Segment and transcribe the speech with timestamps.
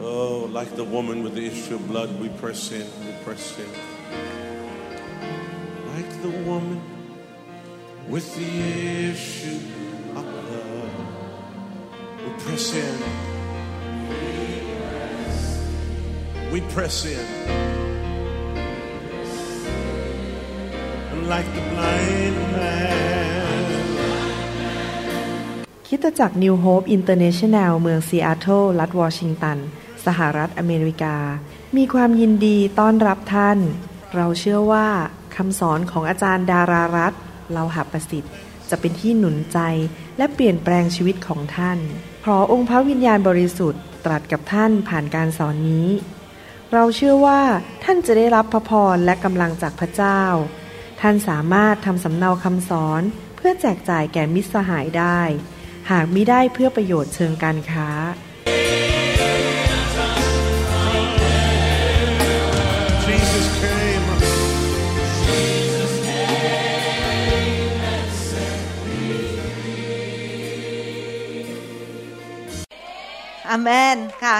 [0.00, 3.70] Oh, like the woman with the issue of blood, we press in, we press in.
[5.94, 6.80] Like the woman
[8.08, 8.52] with the
[9.10, 9.60] issue
[10.18, 10.90] of blood,
[12.22, 12.96] we press in.
[16.52, 17.26] We press in.
[21.12, 23.06] And like the blind man.
[25.90, 29.58] คิดจักร New Hope International เมืองซีแอตเทิลรัฐวอชิงตัน
[30.05, 31.17] สหรัฐอเมริกา
[31.77, 33.57] มีความยินดีต้อนรับท่าน
[34.15, 34.87] เราเชื่อว่า
[35.35, 37.13] คำสอนของอาจารย์ดารารัต
[37.53, 38.33] เราหาประสิทธิ์
[38.69, 39.59] จะเป็นที่หนุนใจ
[40.17, 41.79] และเปลี่ยนแปลงชีวิตของท่าน
[42.21, 45.87] เพราะองค์พระวิญญาณบริสุทธิ์ตรัสกับท่านผ่านการสอนนี้
[46.73, 47.41] เราเชื่อว่า
[47.83, 50.21] ท่านจะได้รับพระพรและกำลังจากพระเจ้า
[51.01, 53.01] ท่านสามารถทำสำเนาคำสอน
[53.35, 55.19] เพื่อแจกจ่ายแก่มิตรสหายได้
[55.91, 57.89] หากมิได้เพื่อประโยชน์เชิงการค้า
[73.51, 74.37] อเมนค่ะ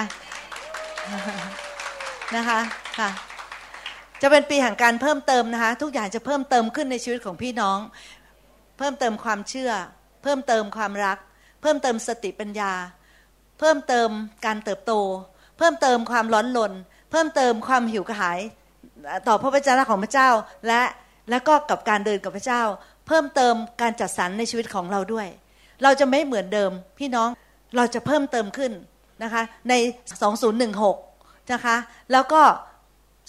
[2.35, 2.59] นะคะ
[2.99, 3.09] ค่ะ
[4.21, 7.79] จะเป็นปีแห่งการเพิ่มเติมนะคะ ทุกอย่างจะเพิ่มเติมขึ้นในชีวิตของพี่น้อง
[8.77, 9.71] เพิ่มเติมความเชื่อ
[10.23, 11.17] เพิ่มเติมความรัก
[11.61, 12.73] เพิ่มเติมสติปัญญา
[13.59, 14.09] เพิ่มเติม
[14.45, 14.93] การเติบโต
[15.57, 16.73] เพิ่มเติมความร้อนรน
[17.11, 18.39] เพิ่มเติมความหิวกระหาย
[19.27, 20.29] ต่อพระวจนะของพระเจ้า
[20.67, 20.81] และ
[21.29, 22.61] และก็กับการเดินกับพระเจ้า
[23.07, 25.27] เพิ่มเติมการจัดสรรในชีวิตของเราด้วย
[25.83, 27.29] เราจะไม่เหมือนเดิมพี่น้อง
[27.75, 28.71] เราจะเพิ่มเติมขึ้น
[29.23, 29.73] นะคะใน
[30.43, 31.75] 2016 นะคะ
[32.11, 32.41] แล้วก็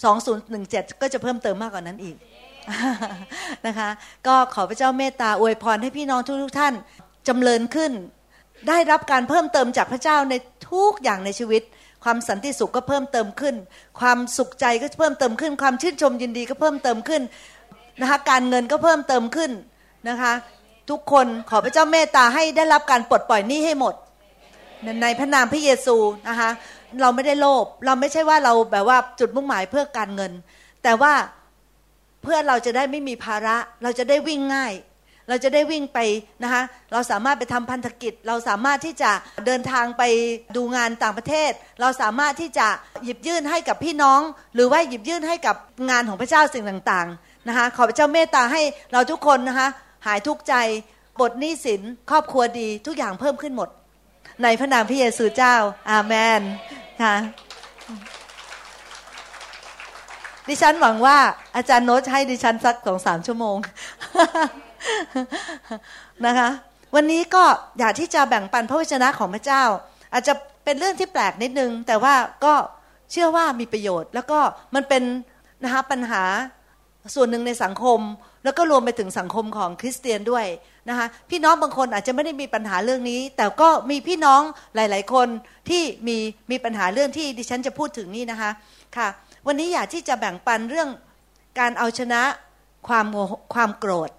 [0.07, 2.15] 2017 ก็จะเพิ่มเติมมากกว่านั้นอีก
[3.67, 3.89] นะคะ
[4.27, 6.73] ก็ขอพระเจ้าเมตตาอวยพรให้พี่น้องทุกๆท่าน
[7.27, 7.91] จำเริญขึ้น
[8.67, 10.33] ได้รับการเพิ่มเติมจากพระเจ้าใน
[10.71, 11.63] ทุกอย่างในชีวิต
[12.03, 13.55] ความสันติสุขก็เพิ่มเติมขึ้น
[13.99, 17.21] ความสุขใจก็เพิ่มเติมขึ้น ความชื่นชมยินดีก็เพิ่มเติมขึ้น
[18.01, 19.51] นะคะการเงินก็เพิ่มเติมขึ้น
[20.09, 20.33] นะคะ
[20.89, 23.93] ทุกคนขอพระเจ้าเมตตาให้ได้รับการปลดปล่อยหนี้ให้หมด
[25.01, 25.97] ในพระนามพระเยซู
[26.29, 26.49] นะคะ
[27.01, 30.31] เราไม่ได้โลภเราไม่ใช่ว่าเราแบบว่าจุดมุ่งหมายเพื่อการเงิน
[30.83, 31.13] แต่ว่า
[32.23, 34.73] เพื่อเราจะได้ไม่มีภาระ เราจะได้วิ่งง่าย
[35.29, 35.99] เราจะได้วิ่งไป
[36.43, 36.61] นะคะ
[36.91, 39.11] เราสามารถไปทำพันธกิจ เราสามารถที่จะ
[39.45, 40.03] เดินทางไป
[40.55, 41.51] ดูงานต่างประเทศ
[41.81, 42.67] เราสามารถที่จะ
[43.03, 44.21] หยิบยื่นให้กับพี่น้อง
[44.55, 45.55] หรือว่าหยิบยื่นให้กับ
[45.89, 48.61] งานของพระเจ้าสิ่งต่างๆนะคะขอพระเจ้าเมตตาให้
[48.93, 49.67] เราทุกคนนะคะ
[50.07, 50.55] หายทุกข์ใจ
[51.21, 53.69] บทหนี้สินครอบครัวดีทุกอย่างเพิ่มขึ้นหมด
[54.41, 55.55] ในพระนามพระเยซูเจ้า
[55.89, 56.41] อาเมน
[57.03, 57.15] ค่ะ
[60.47, 61.17] ดิฉันหวังว่า
[61.55, 63.57] อาจารย์โน้ตให้ดิฉันสักสองสามชั่วโมง
[66.25, 66.49] นะคะ
[66.95, 67.43] วันนี้ก็
[67.79, 69.63] อยากที่จะแบ่งปันพระวจนะของพระเจ้า
[70.13, 70.33] อาจจะ
[70.63, 72.53] เป็นเรื่องที่แปลกนิดนึง แต่ว่าก็
[73.11, 74.39] เชื่อว่ามีประโยชน์ แล้วก็
[74.75, 75.03] มันเป็น
[75.63, 76.23] นะคะปัญหา
[77.15, 77.99] ส่วนหนึ่งในสังคม
[78.43, 80.45] แล้วก็รวมไปถึงสังคมของคริสเตียนด้วย
[80.89, 84.41] นะคะพี่น้องบางคนอาจจะไม่ได้มีปัญหาเรื่องนี้ แต่ก็มีพี่น้อง
[84.75, 85.27] หลาย ๆ คน
[85.69, 86.17] ที่มี
[86.51, 88.51] มีปัญหาเรื่องที่ดิฉันจะพูดถึงนี่นะคะ
[88.97, 89.07] ค่ะ
[89.47, 90.89] วันนี้อยากที่จะแบ่งปันเรื่อง
[91.59, 92.21] การเอาชนะ
[92.87, 93.05] ความ
[93.53, 94.09] ความโกรธ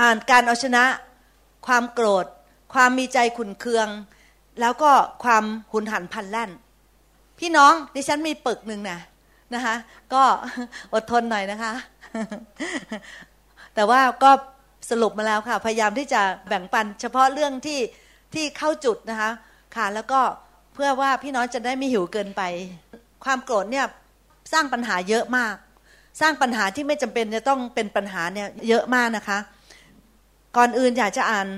[0.00, 0.84] อ่านการเอาชนะ
[1.66, 2.26] ความโกรธ
[2.74, 3.88] ความมีใจขุนเคือง
[4.60, 4.90] แล้วก็
[5.24, 6.50] ความหุนหันพันแล่น
[7.38, 8.98] พี่น้องดิฉันมีปึกหนึ่งนะ
[9.54, 9.74] นะคะ
[10.14, 10.22] ก็
[10.92, 11.72] อดทนหน่อยนะคะ
[13.76, 14.30] แต่ว่าก็
[14.90, 17.80] สรุปมาแล้วค่ะ พยายามที่จะแบ่งปัน เฉพาะเรื่องที่
[18.34, 19.30] ที่เข้าจุดนะคะ
[19.76, 20.20] ค่ะ แล้วก็
[20.74, 22.42] เพื่อว่าพี่น้องจะได้ไม่หิวเกินไป
[23.24, 23.86] ความโกรธเนี่ย
[24.52, 25.54] สร้างปัญหาเยอะมาก
[26.20, 29.38] สร้างปัญหาที่ไม่จำเป็นจะต้องเป็นปัญหาเนี่ยเยอะมากนะคะ
[30.56, 31.48] ก่อนอื่นอยากจะอ่าน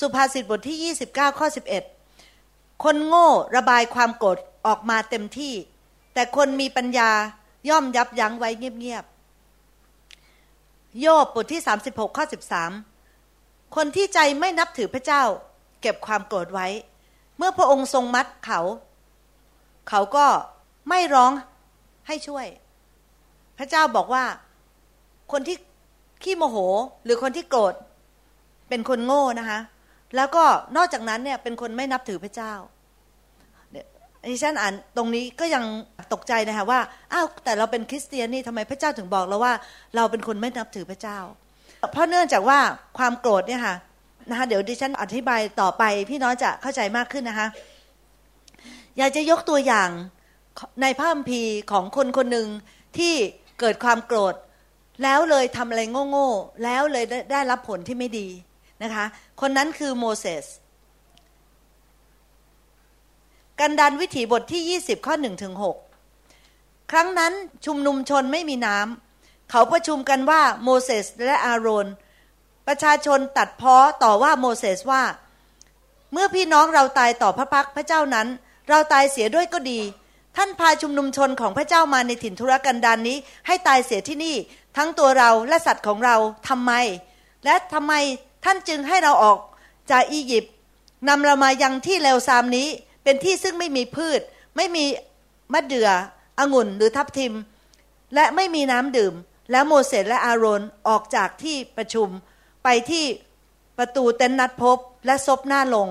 [0.00, 1.46] สุภาษิตบทที่ 29 ข้อ
[2.14, 5.54] 11 คนโง่ระบายความโกรธออกมาเต็มที่
[6.14, 7.10] แต่คนมีปัญญา
[7.68, 9.15] ย่อมยับยั้งไว้เงียบๆ
[11.00, 12.24] โยบบทที่ 36 ข้อ
[13.00, 15.22] 13 คนที่ใจไม่นับถือพระเจ้า
[15.82, 16.66] เก็บความโกรธไว้
[17.36, 18.60] เมื่อพระองค์ทรงมัดเขา
[19.88, 20.26] เขาก็
[20.88, 21.32] ไม่ร้อง
[22.06, 22.46] ให้ช่วย
[23.58, 24.24] พระเจ้าบอกว่า
[25.32, 25.56] คนที่
[26.22, 26.56] ขี้โมโห
[27.04, 27.74] หรือคนที่โกรธ
[28.68, 29.60] เป็นคนโง่นะคะ
[30.16, 30.44] แล้วก็
[30.76, 32.52] นอกจากนั้นเนี่ยเป็นคนไม่นับถือพระเจ้า
[34.28, 35.64] ดิฉันอ่านตรงนี้ก็ยัง
[36.12, 36.80] ตกใจนะคะว่า
[37.12, 39.52] อ้าวแต่เราเป็นคริสเตียนนี่ทำไมพระเจ้าถึงบอกเราว่า
[39.96, 41.18] เราเป็นคนไม่นับถือพระเจ้า
[41.92, 42.58] เพราะเนื่องจากว่า
[42.98, 43.76] ความโกรธเนี่ยค่ะ
[44.30, 47.48] นะคะเดี๋ยวดิฉันอธิบายต่อไปพี่น้องจะเข้าใจมากขึ้นนะคะ
[48.98, 49.88] อยากจะยกตัวอย่าง
[50.82, 52.48] ในพระคัมภีร์ของคนคนหนึ่ง
[52.98, 53.14] ที่
[53.60, 54.34] เกิดความโกรธ
[55.02, 58.28] แล้วเลยทำอะไรโง่ๆแล้วเลยได้รับผลที่ไม่ดี
[58.82, 59.04] นะคะ
[59.40, 60.44] คนนั้นคือโมเสส
[63.60, 65.54] กันดานวิถีบทที่ 20 ข้อ1ถึง
[66.22, 67.32] 6ครั้งนั้น
[67.66, 71.86] ชุมนุมชนไม่มีน้ำเขาประชุมกันว่าโมเสสและอาโรน
[72.66, 75.02] ประชาชนตัดพ้อต่อว่าโมเสสว่า
[76.12, 78.28] เมื่อพี่น้องเราตายต่อพระพักพระเจ้านั้น
[78.68, 79.80] เราตายเสียด้วยก็ดี
[80.36, 83.16] ท่านพาชุมนุมชนของพระเจ้ามาในถิ่นธุรกันดารนนี้
[83.46, 84.36] ให้ตายเสียที่นี่
[84.76, 86.16] ทั้งตัวเราและสัตว์ของเรา
[86.48, 86.72] ทำไม
[87.44, 87.92] และทำไม
[88.44, 89.38] ท่านจึงให้เราออก
[89.90, 90.52] จากอียิปต์
[91.08, 92.68] นำเรามายังที่เลวซามนี้
[93.06, 94.20] เป็นที่ซึ่งไม่มีพืช
[94.56, 94.84] ไม่มี
[95.52, 95.88] มะเดื่อ
[96.38, 97.34] องุ่นหรือทับทิม
[98.14, 99.14] และไม่มีน้ำดื่ม
[99.50, 102.08] แล้วโมเสสและอาโรนออกจากที่ประชุม
[102.64, 103.04] ไปที่
[103.78, 105.88] ประตูเต็นนัดพบและซบหน้าลง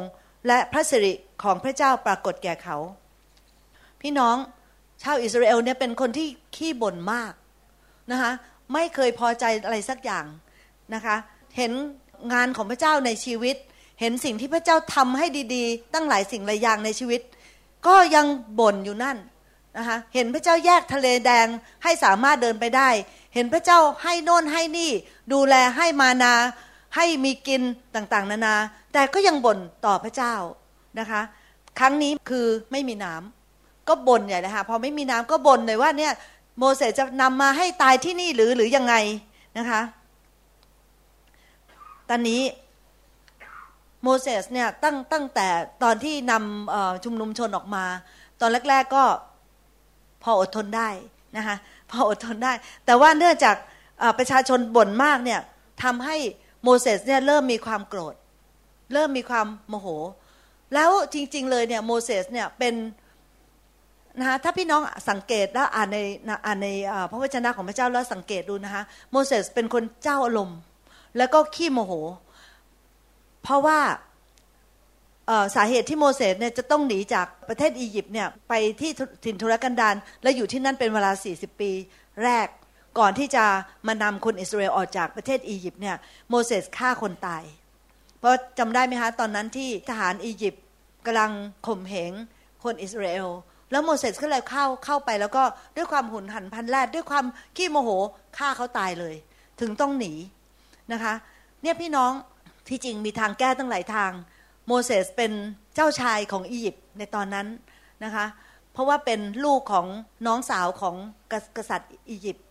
[0.48, 1.14] และพระสิริ
[1.44, 2.78] ของพระเจ้าปรากฏแก่เขา
[4.02, 4.36] พี่น้อง
[5.02, 7.34] ชาวอิสราเอลเนี่ยเป็นคนที่ขี้บ่นมาก
[8.12, 8.32] นะคะ
[8.74, 10.26] ไม่เคยพอใจอะไรสักอย่าง
[10.94, 11.16] นะคะ
[11.58, 11.72] เห็น
[12.34, 13.56] งานของพระเจ้าในชีวิต
[14.00, 15.26] เห็นสิ่งที่พระเจ้าทำให้
[15.56, 17.22] ดี ๆ ตั้งหลายสิ่งหลายอย่างในชีวิต
[17.88, 18.26] ก็ยัง
[18.60, 19.18] บ่นอยู่นั่น
[19.78, 21.48] นะคะเห็นพระเจ้าแยกทะเลแดง
[21.84, 22.90] ให้สามารถเดินไปได้
[23.34, 24.92] เห็นพระเจ้าให้โน่นให้นี่
[25.34, 26.34] ดูแลให้มานา
[26.96, 27.62] ให้มีกิน
[27.96, 28.56] ต่างๆ นานา
[28.94, 30.36] แต่ก็ยังบ่นต่อพระเจ้า
[31.00, 31.22] นะคะ
[31.80, 36.14] ครั้งนี้คือไม่มีน้ำก็บ่นใหญ่เลยค่ะพอไม่มีน้ำก็บ่นเลยว่าเนี่ย
[36.58, 38.96] โมเสสจะนำมาให้ตายที่นี่หรือหรือยังไง
[39.58, 39.82] นะคะ
[42.10, 42.42] ตอนนี้
[44.08, 45.48] โมเสสเนี่ยตั้งตั้งแต่
[45.84, 47.86] ตอนที่นำชุมนุมชนออกมา
[48.42, 49.04] ตอนแรก ๆก็
[50.24, 50.90] พออดทนได้
[51.38, 51.58] นะคะ
[51.92, 52.54] พออดทนได้
[52.86, 53.56] แต่ว่าเนื่องจาก
[54.18, 55.42] ประชาชนบ่นมากเนี่ย
[55.84, 56.18] ทำให้
[56.64, 58.16] โมเสสเนี่ยเริ่มมีความโกรธ
[58.94, 59.88] เริ่มมีความโมโห
[60.74, 62.74] แล้วจริง ๆ เลยเนี่ยโมเสสเนี่ยเป็น
[64.20, 65.98] นะคะถ้าพี่น้องสังเกตแล้วอ่านใน
[66.46, 66.68] อ่านใน
[67.12, 70.60] พระวจนะของพระเจ้าแล้วสังเกตดูนะคะโมเสสเป็นคนเจ้าอารมณ์
[71.18, 71.94] แล้วก็ขี้โมโห
[73.46, 73.80] เพราะว่า
[75.56, 78.92] สาเหตุที่โมเสสเนี่ยจะต้องหนีจากประเทศอียิปต์เนี่ยไปที่
[79.26, 81.72] ถิ่นทุรกันดารและอยู่ที่นั่นเป็นเวลา 40 ปี
[82.24, 82.48] แรก
[83.00, 83.46] ก่อนที่จะ
[83.88, 85.96] มานำคนอิสราเอลออกจากประเทศอียิปต์เนี่ย
[86.30, 87.44] โมเสสฆ่าคนตาย
[88.20, 90.64] เพราะจำได้ไหมคะตอนนั้นที่ทหารอียิปต์
[91.06, 91.32] กำลัง
[91.68, 92.12] ข่มเหง
[92.64, 93.30] คนอิสราเอล
[93.72, 95.44] แล้วโมเสสก็เลยเข้าเข้าไปแล้วก็
[95.76, 97.26] ด้วยความหุนหันพันแรดด้วยความ
[97.58, 97.90] ขี้โมโห
[98.38, 99.16] ฆ่าเขาตายเลย
[99.62, 100.14] ถึงต้องหนี
[100.92, 101.14] นะคะ
[101.62, 102.12] เนี่ยพี่น้อง
[102.68, 104.12] ที่จริงมีทางแก้ตั้งหลายทาง
[104.68, 105.32] โมเสสเป็น
[105.76, 107.48] เจ้าชายของอียิปต์ในตอนนั้น
[108.04, 108.26] นะคะ
[108.74, 109.88] เพราะว่าเป็นลูกของ
[110.28, 110.96] น้องสาวของ
[111.58, 112.46] กษัตริย์อียิปต์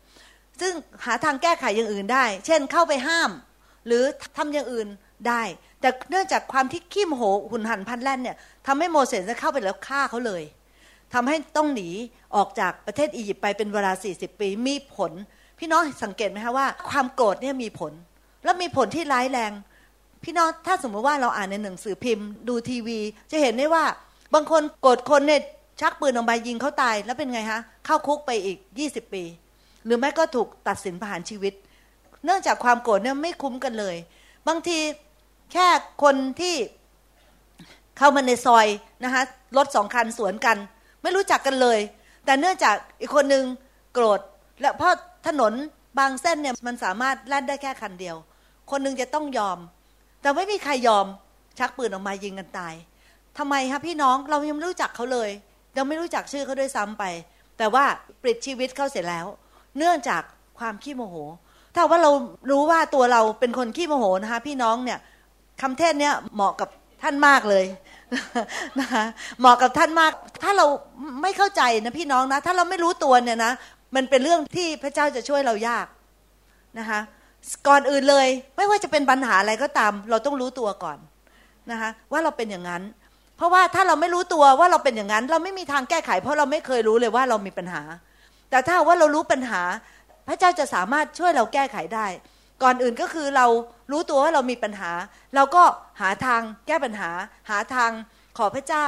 [0.61, 0.73] ซึ่ง
[1.05, 3.31] หาทางแก้ไขอย่างอื่นได้ เช่นเข้าไปห้าม
[3.87, 4.03] หรือ
[4.37, 4.89] ทำอย่างอื่น
[5.29, 5.43] ได้
[5.81, 8.37] แต่เนื่องจากความที่ขี้โมโหหุนหันพันแล่นเนี่ย
[8.67, 10.43] ทำให้โมเสสจะเข้าไปแล้วฆ่าเขาเลย
[11.15, 11.89] ทำให้ต้องหนี
[12.37, 15.13] ออกจากประเทศอียิปต์ไปเป็นเวลา 40 ปีมีผล
[15.59, 17.93] พี่น้องสังเกตไหมคะว่า ความโกรธเนี่ยมีผล
[18.45, 19.53] แล้วมีผลที่ร้ายแรง
[20.25, 22.99] พี่น้องถ้าสมมติว่าเราอ่านในหนังสือพิมพ์ ดูทีวี
[23.31, 23.85] จะเห็นได้ว่า
[24.35, 25.41] บางคนโกรธคนเนี่ย
[25.81, 29.23] ชักปืนออกมายิงเขาตายแล้วเป็นไงฮะเข้าคุกไปอีก 20 ปี
[29.85, 31.55] หรือไม่ก็ถูกตัดสินประหารชีวิต
[32.25, 33.97] เนื่องจากความโกรธเนี่ยไม่คุ้มกันเลย
[34.49, 34.79] บางที
[35.53, 35.67] แค่
[36.03, 36.55] คนที่
[37.99, 38.67] เข้ามาในซอย
[39.05, 39.23] นะคะ
[39.57, 40.57] รถสองคันสวนกัน
[41.03, 41.79] ไม่รู้จักกันเลย
[42.25, 43.45] แต่เนื่องจากอีกคนนึง
[43.93, 44.21] โกรธ
[44.61, 44.95] และเพราะ
[45.27, 45.53] ถนน
[45.99, 48.17] บางเส้นเนี่ยมันสามารถแล่นได้แค่คันเดียว
[48.71, 49.59] คนนึงจะต้องยอม
[50.25, 51.07] แต่ไม่มีใครยอม
[51.59, 52.75] ชักปืนออกมายิงกันตาย
[53.39, 55.31] ทำไมคะพี่น้องเรายังไม่รู้จักเขาเลย
[55.75, 57.05] เราไม่รู้จักชื่อเขาด้วยซ้ำไป
[57.59, 57.85] แต่ว่า
[58.23, 59.27] ปลิดชีวิตเขาเสร็จแล้ว
[59.79, 60.23] เนื่องจาก
[60.59, 61.17] ความขี้โมโห
[61.75, 62.11] ถ้าว่าเรา
[62.51, 64.99] รู้ว่าตัวเราเป็นคนขี้โมโหนะคะพี่น้องเนี่ย
[65.63, 66.69] คำเทศเนี่ยเหมาะกับ
[67.03, 67.65] ท่านมากเลย
[68.81, 69.05] นะคะ
[69.41, 70.13] เหมาะกับท่านมาก
[70.43, 70.67] ถ้าเรา
[71.23, 73.53] ไม่เข้าใจนะพี่น้องนะ ถ้าเราไม่รู้ตัวเนี่ยนะ
[73.95, 75.87] มันเป็นเรื่องที่พระเจ้าจะช่วยเรายาก
[76.79, 77.01] นะคะ
[77.69, 80.99] ก่อนอื่นเลย ไม่ว่าจะเป็นปัญหาอะไรก็ตาม เราต้องรู้ตัวก่อน
[81.71, 82.83] นะคะว่าเราเป็นอย่างนั้น
[83.37, 87.83] เพราะว่าถ้าเราไม่รู้ตัวว่าเราเป็นอย่างนั้น เราไม่มีทางแก้ไข เพราะเราไม่เคยรู้เลยว่าเรามีปัญหา
[88.51, 89.63] แต่ถ้าว่าเรารู้ปัญหา
[90.29, 92.07] พระเจ้าจะสามารถช่วยเราแก้ไขได้
[92.63, 93.47] ก่อนอื่นก็คือเรา
[93.93, 94.91] รู้ตัวว่าเรามีปัญหา
[95.35, 95.63] เราก็
[96.01, 97.11] หาทางแก้ปัญหา
[97.51, 97.91] หาทาง
[98.39, 98.87] ขอพระเจ้า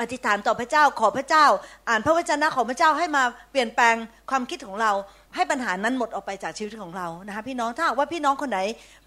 [0.00, 1.46] อธิษฐานต่อพระเจ้าขอพระเจ้า
[1.88, 3.94] อ่านพระวจนะของพระเจ้าให้มาเปลี่ยนแปลง
[4.30, 4.92] ความคิดของเรา
[5.34, 8.60] ให้ปัญหานั้นหมดออกไปจากชีวิตของเรานะคะพี่น้องถ้าว่าพี่น้องคนไหน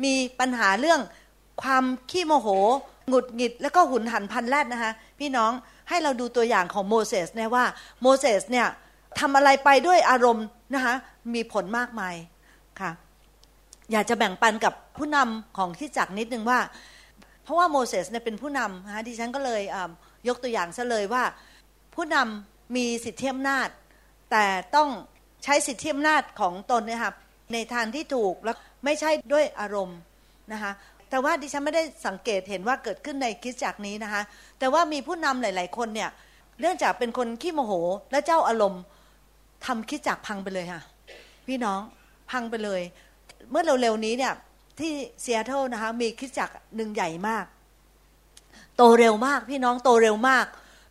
[0.03, 1.00] มีปัญหาเรื่อง
[1.63, 2.48] ความขี้โมโห
[3.10, 5.51] หงุดหงิดแล้วก็หุนหันพันแรดนะคะพี่น้อง
[5.89, 7.65] ให้เราดูตัวอย่างของโมเสสเนี่ยว่า
[8.01, 8.67] โมเสสเนี่ย
[9.19, 10.96] ทำอะไรไปด้วยอารมณ์นะคะ
[11.34, 12.15] มีผลมากมาย
[12.81, 12.91] ค่ะ
[13.91, 16.60] อยากจะแบ่งปันกับผู้นำของที่จักนิดนึงว่า
[17.43, 19.62] เพราะว่าโมเสสเนี่ยเป็นผู้นำนะคะดิฉันก็เลย
[20.27, 21.24] ยกตัวอย่างซะเลยว่า
[21.96, 23.67] ผู้นำมีสิทธิอำนาจ
[24.31, 24.89] แต่ต้อง
[25.44, 27.13] ใช้สิทธิอำนาจของตนนี่ยค่ะ
[27.53, 30.00] ในทางที่ถูกแล้วไม่ใช่ด้วยอารมณ์
[30.53, 30.72] นะคะ
[31.10, 34.22] แต่ว่าดิฉันไม่ได้สังเกตเห็นว่าเกิดขึ้นในคริสตจักนี้นะคะ
[34.60, 36.10] แต่ว่ามีผู้นำหลาย ๆ คนเนี่ย
[36.62, 37.74] เนื่องจากเป็นคนขี้โมโห
[38.12, 38.82] และเจ้าอารมณ์
[39.65, 40.82] ทำคริสตจักรพังไปเลยค่ะ
[41.48, 41.79] พี่น้อง
[42.32, 42.82] พังไปเลย
[43.51, 44.34] เมื่อเร็วๆนี้เนี่ย
[44.79, 44.91] ที่
[45.22, 47.46] เซีแอตเทิลนะคะมีคริสตจักรหนึ่งใหญ่มาก
[48.77, 50.46] โตเร็วมากพี่น้องโตเร็วมาก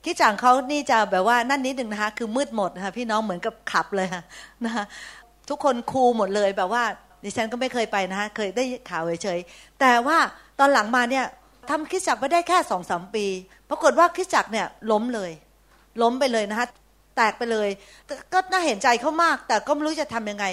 [0.09, 4.23] คริสตจักรเขานี่จะแบบว่านั่นนิดหนึ่งนะคะคือมืดหมดนะคะพี่น้องเหมือนกับคลับเลยค่ะ
[4.65, 4.85] นะคะ
[5.49, 6.85] ทุกคน cool หมดเลยแบบว่า
[7.25, 10.19] ดิฉันก็ไม่เคยไปนะคะเคยได้ข่าวเฉยๆแต่ว่า
[10.59, 11.25] ตอนหลังมาเนี่ย
[11.71, 13.27] ทำคริสตจักรไปได้แค่สองสามปี
[13.71, 15.31] ปรากฏว่าคริสตจักรเนี่ยล้มเลย
[16.03, 16.67] ล้มไปเลยนะคะ
[17.17, 17.69] แตกไปเลย
[18.33, 20.47] ก็น่าเห็นใจเขามาก แต่ก็ไม่รู้จะทำยังไง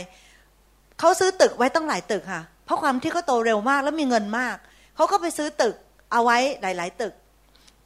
[1.00, 4.56] เขาซื้อตึกไว้ตั้งหลายตึกค่ะ เพราะความที่เขาโตเร็วมากแล้วมีเงินมาก
[4.96, 5.76] เขาก็ไปซื้อตึก
[6.12, 7.14] เอาไว้หลาย ๆ ตึก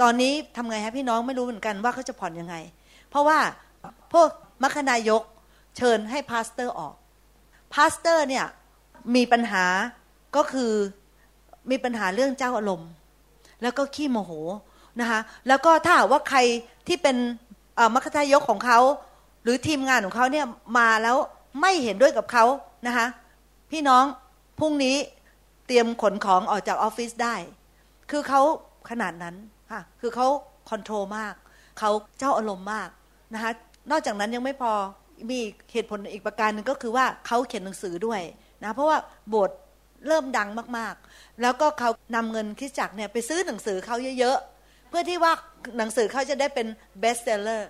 [0.01, 2.55] ตอนนี้ทำไงฮะพี่น้องไม่รู้เหมือนกันว่าเขาจะผ่อนยังไง
[3.09, 3.39] เพราะว่า
[4.13, 4.29] พวก
[4.63, 5.21] มัคคณายก
[5.77, 6.95] เชิญให้ pastor ออก
[7.73, 8.45] pastor เนี่ย
[9.15, 9.65] มีปัญหา
[10.35, 10.71] ก็คือ
[11.71, 12.89] มีปัญหาเรื่องเจ้าอารมณ์
[13.61, 14.31] แล้วก็ขี้โมโห
[14.99, 16.39] นะคะแล้วก็ถ้าว่าใคร
[16.87, 17.17] ที่เป็น
[17.95, 18.79] มัคนายกของเขา
[19.43, 20.45] หรือทีมงานของเขาเนี่ย
[20.77, 21.17] มาแล้ว
[21.61, 22.45] ไม่เห็นด้วยกับเขา
[22.87, 23.07] นะคะ
[23.71, 24.03] พี่น้อง
[24.59, 24.95] พรุ่งนี้
[25.67, 27.35] เตรียมขนของออกจากออฟฟิศได้
[28.11, 28.41] คือเขา
[28.89, 29.35] ขนาดนั้น
[29.71, 30.27] ค่ะคือเขา
[30.69, 31.33] control มาก
[31.79, 32.89] เขาเจ้าอารมณ์มาก
[33.33, 33.51] นะคะ
[33.91, 34.73] นอกจากนั้นยังไม่พอ
[35.31, 35.39] มี
[35.73, 38.21] เหตุผลอีกประการหนึ่งก็คือว่าเขาเขียนหนังสือด้วย
[38.63, 38.97] นะเพราะว่า
[39.33, 39.51] โบสถ์
[40.07, 45.33] เริ่มดังมากๆ แล้วก็เขานำเงินคริสตจักรเนี่ยไปซื้อหนังสือเขาเยอะๆ เพื่อที่ว่า
[45.77, 46.67] หนังสือเขาจะได้เป็น
[46.99, 47.69] bestseller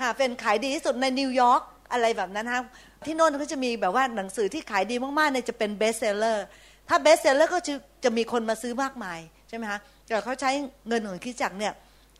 [0.00, 1.62] ค่ะเป็นขายดีที่สุดในนิวยอร์ก
[1.92, 2.64] อะไรแบบนั้นนะ
[3.06, 6.44] ที่โน่นเขาจะมีแบบว่าหนังสือที่ขายดีมากๆเนี่ยจะเป็น bestseller
[6.88, 7.74] ถ้า bestseller ก็จะ
[8.04, 9.78] จะมีคนมาซื้อมากมายใช่ไหมคะ
[10.10, 10.50] แต่เขาใช้
[10.88, 11.72] เงินของคริสตจักรเนี่ย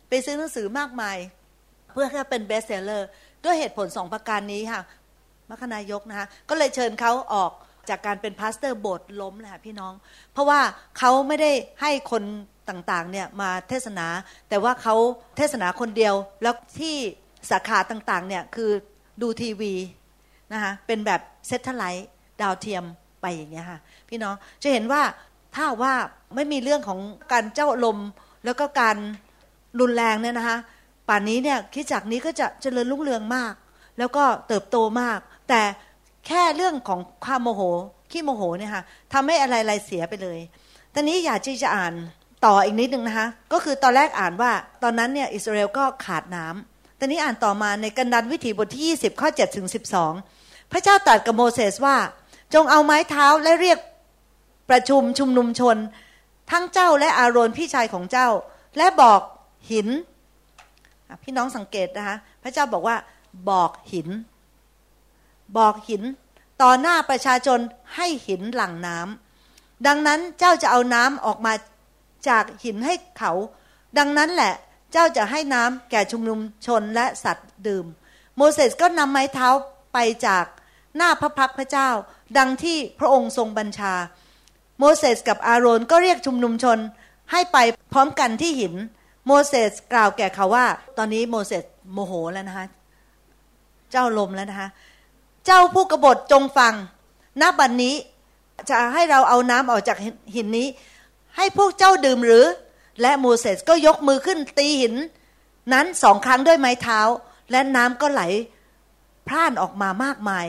[0.09, 1.17] ไปซื้อหนังสือมากมาย
[1.93, 3.07] เพื่อให้เป็น bestseller
[3.45, 4.81] ด้วยเหตุผลสองประการนี้ค่ะ
[5.49, 7.51] มัคนายกนะคะก็เลยเชิญเขาออก
[7.89, 9.93] จากการเป็น pastor โบสถ์ล้มแหละพี่น้อง
[10.33, 10.59] เพราะว่า
[10.97, 12.23] เขาไม่ได้ให้คน
[12.69, 14.07] ต่างๆเนี่ยมาเทศนา
[14.49, 14.95] แต่ว่าเขา
[15.37, 16.95] เทศนาคนเดียว แล้วที่
[17.51, 18.71] สาขาต่างๆเนี่ยคือ
[19.21, 19.73] ดูทีวี
[20.53, 22.07] นะคะเป็นแบบ satellite
[22.41, 22.83] ดาวเทียม
[23.21, 23.79] ไปอย่างเงี้ยค่ะ
[24.09, 25.01] พี่น้องจะเห็นว่า
[25.55, 25.93] ถ้าว่า
[26.35, 26.99] ไม่มีเรื่องของ
[27.31, 27.97] การเจ้าลม
[28.45, 28.97] แล้วก็การ
[29.79, 30.57] รุนแรงเนี่ยนะคะ
[31.07, 33.53] ป่านนี้เนี่ยคิดจากนี้ก็จะเจริญรุ่งเรืองมาก
[33.97, 35.61] แล้วก็เติบโตมาก แต่
[36.27, 37.61] แค่เรื่องของความโมโห
[38.11, 40.39] ขี้โมโหเนี่ยค่ะทำให้อะไรๆเสียไปเลย
[40.93, 41.93] ตอนนี้อยากที่จะอ่าน
[42.45, 44.51] ต่ออีกนิดนึงนะคะก็คือตอนแรกอ่านว่า
[44.83, 49.67] ตอนนั้นเนี่ยอิสราเอลก็ขาดน้ำตอนนี้อ่านต่อมาในกันดันวิถีบทที่ 20 ข้อ7ถึง
[50.17, 51.97] 12 พระเจ้าตรัสกับโมเสสว่า
[52.53, 53.77] จงเอาไม้เท้าและเรียก
[54.71, 55.77] ประชุมชุมนุมชน
[56.51, 58.29] ทั้งเจ้าและอารอนพี่ชายของเจ้า
[58.77, 59.21] และบอก
[59.71, 59.87] หิน
[61.23, 62.97] พี่น้องสังเกตนะคะพระเจ้าบอกว่า
[63.49, 64.09] บอกหิน
[65.57, 66.03] บอกหิน
[66.61, 67.59] ต่อหน้าประชาชน
[67.95, 71.53] ให้หินหลั่งน้ำดังนั้นเจ้าจะเอาน้ำออกมา
[72.29, 73.31] จากหินให้เขา
[73.97, 74.53] ดังนั้นแหละ
[74.91, 77.85] เจ้าจะให้น้ำแก่ชุมนุมชนและสัตว์ดื่ม
[78.35, 79.49] โมเสสก็นำไม้เท้า
[79.93, 79.97] ไป
[80.27, 80.45] จาก
[80.97, 81.89] หน้าพระพักพระเจ้า
[82.37, 83.93] ดังที่พระองค์ทรงบัญชา
[84.83, 86.77] โมเสสกับอาโรนก็เรียกชุมนุมชน
[87.31, 87.57] ให้ไป
[87.93, 88.73] พร้อมกันที่หิน
[89.27, 90.65] โมเสสกล่าวแก่เขาว่า
[90.97, 92.65] ตอนนี้โมเสสโมโหแล้วนะคะ
[93.91, 94.69] เจ้าลมแล้วนะคะ
[95.45, 96.73] เจ้าผู้กบฏจงฟัง
[97.41, 97.95] ณบัดนนี้
[98.69, 99.97] จะให้เราเอาน้ำออกจาก
[100.35, 100.67] หินนี้
[101.37, 102.45] ให้พวกเจ้าดื่มหรือ
[103.01, 104.95] และโมเสสก็ยกมือขึ้นตีหิน
[105.73, 106.99] นั้นสองครั้งด้วยไม้เท้า
[107.51, 108.21] และน้ำก็ไหล
[109.27, 110.47] พร่านออกมามากมาย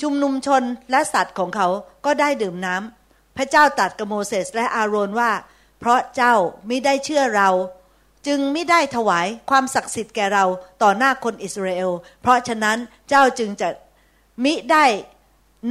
[0.00, 1.68] ชุมนุมชนและสัตว์ของเขา
[2.04, 3.01] ก็ได้ดื่มน้ำ
[3.36, 5.30] พระเจ้าตัดกับโมเสสและอาโรนว่า
[5.78, 6.34] เพราะเจ้า
[6.66, 7.50] ไม่ได้เชื่อเรา
[8.26, 10.44] จึงไม่ได้ถวายความศักดิ์สิทธิ์แก่เรา
[10.82, 13.68] ต่อหน้าคนอิสราเอล เพราะฉะนั้นเจ้าจึงจะ
[14.44, 14.84] มิได้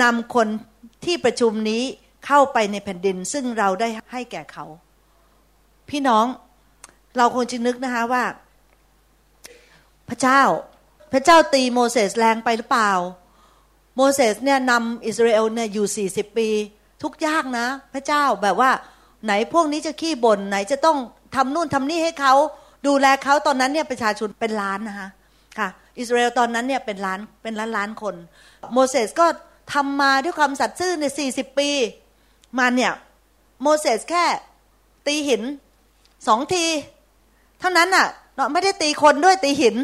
[0.01, 0.47] นำคน
[1.05, 1.83] ที่ประชุมนี้
[2.25, 4.65] เข้าไปในแผ่นดิน ซึ่งเราได้ให้แก่เขา
[5.89, 6.25] พี่น้อง
[7.17, 8.23] เราคงจะนึกนะคะว่า
[10.09, 10.41] พระเจ้า
[11.13, 12.91] พระเจ้าตีโมเสสแรงไปหรือเปล่า
[13.95, 16.49] โมเสสเนี่ยนำอิสราเอลเนี่ยอยู่สี่สิบปี
[17.03, 18.71] ทุกยากนะ พระเจ้าแบบว่า
[19.25, 20.97] ไหนพวกนี้จะขี้บน่นไหนจะต้อง
[21.35, 22.33] ทำนู่นทำนี่ให้เขา
[22.87, 25.09] ดูแลเขาตอนนั้นเนี่ยประชาชนเป็นล้านนะคะ
[25.57, 25.67] ค่ะ
[25.99, 28.15] อิสราเอลตอนนั้นเนี่ยเป็นล้านเป็นล้านล้านคน
[28.73, 29.25] โมเสสก็
[29.73, 31.69] ทำมาด้วยความสัตย์ซื่อในสี่สิบปี
[32.59, 32.91] มาเนี่ย
[33.61, 34.25] โมเสสแค่
[35.07, 35.41] ตีหิน
[36.27, 36.65] สองที
[37.59, 38.07] เท่านั้นน่ะ
[38.53, 39.75] ไม่ได้ตีคนด้วยตีหิน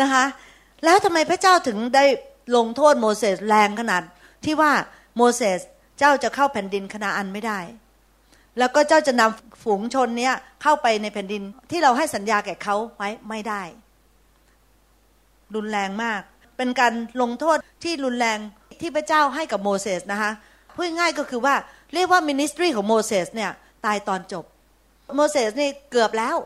[0.00, 0.24] นะคะ
[0.84, 2.04] แล้วทำไมพระเจ้าถึงได้
[2.56, 4.02] ลงโทษโมเสสแรงขนาด
[4.44, 4.72] ที่ว่า
[5.16, 5.58] โมเสส
[6.00, 7.58] เจ้าจะเข้าแผ่นดินคณาอันไม่ได้
[8.58, 13.62] แล้วก็เจ้าจะนำฝูงชนเนี้ยเข้าไปในแผ่นดินที่เราให้สัญญาแก่เขาไว้ไม่ได้
[15.54, 16.20] รุนแรงมาก
[16.56, 16.92] เป็นการ
[17.22, 18.38] ลงโทษที่รุนแรง
[18.80, 20.30] ที่พระเจ้าให้กับโมเสสนะคะ
[20.74, 21.54] พูดง่ายก็คือว่า
[21.94, 23.50] เรียกว่ามินิสทรีของโมเสสเนี่ย
[23.84, 24.44] ตายตอนจบ
[25.16, 26.36] โมเสสนี่เกือบแล้ว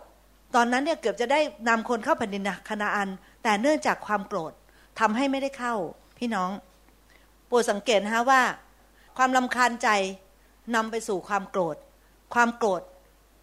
[0.54, 3.08] ตอนนั้นเนี่ยเกือบจะได้นำคนเข้าแผ่นดินคณาอัน
[3.42, 4.52] แต่เนื่องจากความโกรธ
[5.00, 5.75] ทำให้ไม่ได้เข้า
[6.18, 6.50] พี่น้อง
[7.46, 8.42] โปรดสังเกตนะฮะว่า
[9.16, 9.88] ความลำคาญใจ
[10.75, 11.76] นำไปสู่ความโกรธ
[12.35, 12.83] ความโกรธ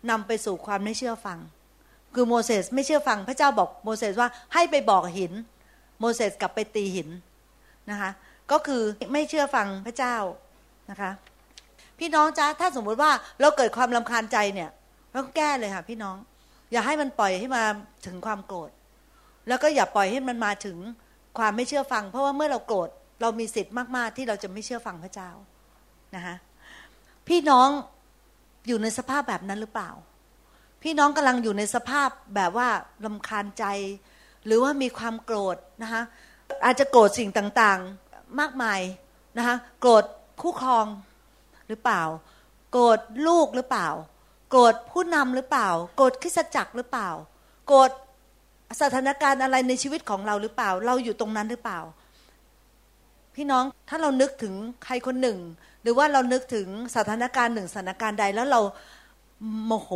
[0.09, 1.39] นำไปสู่ความไม่เชื่อฟัง
[2.15, 5.33] คือโมเสสไม่เชื่อฟัง พระเจ้าบอกโมเสสว่าให้ไปบอกหิน
[5.99, 7.09] โมเสสกลับไปตีหิน
[7.89, 8.11] นะคะ
[8.51, 8.81] ก็คือ
[9.13, 10.15] ไม่เชื่อฟังพระเจ้า
[10.89, 11.11] นะคะ
[11.99, 14.69] พี่น้องจ้าถ้าสมมุติว่าเราเกิดความลำคาญใจเนี่ย
[15.13, 16.17] เราแก้เลยค่ะพี่น้อง
[16.71, 17.63] อย่าให้มันปล่อยให้มา
[18.05, 18.71] ถึงความโกรธ
[19.47, 20.77] แล้วก็อย่าปล่อยให้มันมาถึง
[21.37, 22.89] ความไม่เชื่อฟัง เพราะว่าเมื่อเราโกรธ
[23.21, 25.29] เรามีสิทธิ์มาก ๆ ที่เราจะไม่เชื่อฟังพระเจ้า
[26.15, 26.35] นะคะ
[27.27, 27.69] พี่น้อง
[28.67, 29.89] อยู่ในสภาพแบบนั้นหรือเปล่า
[30.83, 32.69] พี่น้องกำลังอยู่ในสภาพแบบว่า
[33.05, 33.65] ลำคาญใจ
[34.45, 36.01] หรือว่ามีความโกรธนะคะ
[36.65, 38.79] อาจจะโกรธสิ่งต่างๆมากมาย
[39.37, 40.03] นะคะโกรธ
[40.41, 40.85] คู่ครอง
[41.67, 42.01] หรือเปล่า
[42.71, 43.89] โกรธลูกหรือเปล่า
[44.49, 47.09] โกรธผู้นำหรือเปล่า โกรธคริสจักรหรือเปล่า
[47.67, 47.91] โกรธ
[48.81, 51.79] สถานการณ์อะไรในชีวิตของเราหรือเปล่า เราอยู่ตรงนั้นหรือเปล่า
[53.35, 54.53] พี่น้องถ้าเรานึกถึง
[54.83, 55.37] ใครคนหนึ่ง
[55.81, 58.61] หรือว่าเรานึกถึงสถานการณ์หนึ่งสถานการณ์ใดแล้วเรา
[59.65, 59.89] โมโห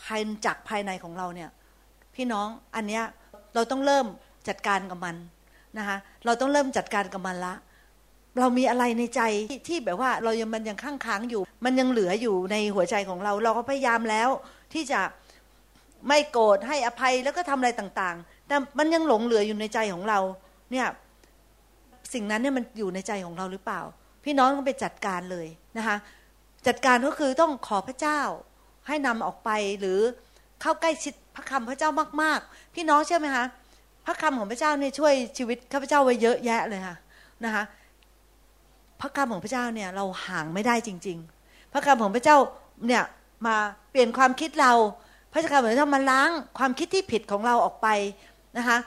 [0.00, 1.50] ภายจากภายในของเราเนี่ย
[2.14, 3.04] พี่น้องอันเนี้ย
[3.54, 4.06] เราต้องเริ่ม
[4.48, 5.16] จัดการกับมัน
[5.78, 7.54] นะคะเราต้องเริ่มจัดการกับมันละ
[8.38, 9.20] เรามีอะไรในใจ
[9.50, 14.28] ทที่แบบว่าเรายังมันยังข้างค้างอยู่ มันยังเหลืออยู่ในหัวใจของเรา เราก็พยายามแล้ว
[14.72, 15.00] ที่จะ
[16.08, 20.18] ไม่โกรธให้อภัยแล้วก็ทำอะไรต่างๆ แต่มันยังหลงเหลืออยู่ในใจของเรา
[20.72, 20.86] เนี่ย
[22.12, 23.80] สิ่งนั้นเนี่ยมันอยู่ในใจของเราหรือเปล่า
[24.24, 25.46] พี่น้องต้องไปจัดการเลย
[25.78, 25.96] นะคะ
[26.66, 28.20] จัดการก็คือต้องขอพระเจ้า
[28.86, 29.50] ให้นำออกไป
[29.80, 30.00] หรือ
[30.60, 31.90] เข้าใกล้ชิดพระคำพระเจ้า
[32.22, 33.46] มาก ๆ พี่น้องเชื่อไหมคะ
[34.06, 36.96] พระคำของพระเจ้าเนี่ยช่วยชีวิตข้าพเจ้าไว้เยอะแยะเลยค่ะ
[37.44, 37.64] นะคะ
[39.00, 42.36] พระคำของพระเจ้าเนี่ยเราห่างไม่ได้จริง ๆ พระคำของพระเจ้า
[42.86, 43.02] เนี่ย
[43.46, 43.56] มา
[43.90, 44.72] เปลี่ยนความคิดเรา
[45.32, 47.88] พระคำของพระเจ้ามาล้างความคิดที่ผิดของเราออกไป
[48.58, 48.78] นะคะ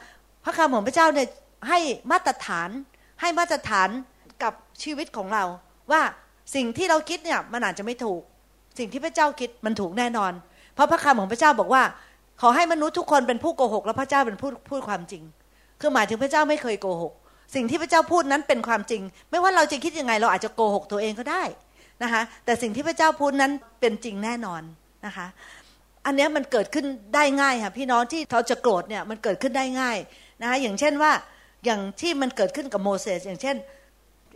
[0.44, 1.28] พระคำของพระเจ้าเนี่ย
[1.70, 1.80] ให้
[2.12, 2.70] มาตรฐาน
[3.22, 3.90] ให้มาตรฐาน
[4.44, 5.44] กับชีวิตของเรา
[5.92, 6.02] ว่า
[6.56, 8.22] สิ่งที่เราคิดเนี่ยมันอาจจะไม่ถูก
[8.78, 10.32] สิ่งที่พระเจ้าคิดมันถูกแน่นอน
[10.76, 11.84] เพราะพระคำของพระเจ้าบอกว่า
[12.42, 15.24] ขอให้มนุษย์ทุกคนเป็นผู้โกหก แล้วพระเจ้าเป็นผู้พูดความจริง
[15.82, 17.14] คือหมายถึงพระเจ้าไม่เคยโกหก
[17.56, 21.44] สิ่งที่พระเจ้าพูดนั้นเป็นความจริง ไม่ว่าเราจะคิดยังไง เราอาจจะโกหกตัวเองก็ได้
[22.04, 24.62] นะคะแต่สิ่งที่พระเจ้าพูดนั้นเป็นจริงแน่นอน
[25.06, 25.28] นะคะ
[26.06, 29.98] อันนี้มันเกิดขึ้นได้ง่ายค่ะพี่น้องที่เขาจะโกรธเนี่ยมันเกิดขึ้นได้ง่าย
[30.42, 31.12] นะคะอย่างเช่นว่า
[31.66, 33.56] อย่างที่มันเกิดขึ้นกับโมเสสอย่างเช่น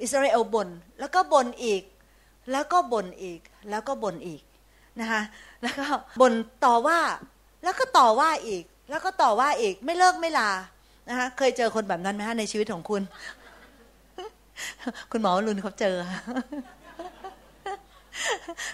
[0.01, 1.83] อิสราเอลบน่นแล้วก็บ่นอีก
[2.51, 4.41] แล้วก็บ่นอีกแล้วก็บ่นอีก
[4.99, 5.21] นะคะ
[5.61, 5.85] แล้วก็
[6.21, 6.33] บ่น
[6.65, 6.99] ต่อว่า
[7.63, 10.51] แล้วก็ต่อว่าอีก แล้วก็ต่อว่าอีกไม่เลิกไม่ลา
[11.09, 13.01] นะคะเคยเจอคนแบบนั้นไหมฮะในชีวิตของคุณ
[15.11, 15.95] คุณหมอรุนเขาเจอ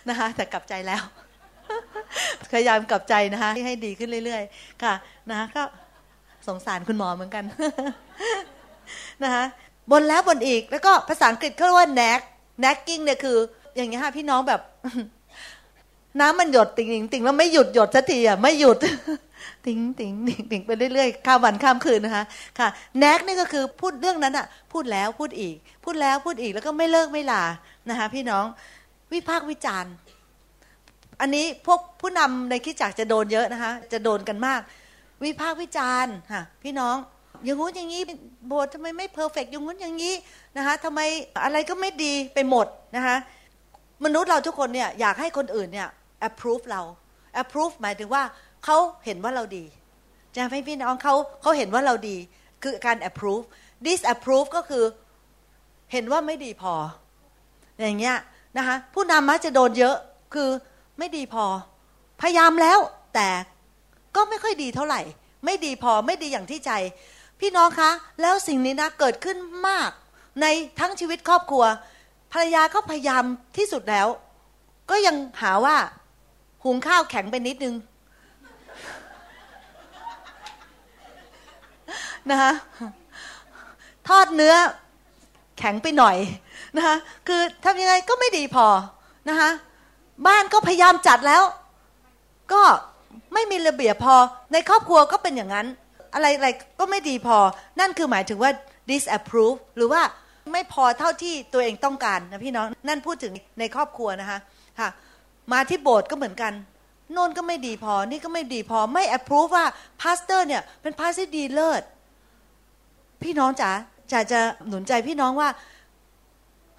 [0.10, 1.04] นะคะแต่กลับใจแล้ว
[2.52, 4.94] พยายามกลับใจนะคะให้ดีขึ้นเรื่อย ๆ ค่ะ
[5.30, 5.64] นะคะก็
[6.48, 7.44] สงสารคุณหมอเหมือนกัน
[9.24, 9.44] นะคะ
[9.92, 12.22] บนแล้วบนอีก แล้วก็ภาษาอังกฤษเขาเรียกว่า nag
[12.64, 13.38] nagging เนี่ยคือ
[13.76, 14.62] อย่างเงี้ยค่ะพี่น้องแบบ
[16.20, 18.78] น้ำมันหยดติ่งติ่งติ่งแล้วไม่หยุดหยดสักทีอะไม่หยุด
[19.66, 22.24] ติ่งติ่งติ่งติ่งไปเรื่อยๆข้ามวันข้ามคืนนะคะ
[22.60, 22.68] ค่ะ
[23.04, 27.44] nag นี่ก็คือพูดเรื่องนั้นอะ พูดแล้วพูดอีก พูดแล้วพูดอีกแล้วก็ไม่เลิกไม่ลา
[27.90, 28.46] นะคะ พี่น้อง
[29.14, 29.94] วิพากษ์วิจารณ์
[31.22, 34.62] อันนี้พวกผู้นำในคิดจักจะโดนเยอะนะคะ จะโดนกันมาก
[35.24, 36.96] วิพากษ์วิจารณ์ค่ะ พี่น้อง
[37.46, 38.02] อย่างงู้นอย่างนี้
[38.48, 40.14] โบสถ์ทำไมไม่เพอร์เฟกอย่างงู้นอย่างนี้
[40.58, 41.00] นะคะทำไม
[41.44, 43.18] อะไรก็ไม่ดีไปหมดนะคะ
[44.06, 45.90] มนุษย์เราทุกคนเนี่ยอยากให้คนอื่นเนี่ย
[46.28, 46.82] approve เรา
[47.42, 48.24] approve หมายถึงว่า
[48.66, 49.66] เขาเห็นว่าเราดี
[50.36, 52.18] จะให้พี่น้องเขาเขาเห็นว่าเราดี
[52.64, 53.46] คือการ approve
[53.86, 54.84] disapprove ก็คือ
[55.92, 56.74] เห็นว่าไม่ดีพอ
[57.82, 58.16] อย่างเงี้ย
[58.58, 59.96] นะคะผู้นำมักจะโดนเยอะ
[60.34, 60.50] คือ
[61.00, 61.46] ไม่ดีพอ
[62.22, 62.80] พยายามแล้ว
[63.16, 63.30] แต่
[64.16, 65.02] ก็ไม่ค่อยดีเท่าไหร่
[65.46, 66.72] ไม่ดีพอไม่ดีอย่างที่ใจ
[67.40, 69.92] พี่น้องคะ แล้วสิ่งนี้นะเกิดขึ้นมาก
[70.42, 70.46] ใน
[70.80, 71.64] ทั้งชีวิตครอบครัว
[72.32, 73.24] ภรรยาก็พยายาม
[73.58, 74.08] ที่สุดแล้ว
[74.90, 75.78] ก็ยังหาว่า
[76.64, 77.76] หุงข้าวแข็งไปนิดนึง
[82.30, 82.52] นะคะ
[84.08, 84.54] ทอดเนื้อ
[85.60, 86.18] แข็งไปหน่อย
[86.76, 86.96] นะคะ
[87.28, 88.68] คือทำยังไงก็ไม่ดีพอ
[89.30, 89.50] นะคะ
[90.28, 91.44] บ้านก็พยายามจัดแล้ว
[92.54, 92.64] ก็
[93.34, 94.16] ไม่มีระเบียบพอ
[94.54, 95.68] ในครอบครัวก็เป็นอย่างนั้น
[96.16, 96.50] อะไรอะไร
[96.80, 97.38] ก็ไม่ดีพอ
[97.80, 98.52] นั่นคือหมายถึงว่า
[98.92, 100.02] disapprove หรือว่า
[100.54, 104.40] ไม่พอเท่าที่ตัวเองต้องการนะพี่น้อง นั่นพูดถึงในครอบครัวนะคะ
[104.80, 104.90] ค่ะ
[105.54, 106.54] มาที่โบสถ์ก็เหมือนกัน
[107.14, 109.66] โน่นก็ไม่ดีพอ นี่ก็ไม่ดีพอ ไม่ approve ว่า
[110.02, 111.84] pastor เนี่ยเป็น pastor ที่ดีเลิศ
[113.24, 113.72] พี่น้องจ๋า
[114.12, 115.50] จะจะหนุนใจพี่น้องว่า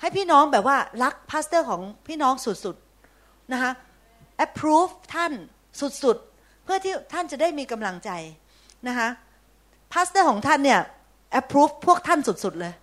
[0.00, 3.72] ให้พี่น้องแบบว่ารัก pastor ของพี่น้องสุดๆนะคะ
[4.46, 5.32] approve ท่าน
[5.80, 8.10] สุดๆ เพื่อที่ท่านจะได้มีกำลังใจ
[8.88, 9.08] นะคะ
[9.96, 10.80] pastor ของท่านเนี่ย
[11.40, 12.74] approve พวกท่านสุดๆเลย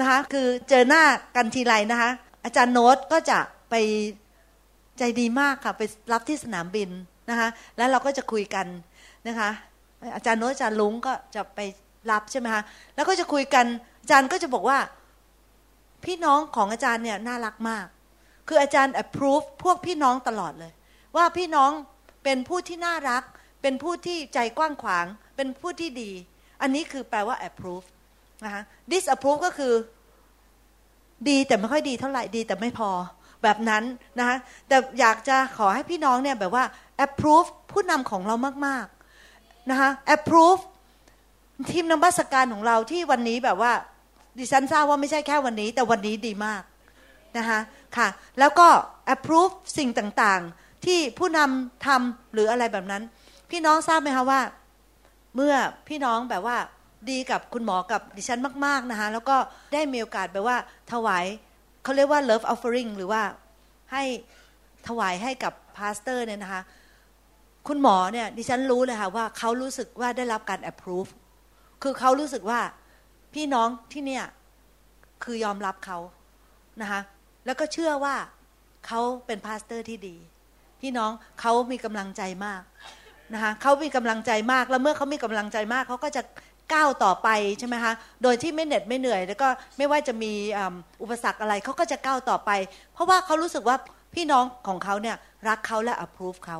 [0.00, 1.02] นะคะคือเจอหน้า
[1.36, 2.10] กันทีไรนะคะ
[2.44, 3.38] อาจารย์โน้ตก็จะ
[3.70, 3.74] ไป
[4.98, 6.90] ใจดีมากค่ะไปรับที่สนามบิน
[7.30, 8.66] นะคะแล้วเราก็จะคุยกัน
[9.28, 9.50] นะคะ
[10.16, 11.60] อาจารย์โน้ตอาจารย์ลุงก็จะไป
[12.10, 12.62] รับใช่ไหมคะ
[12.94, 13.66] แล้วก็จะคุยกัน
[14.02, 14.78] อาจารย์ก็จะบอกว่า
[16.04, 17.86] พี่น้องของอาจารย์เนี่ยน่ารักมาก
[18.48, 20.72] คืออาจารย์ approve พวกพี่น้องตลอดเลย
[21.16, 21.70] ว่าพี่น้อง
[22.24, 23.22] เป็นผู้ที่น่ารัก
[23.62, 26.10] เป็นผู้ที่ใจกว้างขวางเป็นผู้ที่ดี
[26.62, 27.86] อันนี้คือแปลว่า approve
[28.44, 29.72] นะคะ disapprove ก็คือ
[31.28, 32.90] ดีแต่ไม่ค่อยดีเท่าไหร่ดีแต่ไม่พอ
[33.42, 33.84] แบบนั้น
[34.18, 34.36] นะคะ
[34.68, 36.64] แต่อยากจะขอให้พี่น้องเนี่ยแบบว่า
[37.06, 38.34] approve ผู้นำของเรา
[38.66, 40.62] มากๆนะคะ approve
[41.70, 43.72] ทีมนมัสการของเราที่วันนี้แบบว่า
[44.38, 46.62] ดิฉันทราบว่าไม่ใช่แค่วันนี้ แต่วันนี้ดีมาก
[47.38, 47.58] นะคะ
[47.96, 48.68] ค่ะ แล้วก็
[49.14, 53.02] approve สิ่งต่างๆ ที่ผู้นำทำหรืออะไรแบบนั้น
[53.50, 54.40] พี่น้องทราบไหมคะว่า
[55.34, 55.54] เมื่อ
[55.88, 56.56] พี่น้องแบบว่า
[57.10, 59.36] ดีกับคุณหมอกับดิฉันมาก ๆนะคะ แล้วก็
[59.72, 60.56] ได้มีโอกาสแบบว่า
[60.92, 61.24] ถวาย
[61.82, 63.22] เขาเรียกว่า love offering หรือว่า
[63.92, 64.02] ให้
[64.88, 66.62] ถวายให้กับพาสเตอร์เนี่ยนะคะ
[67.68, 71.10] คุณหมอเนี่ยดิฉันรู้เลยค่ะว่าเขารู้สึกว่าได้รับการ approve
[71.82, 72.60] คือเขารู้สึกว่า
[73.34, 74.24] พี่น้องที่เนี่ย
[75.24, 75.98] คือยอมรับเขา
[76.80, 77.00] นะคะ
[77.46, 78.14] แล้วก็เชื่อว่า
[78.86, 80.16] เขาเป็นพาสเตอร์ที่ดี
[80.80, 82.62] พี่น้องเขามีกำลังใจมาก
[83.34, 86.22] นะคะเขามีกำลังใจมาก แล้วเมื่อเขามีกำลังใจมากเขาก็จะ
[86.72, 87.92] ก้าวต่อไปใช่ไหมคะ
[88.22, 90.32] โดยที่ไม่เหน็ดไม่เหนื่อย แล้วก็ไม่ว่าจะมี
[91.02, 92.50] อุปสรรคอะไรเขาก็จะก้าวต่อไป
[92.94, 93.76] เพราะว่าเขารู้สึกว่า
[94.14, 95.16] พี่น้องของเขาเนี่ย
[95.48, 96.58] รักเขาและ approve เขา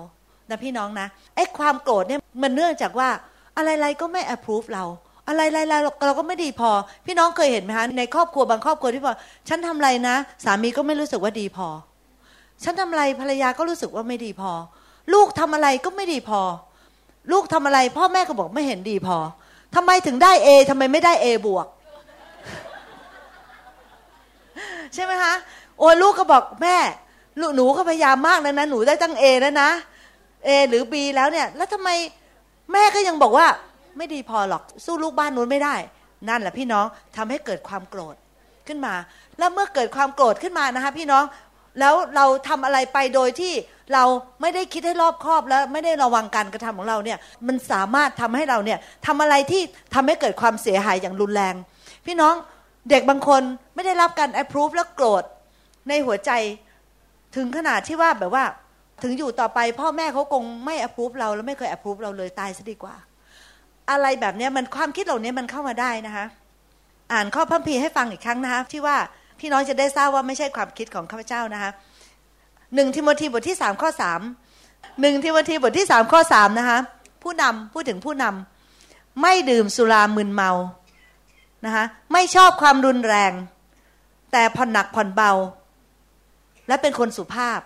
[0.51, 1.07] นะพี่น้องนะ
[1.37, 3.09] ไอ้ความโกรธเนี่ยมันเนื่องจากว่า
[3.57, 4.85] อะไรๆก็ไม่ approve เรา
[5.29, 5.71] อะไรๆ
[6.07, 6.71] เราก็ไม่ดีพอ
[7.07, 9.17] พี่น้องเคยเห็นไหมคะในครอบครัวบางครอบครัวที่พอก
[9.49, 11.69] ฉันทำอะไรนะ สามีก็ไม่รู้สึกว่าดีพอ
[12.65, 14.53] ฉันทำอะไรภรรยาก็รู้สึกว่าไม่ดีพอ
[15.13, 16.41] ลูกทำอะไรก็ไม่ดีพอ
[17.33, 19.17] ลูกทำอะไร พ่อแม่ก็บอกไม่เห็นดีพอ
[19.75, 21.67] ทำไมถึงได้เอทำไมไม่ได้เอบวก
[24.95, 25.35] ใช่ไหมคะ
[25.79, 26.77] โอ้ลูกก็บอกแม่
[27.41, 29.71] ลูกหนูก็พยายามมากนะนะ หนูได้ตั้งเอแล้วนะ
[30.45, 31.89] เอหรือบีแล้วเนี่ย แล้วทำไม
[32.73, 33.47] แม่ก็ยังบอกว่า
[33.97, 35.75] ไม่ดีพอหรอกสู้ลูกบ้านนู้นไม่ได้
[36.29, 36.87] นั่นแหละพี่น้อง
[37.17, 38.15] ทำให้เกิดความโกรธ
[38.69, 38.95] ขึ้นมา
[39.39, 41.25] แล้วเมื่อเกิดความโกรธขึ้นมานะคะ พี่น้อง
[41.81, 43.53] แล้วเราทำอะไรไปโดยที่
[43.95, 44.05] เรา
[44.41, 49.63] ไม่ได้คิดให้รอบคอบแล้วไม่ได้ระวังการกระทำของเราเนี่ยมันสามารถทำให้เราเนี่ยทำอะไรที่
[49.95, 51.55] ทำให้เกิดความเสียหายอย่างรุนแรง
[52.07, 52.35] พี่น้อง
[52.91, 53.43] เด็กบางคน
[53.75, 55.25] ไม่ได้รับการ approve แล้วโกรธ
[55.89, 56.31] ในหัวใจ
[57.37, 58.45] ถึงขนาดที่ว่าแบบว่า
[59.03, 62.95] ถึงอยู่ต่อไปพ่อแม่เขาคงไม่ approve เราแล้วไม่เคย approve เราเลยตายซะดีกว่า
[63.91, 66.27] อะไรแบบนี้มันความคิดเหล่านี้มันเข้ามาได้นะคะ
[67.13, 68.97] อ่านข้อพัมพีให้ฟังอีกครั้งนะคะที่ว่า
[69.41, 71.71] พี่น้องจะได้ทราบว่าไม่ใช่ความคิดของข้าพเจ้านะคะ
[72.75, 74.21] หนึ่งทิโมธีบทที่สามข้อสาม
[75.01, 76.79] หนึ่งทิโมธีบทที่สามข้อสามนะคะ
[77.23, 80.51] ผู้นำพูดถึงผู้นำไม่ดื่มสุรามึนเมา
[81.65, 83.33] นะคะไม่ชอบความรุนแรง
[84.33, 85.33] แต่ผ่อนหนักผ่อนเบา
[86.69, 87.61] และเป็นคนสุภาพ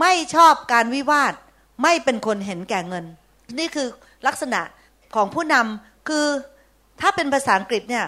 [0.00, 1.32] ไม่ชอบการวิวาท
[1.82, 3.04] ไม่เป็นคนเห็นแก่เงิน
[3.58, 3.88] นี่คือ
[4.26, 4.60] ลักษณะ
[5.14, 6.26] ของผู้นำคือ
[7.00, 8.06] ถ้าเป็นภาษาอังกฤษเนี่ย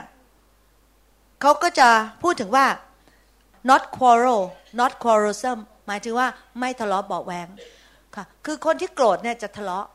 [1.40, 1.88] เขาก็จะ
[2.22, 2.66] พูดถึงว่า
[3.70, 4.42] not quarrel
[4.80, 6.28] not quarrelsome มายถึงว่า
[6.60, 7.48] ไม่ทะเลาะเบาแวง
[8.16, 9.86] ค่ะ คือคนที่โกรธเนี่ยจะทะเลาะ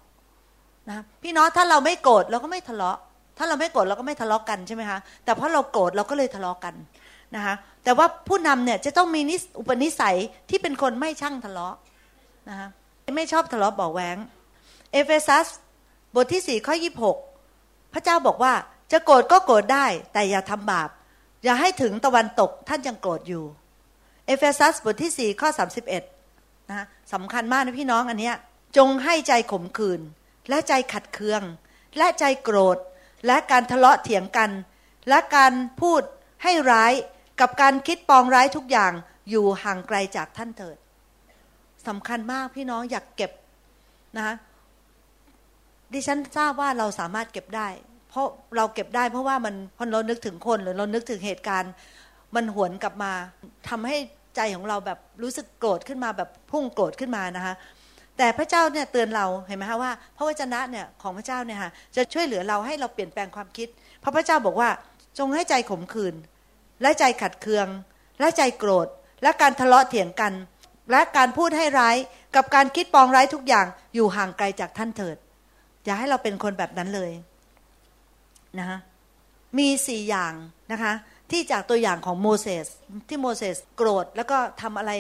[0.90, 2.98] นะพี่น้องถ้าเราไม่โกรธเราก็ไม่ทะเลาะ
[3.38, 6.76] ถ้าเราไม่โกรธเราก็ไม่ทะเลาะกันใช่ไหมคะแต่เพราะเราโกรธเราก็เลยทะเลาะกัน
[7.36, 10.18] นะคะแต่ว่าผู้นำเนี่ยจะต้องมีนิสอุปนิสัย
[10.50, 11.76] ที่เป็นคนไม่ช่างทะเลาะ
[12.50, 12.68] นะคะ
[13.18, 14.18] ไม่ชอบทะเลาะเบาะแว้ง
[14.92, 15.48] เอเฟซัส
[16.16, 17.18] บทที่สี่ข้อยี่หก
[17.94, 18.54] พระเจ้าบอกว่า
[18.92, 20.90] จะโกรธก็โกรธได้ แต่อย่าทำบาป
[21.44, 23.44] อย่าให้ถึงตะวันตกท่านยังโกรธอยู่
[24.28, 26.04] เอเฟซัสบทที่สี่ข้อสามสิบเอ็ด
[26.70, 28.36] นะสำคัญมากนะพี่น้องอันเนี้ย
[28.78, 30.02] จงให้ใจขมขื่น
[30.50, 31.42] และใจขัดเคือง
[31.98, 32.78] และใจโกรธ
[33.28, 34.52] และการทะเลาะเถียงกัน
[35.10, 36.02] และการพูด
[36.44, 36.94] ให้ร้าย
[37.40, 38.92] กับการคิดปองร้ายทุกอย่าง
[39.30, 40.78] อยู่ห่างไกลจากท่านเถิด
[41.88, 43.32] สำคัญมากพี่น้องอยากเก็บ
[44.16, 44.36] นะคะ
[45.94, 47.68] ดิฉันทราบว่าเราสามารถเก็บได้
[48.10, 51.72] เพราะเราเก็บได้เพราะว่ามันพอเรานึกถึงคนหรือเรานึกถึงเหตุการณ์
[52.36, 53.12] มันหวนกลับมา
[53.70, 53.98] ทำให้
[54.36, 57.54] ใจของเราแบบรู้สึกโกรธขึ้นมาแบบพุ่งโกรธขึ้นมานะคะ
[58.18, 63.68] แต่พระเจ้าเนี่ยเตือนเราเห็นไหมคะว่า พระวจนะเนี่ยของพระเจ้าเนี่ยค่ะจะช่วยเหลือเราให้เราเปลี่ยนแปลงความคิด
[64.00, 64.70] เพราะพระเจ้าบอกว่า
[65.20, 66.16] จงให้ใจขมขื่น
[66.82, 67.68] และใจขัดเคือง
[68.20, 68.88] และใจโกรธ
[69.24, 70.34] และการทะเลาะเถียงกัน
[70.92, 71.96] และการพูดให้ร้าย
[72.36, 75.18] กับการคิดปองร้ายทุกอย่างอยู่ห่างไกลจากท่านเถิด
[75.86, 77.12] อย่าให้เราเป็นคนแบบนั้นเลย
[78.60, 78.78] นะคะ
[79.58, 80.34] มีสี่อย่าง
[80.72, 80.94] นะคะ
[81.32, 82.66] ที่จากตัวอย่างของโมเสส
[83.08, 84.92] ที่โมเสสโกรธแล้วก็ทำอะไร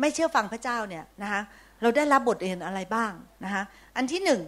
[0.00, 1.42] ไม่เชื่อฟังพระเจ้าเนี่ยนะคะ
[1.82, 3.12] เราได้รับบทเรียนอะไรบ้าง
[3.44, 3.62] นะคะ
[3.96, 4.42] อันที่หนึ่ง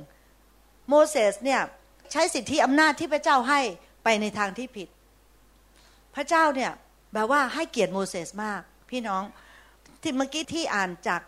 [0.89, 1.61] โมเสสเนี่ย
[2.13, 3.61] ใช้สิทธิอำนาจที่พระเจ้าให้
[4.05, 4.89] ไปในทางที่ผิด
[6.15, 6.73] พระเจ้าเนี่ย
[7.15, 9.23] แบบว่าให้เกียรติโมเสสมาก พี่น้อง
[10.03, 11.21] ที่เมื่อกี้ที่อ่านจาก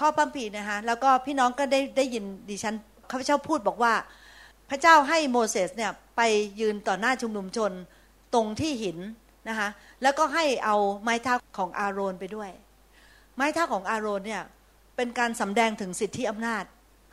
[0.00, 2.74] ข้อพัมพีนะคะแล้วก็พี่น้องก็ได้ได้ยินดิฉัน
[3.10, 3.92] ข้าพเจ้าพูดบอกว่า
[4.70, 6.20] พระเจ้าให้โมเสสเนี่ยไป
[6.60, 7.72] ยืนต่อหน้าชุมนุมชน
[8.34, 8.98] ตรงที่หิน
[9.48, 9.68] นะคะ
[10.02, 12.50] แล้วก็ให้เอาไม้เท้าของอาโรนไปด้วย
[13.36, 14.42] ไม้เท้าของอาโรนเนี่ย
[14.96, 16.64] เป็นการสำแดงถึงสิทธิอำนาจ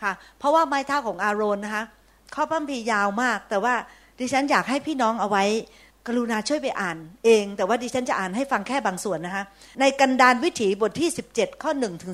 [0.03, 1.83] ค่ะเพราะว่าไม้เท้าของอาโรนนะคะ
[2.35, 3.73] ข้อพัมพียาวมาก แต่ว่า
[4.19, 5.43] ดิฉันอยากให้พี่น้องเอาไว้
[6.07, 9.43] กรุณาช่วยไปอ่าน เอง แต่ว่าดิฉันจะอ่านให้ฟังแค่บางส่วนนะคะ
[9.79, 12.13] ในกันดานวิถีบทที่ 17 ข้อ1ถึง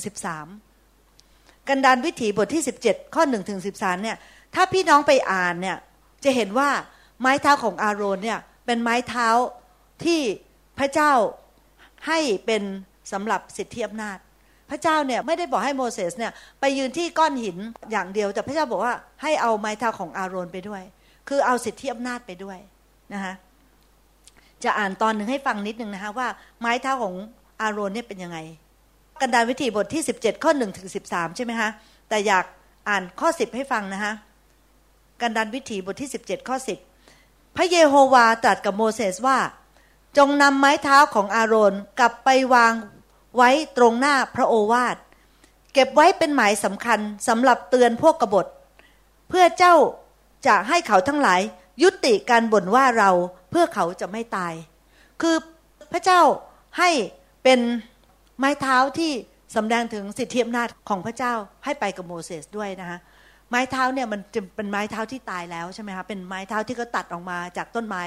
[0.84, 4.18] 13 กันดานวิถีบทที่ 17 ข้อ1ถึง13เนี่ย
[4.56, 5.78] ถ้าพี่น้องไปอ่านเนี่ย
[6.24, 6.70] จะเห็นว่า
[7.20, 9.28] ไม้เท้าของอาโรนเนี่ย เป็นไม้เท้า
[10.06, 10.22] ที่
[10.80, 11.12] พระเจ้า
[12.08, 12.64] ให้เป็น
[13.12, 14.18] สำหรับสิทธิอำนาจ
[14.70, 17.58] พระเจ้าเนี่ยไม่ได้บอกให้โมเสสเนี่ยไปยืนที่ก้อนหิน
[17.92, 20.84] อย่างเดียว แต่พระเจ้าบอกว่าให้เอาไม้เท้าของอาโรนไปด้วย
[21.28, 22.58] คือเอาสิทธิอำนาจไปด้วย
[23.14, 23.34] นะคะ
[24.64, 26.28] จะอ่านตอนหนึ่งให้ฟังนิดหนึ่งนะคะว่า
[26.60, 27.16] ไม้เท้าของ
[27.62, 28.38] อาโรนเนี่ยเป็นยังไง
[29.22, 31.70] กันดารวิถีบทที่ 17 ข้อ1ถึง13 ใช่ไหมคะ
[32.10, 32.46] แต่อยาก
[32.90, 34.14] อ่านข้อ 10 ให้ฟังนะคะ
[35.22, 36.95] กันดารวิถีบทที่ 17 ข้อ 10
[37.56, 39.38] พระเยโฮวาตรัสกับโมเสสว่า
[40.18, 42.74] จงนำไม้เท้าของอาโรนกลับไปวาง
[43.38, 44.96] ไว้ตรงหน้าพระโอวาท
[45.74, 48.46] เก็บไว้เป็นหมายสำคัญสำหรับเตือนพวกกบฏ
[49.30, 49.76] เพื่อเจ้า
[50.48, 51.42] จะให้เขาทั้งหลาย
[51.84, 53.10] ยุติการบ่นว่าเรา
[53.50, 54.54] เพื่อเขาจะไม่ตาย
[55.22, 55.36] คือ
[55.92, 56.22] พระเจ้า
[56.78, 56.90] ให้
[57.44, 57.60] เป็น
[58.38, 59.12] ไม้เท้าที่
[59.56, 63.00] สำแดงถึงสิทธิอำนาจของพระเจ้าให้ไปกับโมเสสด้วยนะคะ
[63.50, 68.04] ไม้เท้าเนี่ยมันจะเป็นไม้เท้าที่ตายแล้วใช่ไหมคะเป็นไม้เท้าที่ก็ตัดออกมาจากต้นไม้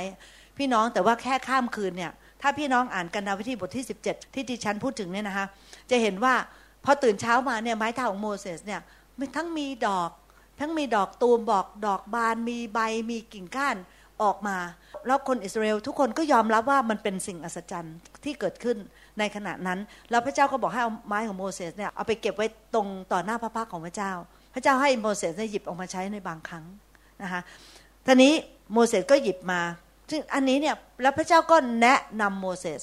[0.58, 5.46] พี่น้องแต่ว่าแค่ข้ามคืนเนี่ยถ้าพี่น้องอ่านกันดาวิธีบทที่ 17 ที่ดิฉันพูดถึงเนี่ยนะคะ
[5.90, 6.34] จะเห็นว่า
[6.84, 8.80] พอตื่นเช้ามาเนี่ยไม้เท้าของโมเสสเนี่ย
[9.36, 10.10] ทั้งมีดอก
[10.60, 12.78] ทั้งมีดอกตูมบอกดอกบานมีใบ
[13.10, 13.76] มีกิ่งก้าน
[14.22, 14.58] ออกมา
[15.06, 18.76] แล้วคนอิสราเอลทุกคนก็ยอมรับว่ามันเป็นสิ่งอัศจรรย์ที่เกิดขึ้น
[19.18, 19.78] ในขณะนั้น
[20.10, 24.12] แล้วพระเจ้าก็บอกให้เอาไม้ของโมเสสเนี่ยเอาไปเก็บไว้ตรงต่อหน้าพระพักของพระเจ้า
[24.58, 26.64] ระเจ้าให้โมเสสหยิบออกมาใช้ในบางครั้ง
[27.22, 27.40] นะคะ
[28.06, 28.32] ทีนี้
[28.72, 29.60] โมเสสก็หยิบมา
[30.10, 32.80] ซึ่งอันนี้เนี่ยแล้วพระเจ้าก็แนะนำโมเสส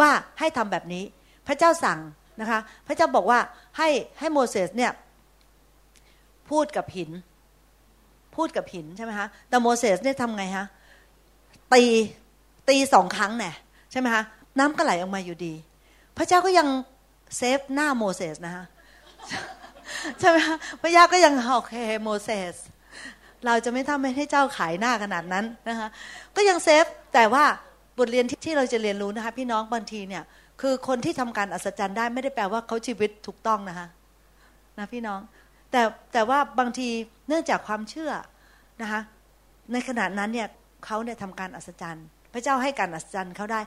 [0.00, 1.04] ว่าให้ทำแบบนี้
[1.46, 1.98] พระเจ้าสั่ง
[2.40, 3.38] นะคะ พระเจ้าบอกว่า
[3.78, 4.92] ให้ให้โมเสสเนี่ย
[6.50, 7.10] พูดกับหิน
[8.36, 10.66] พูดกับหินใช่ไหมคะแต่โมเสสเนี่ยทำไงฮะ
[11.74, 11.82] ตี
[12.68, 13.54] ตีสองครั้งเนี่ย
[13.90, 14.22] ใช่ไหมคะ
[14.58, 15.54] น้ำก็ไหลออกมาอยู่ดี
[16.16, 16.68] พระเจ้าก็ยัง
[17.36, 18.64] save หน้าโมเสสนะคะ
[20.20, 22.54] ใช่ไหมคะพระเจ้าก็ยังโอเคโมเสส
[23.46, 25.88] เราจะไม่ทำให้เจ้าขายหน้าขนาดนั้นนะคะ
[26.36, 27.44] ก็ยัง saveแต่ว่า
[27.98, 30.22] บทเรียนที่เราจะเรียนรู้นะคะพี่น้องบางทีเนี่ย
[30.60, 33.86] คือคนที่ทำการอัศจรรย์ได้ไม่ได้แปลว่าเขาชีวิตถูกต้องนะคะ
[34.78, 35.20] นะพี่น้อง
[35.70, 35.82] แต่
[36.12, 36.88] แต่ว่าบางที
[37.28, 38.12] เนื่องจากความเชื่อ
[38.82, 39.00] นะคะ
[39.72, 40.48] ในขณะนั้นเนี่ย
[40.84, 43.60] เขาเนี่ยทำการอัศจรรย์ พระเจ้าให้การอัศจรรย์เขาได้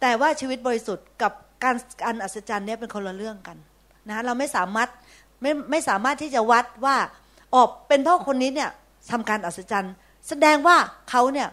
[0.00, 1.32] แต่ว่าชีวิตบริสุทธิ์กับ
[1.64, 3.56] การการอัศจรรย์เนี่ยเป็นคนละเรื่องกัน
[4.08, 4.88] นะเราไม่สามารถ
[5.42, 6.96] ไม่ไม่สามารถที่จะวัดว่า
[7.54, 8.70] ออกเป็นเพราะคนนี้เนี่ย
[9.10, 9.94] ทำการอัศจรรย์
[10.28, 10.76] แสดงว่า
[11.10, 11.48] เขาเนี่ย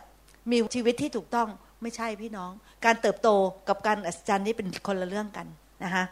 [0.51, 1.47] มีชีวิตที่ถูกต้อง
[1.81, 2.51] ไม่ใช่พี่น้อง
[2.85, 3.29] การเติบโต
[3.67, 5.47] กับการอัศจรรย์นี่เป็นคนละเรื่องกัน
[5.83, 6.03] นะคะ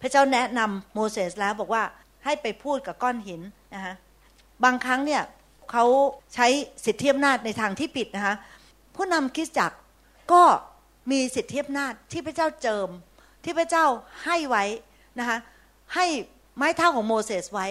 [0.00, 1.82] พระเจ้าแนะนำโมเสสแล้วบอกว่า
[2.24, 3.42] ให้ไปพูดกับก้อนหิน
[3.74, 3.94] นะคะ
[4.64, 5.22] บางครั้งเนี่ย
[5.70, 5.84] เขา
[6.34, 6.46] ใช้
[6.84, 8.34] สิทธิอำนาจในทางที่ผิดนะคะ
[8.94, 9.72] ผู้นำคิดจัก
[10.32, 10.42] ก็
[11.10, 12.88] มีสิทธิอำนาจที่พระเจ้าเจิม
[13.44, 13.84] ที่พระเจ้า
[14.24, 14.64] ให้ไว้
[15.18, 15.38] นะคะ
[15.94, 16.06] ให้
[16.56, 17.66] ไม้เท้าของโมเสสไว้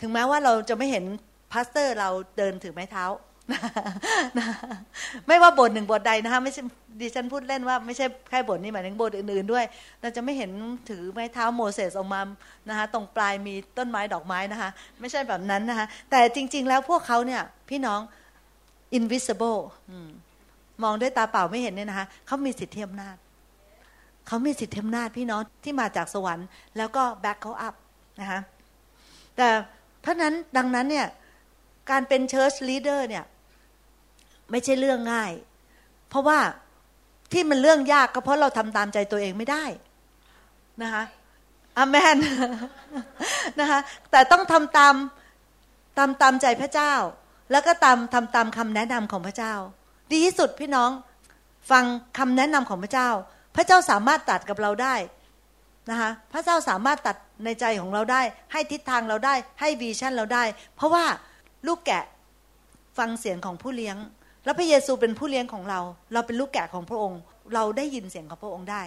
[0.00, 1.04] ถึงแม้ว่าเราจะไม่เห็น
[1.52, 3.04] พาสเตอร์เราเดินถือไม้เท้า
[5.26, 6.62] ไม่ว่าบทหนึ่งบทใดนะคะไม่ใช่
[7.00, 9.64] ดิฉันพูดเล่นว่าไม่ใช่แค่บทนี้หมายถึงบทอื่นๆด้วย
[10.00, 10.50] เราจะไม่เห็น
[10.88, 12.20] ถือไม้เท้าโมเสสออกมา
[12.68, 14.70] นะคะตรงปลายมีต้นไม้ดอกไม้นะคะ
[15.00, 18.00] ไม่ใช่แบบนั้นนะคะ แต่จริง ๆ แล้วพวกเขาเนี่ย พี่น้อง
[18.98, 19.60] invisible
[20.82, 23.16] มองด้วยตาเปล่าไม่เห็นเนี่ยนะคะเขามีสิทธิอำนาจ
[24.26, 27.74] เขามีสิทธิอำนาจพี่น้องที่มาจากสวรรค์ แล้วก็ back เขา up
[28.20, 28.40] นะคะ
[29.36, 29.48] แต่
[30.00, 31.06] เพราะนั้นดังนั้นเนี่ย
[31.90, 33.24] การเป็น church leader เนี่ย
[34.50, 35.32] ไม่ใช่เรื่องง่าย
[36.08, 36.38] เพราะว่า
[37.32, 39.64] ที่มันเรื่องยากก็เพราะเราทำตามใจตัวเองไม่ได้
[40.82, 41.04] นะคะ
[41.78, 42.16] เอเมน
[43.60, 44.94] นะคะแต่ต้องทำตาม
[45.98, 46.92] ตามตามใจพระเจ้า
[47.50, 49.54] แล้วก็ตามทำตามคำแนะนำของพระเจ้า
[50.10, 50.90] ดีที่สุดพี่น้อง
[51.70, 51.84] ฟัง
[52.18, 53.10] คำแนะนำของพระเจ้า
[53.56, 54.94] พระเจ้าสามารถตัดกับเราได้
[55.90, 60.44] นะคะพระเจ้าสามารถตัดในใจของเราได้ ให้ทิศทางเราได้ให้วีชั่นเราได้
[60.76, 61.04] เพราะว่า
[61.66, 62.04] ลูกแกะ
[62.98, 63.96] ฟังเสียงของผู้เลี้ยง
[64.44, 65.80] แล้วพระเยซูเป็นผู้เลี้ยงของเรา
[66.12, 67.20] เราเป็นลูกแกะของพระองค์
[67.54, 68.82] เราได้ยินเสียงของพระองค์ได้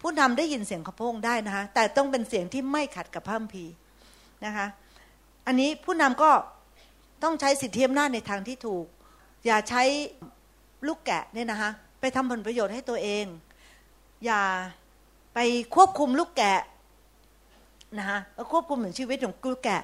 [0.00, 3.72] ผู้นำได้ยินเสียงของพระองค์ได้นะคะแต่ต้องเป็นเสียงที่ไม่ขัดกับพระคัมภีร์
[4.44, 4.66] นะคะ
[5.46, 6.30] อันนี้ผู้นำก็
[7.22, 8.86] ต้องใช้สิทธิอำนาจในทางที่ถูก
[9.46, 9.82] อย่าใช้
[10.86, 13.24] ลูกแกะเนี่ยนะคะไปทำผลประโยชน์ให้ตัวเอง
[14.24, 14.42] อย่า
[15.34, 15.38] ไป
[15.74, 16.60] ควบคุมลูกแกะ
[17.98, 18.18] นะคะ
[18.52, 19.80] ควบคุมเหมือนชีวิตของลูกแกะ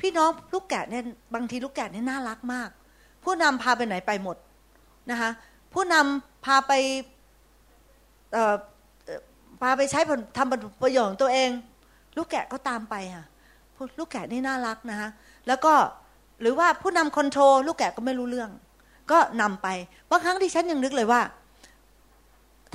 [0.00, 1.02] พี่น้องลูกแกะเนี่ย
[1.34, 2.68] บางทีลูกแกะเนี่ยน่ารักมาก
[3.24, 4.36] ผู้นำพาไปไหนไปหมด
[5.10, 5.30] นะคะ
[5.72, 6.72] ผู้นำพาไป
[9.62, 11.50] พาไปใช้ผลทำประโยชน์ของตัวเอง
[12.16, 13.24] ลูกแกะก็ตามไปค่ะ
[13.98, 15.08] ลูกแกะนี่น่ารักนะคะ
[15.46, 15.72] แล้วก็
[16.40, 18.50] หรือว่าผู้นำคอนโทรลลูกแกะก็ไม่รู้เรื่อง
[19.10, 19.68] ก็นำไป
[20.10, 21.20] บางครั้งที่ฉันยังนึกเลยว่า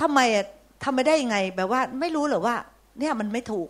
[0.00, 0.20] ทำไม
[0.82, 2.54] ทำไม่ได้ยังไง แบบว่าไม่รู้หรือว่า
[3.00, 3.68] เนี่ยมันไม่ถูก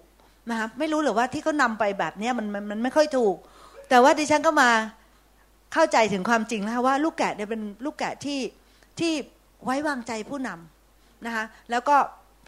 [0.51, 3.37] นะคะไม่รู้หรือว่าที่เขานาไปแบบเนี้ยมันมันมันไม่ค่อยถูก
[3.89, 4.71] แต่ว่าดิฉันก็มา
[5.73, 8.39] เข้าใจถึงความจริงแล้วว่าลูกแกะเนี่ยเป็นลูกแกะที่
[8.99, 9.13] ที่
[9.65, 11.97] ไว้วางใจผู้นำนะคะแล้วก็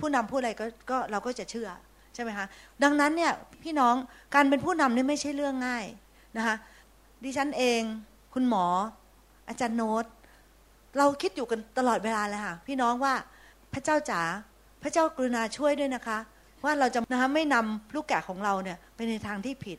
[0.01, 1.69] ผู้นำพูดอะไรก็ก็เราก็จะเชื่อ
[2.15, 2.47] ใช่ไหมคะ
[2.83, 3.95] ดังนั้นเนี่ยพี่น้อง
[4.35, 5.85] การเป็นผู้นำนี่ไม่ใช่เรื่องง่าย
[6.37, 6.57] นะคะ
[7.25, 7.81] ดิฉันเอง
[8.35, 8.65] คุณหมอ
[9.49, 10.05] อาจารย์โน้ต
[10.99, 13.15] เราคิดอยู่กันตลอดเวลาเลยค่ะพี่น้องว่า
[13.75, 14.21] พระเจ้าจ๋า
[14.83, 16.19] พระเจ้ากรุณาช่วยด้วยนะคะ
[16.65, 19.79] ว่าเราจะนะคะไม่นำลูกแกะของเราเนี่ยไปในทางที่ผิด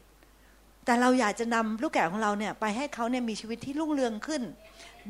[0.86, 4.42] แต่เราอยากจะนำลูกแกะของเราเนี่ยไปให้เขาเนี่ยมีชีวิตที่รุ่งเรืองขึ้น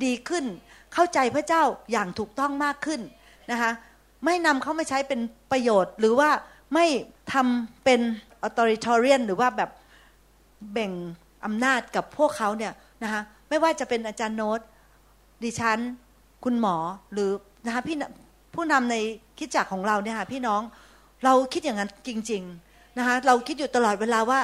[0.04, 0.46] ดีขึ้น
[0.94, 3.02] เข้าใจพระเจ้าอย่างถูกต้องมากขึ้น
[3.52, 3.72] นะคะ
[4.26, 5.20] ไม่นำเขามาใช้เป็น
[5.52, 6.30] ประโยชน์ หรือว่า
[6.74, 6.86] ไม่
[7.34, 8.00] ทำเป็น
[8.48, 9.70] authoritarian หรือว่าแบบ
[10.74, 10.92] แบ่ง
[11.46, 14.60] อำนาจกับพวกเขาเนี่ยนะคะไม่ว่าจะเป็นอาจารย์โน้ต
[15.44, 15.80] ดิฉัน
[16.44, 16.76] คุณหมอ
[17.14, 17.30] หรือ
[17.66, 17.98] นะคะพี่
[18.56, 18.96] ผู้นำใน
[19.40, 20.62] คิดจักของเราเนี่ยค่ะพี่น้อง
[21.26, 24.40] เราคิดอย่างนั้นจริง ๆนะคะเราคิดอยู่ตลอดเวลาว่า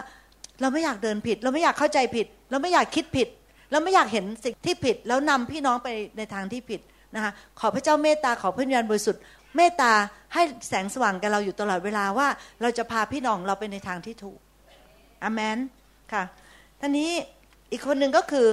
[0.62, 3.28] เราไม่อยากเดินผิด เราไม่อยากเข้าใจผิด เราไม่อยากคิดผิด
[3.72, 6.82] เราไม่อยากเห็นสิ่งที่ผิด แล้วนำพี่น้องไปในทางที่ผิด
[7.15, 9.22] นะคะขอพระเจ้าเมตตาขอพระวิญญาณบริสุทธิ์
[9.56, 9.91] เมตตา
[10.34, 12.28] ให้แสงสว่างกับเราอยู่ตลอดเวลาว่า
[12.62, 14.39] เราจะพาพี่น้องเราไปในทางที่ถูก
[15.24, 15.58] อเมน
[16.13, 16.24] ค่ะ
[16.80, 17.10] ท่านี้
[17.72, 18.48] อีกคนหนึ่งก็คือ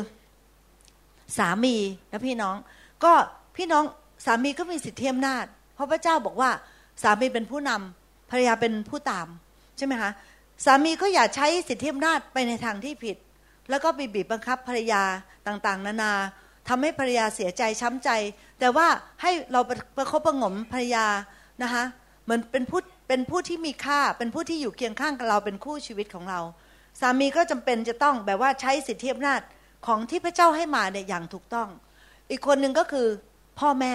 [1.39, 1.77] สามี
[2.13, 2.57] นะพี่น้อง
[3.05, 3.13] ก็
[3.57, 3.85] พี่น้อง
[4.25, 6.51] สามีก็มีสิทธิอำนาจ เพราะพระเจ้าบอกว่า
[7.03, 9.29] สามีเป็นผู้นำภรรยาเป็นผู้ตาม
[9.77, 10.11] ใช่ไหมคะ
[10.65, 13.17] สามีก็อย่าใช้สิทธิอำนาจไปในทางที่ผิด
[13.71, 15.03] แล้วก็บีบบังคับภรรยา
[15.47, 16.13] ต่างๆ นานา
[16.69, 18.11] ทำให้ภรรยาเสียใจช้ำใจ
[18.61, 18.87] แต่ว่า
[19.23, 19.61] ให้เรา
[19.97, 21.07] ประคบประงมภรรยา
[21.63, 21.85] นะคะ
[22.25, 26.41] เหมือนเป็นผู้เป็นผู้ที่มีค่าเป็นผู้ที่อยู่เคียงข้างกับเราเป็นคู่ชีวิตของเรา
[27.01, 29.41] สามีก็จำเป็นจะต้องแบบว่าใช้สิทธิอำนาจ
[29.87, 31.69] ของที่พระเจ้าให้มาเนี่ยอย่างถูกต้อง
[32.31, 33.07] อีกคนหนึ่งก็คือ
[33.61, 33.95] พ่อแม่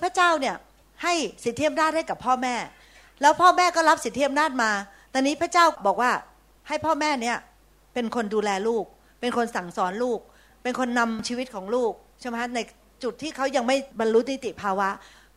[0.00, 0.56] พระเจ้าเนี่ย
[1.02, 2.54] ให้สิทธิอำนาจให้กับพ่อแม่
[3.20, 4.70] แล้วพ่อแม่ก็รับสิทธิอำนาจมา
[5.12, 6.12] ตอนนี้พระเจ้าบอกว่า
[6.68, 7.36] ให้พ่อแม่เนี่ย
[7.94, 8.84] เป็นคนดูแลลูก
[9.20, 10.20] เป็นคนสั่งสอนลูก
[10.62, 12.58] เป็นคนนำชีวิตของลูกใช่ไหมใน
[13.02, 14.88] จุดที่เขายังไม่บรรลุนิติภาวะ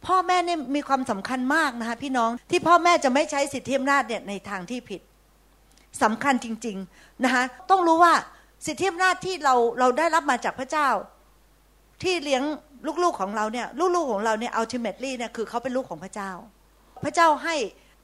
[0.08, 5.02] พ่อแม่เนี่ยมีความสำคัญมากนะคะพี่น้องที่พ่อแม่จะไม่ใช้สิทธิอำนาจเนี่ยในทางที่ผิด
[6.04, 8.14] สำคัญจริง ๆนะคะต้องรู้ว่า
[8.66, 10.88] สิทธิอำนาจที่เราเราได้รับมาจากพระเจ้า
[12.04, 12.44] ที่เลี้ยง
[13.04, 16.32] ลูกๆของเราเนี่ยลูกๆของเราเนี่ย ultimately เนี่ยคือเขาเป็นลูกของพระเจ้า
[17.04, 17.56] พระเจ้าให้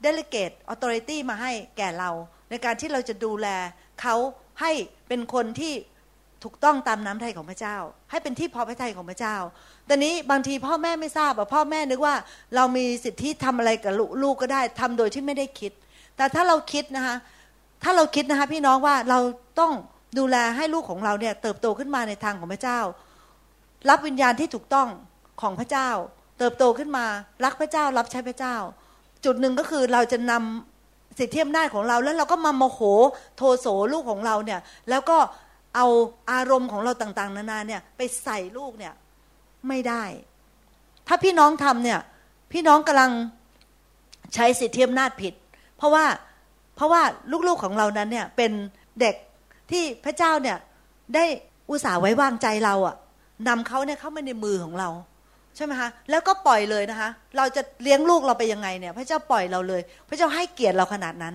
[0.04, 2.10] delegate authority มาให้แก่เรา
[2.50, 3.46] ในการที่เราจะดูแล
[4.00, 4.16] เขา
[4.60, 4.72] ให้
[5.08, 5.74] เป็นคนที่
[6.44, 7.76] ถูกต้องตามน้ำไทยของพระเจ้า
[8.10, 9.36] ให้เป็นที่พอพระทัยของพระเจ้า
[9.86, 12.14] แต่นี้บางทีพ่อแม่ไม่ทราบอะพ่อแม่นึกว่า
[12.56, 15.72] เรามีสิทธิทำอะไรกับลูกก็ได้ทำโดยที่ไม่ได้คิด
[16.16, 17.16] แต่ถ้าเราคิดนะคะ
[17.82, 19.18] ถ้าเราคิดนะคะพี่น้องว่าเรา
[19.60, 19.72] ต้อง
[20.18, 22.80] ดูแลให้ลูกของเราเนี่ยเติบโตขึ้นมาในทางของพระเจ้า
[23.88, 24.88] รับวิญญาณที่ถูกต้อง
[25.40, 25.90] ของพระเจ้า
[26.38, 27.06] เติบโตขึ้นมา
[27.44, 28.56] รักพระเจ้ารับใช้พระเจ้า
[29.24, 32.80] จุดหนึ่งก็คือเราจะนำสิทธิอำนาจของเราแล้วเราก็มาโมโห
[33.36, 34.60] โทโสลูกของเราเนี่ย
[34.90, 35.18] แล้วก็
[35.76, 35.86] เอา
[36.32, 38.94] อารมณ์ของเราต่างๆ นานาเนี่ย ไปใส่ลูกเนี่ย
[39.68, 40.04] ไม่ได้
[41.06, 42.00] ถ้าพี่น้องทำเนี่ย
[42.52, 43.10] พี่น้องกำลัง
[44.34, 45.34] ใช้สิทธิอำนาจผิด
[45.76, 46.04] เพราะว่า
[46.76, 47.02] เพราะว่า
[47.48, 48.52] ลูกๆของเรานั้นเนี่ยเป็น
[49.00, 49.14] เด็ก
[49.70, 50.58] ที่พระเจ้าเนี่ย
[51.14, 51.24] ได้
[51.70, 52.96] อุตส่าห์ไว้วางใจเราอะ
[53.48, 54.88] นำเขาเนี่ยเข้ามาในมือของเรา
[55.56, 61.34] ใช่ไหมคะแล้วก็ปล่อยเลยนะคะ เราจะเลี้ยงลูกเราไปยังไงเนี่ย พระเจ้าปล่อยเราเลย พระเจ้าให้เกียรติเราขนาดนั้น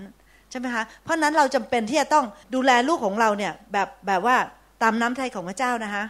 [0.50, 4.36] ใช่ไหมคะเพราะนั้นเราจำเป็นที่จะต้องดูแลลูกของเราเนี่ยแบบแบบว่า
[4.82, 6.04] ตามน้ำใจของพระเจ้านะคะ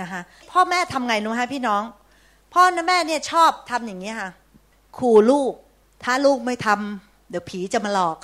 [0.00, 0.20] นะคะ
[0.50, 1.82] พ่อแม่ทำไงนูฮะพี่น้อง
[2.54, 4.30] พ่อแม่เนี่ยชอบทำอย่างนี้ค่ะ
[4.98, 5.52] ขู่ลูก
[6.04, 8.18] ถ้าลูกไม่ทำเดี๋ยวผีจะมาหลอก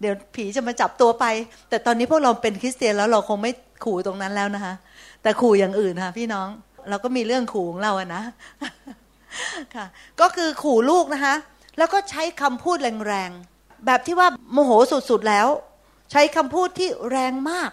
[0.00, 1.24] เดี๋ยวผีจะมาจับตัวไป
[1.68, 3.52] แต่ตอนนี้พวกเราเป็นคริสเตียนแล้วเราคงไม่
[3.84, 4.74] ขู่ตรงนั้นแล้วนะคะ
[5.22, 6.48] แต่ขู่อย่างอื่นค่ะพี่น้อง
[6.88, 8.22] เราก็มีเรื่องขู่ของเราอะนะ
[9.74, 9.86] ค่ะ
[10.20, 11.34] ก็คือขู่ลูกนะคะ
[11.78, 12.76] แล้วก็ใช้คำพูด
[13.06, 14.70] แรงๆ แบบที่ว่าโมโห
[15.10, 15.48] สุดๆแล้ว
[16.12, 17.70] ใช้คำพูดที่แรงมาก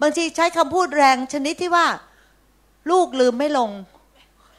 [0.00, 1.86] บางทีใช้คำพูดแรงชนิดที่ว่า
[2.90, 3.70] ลูกลืมไม่ลง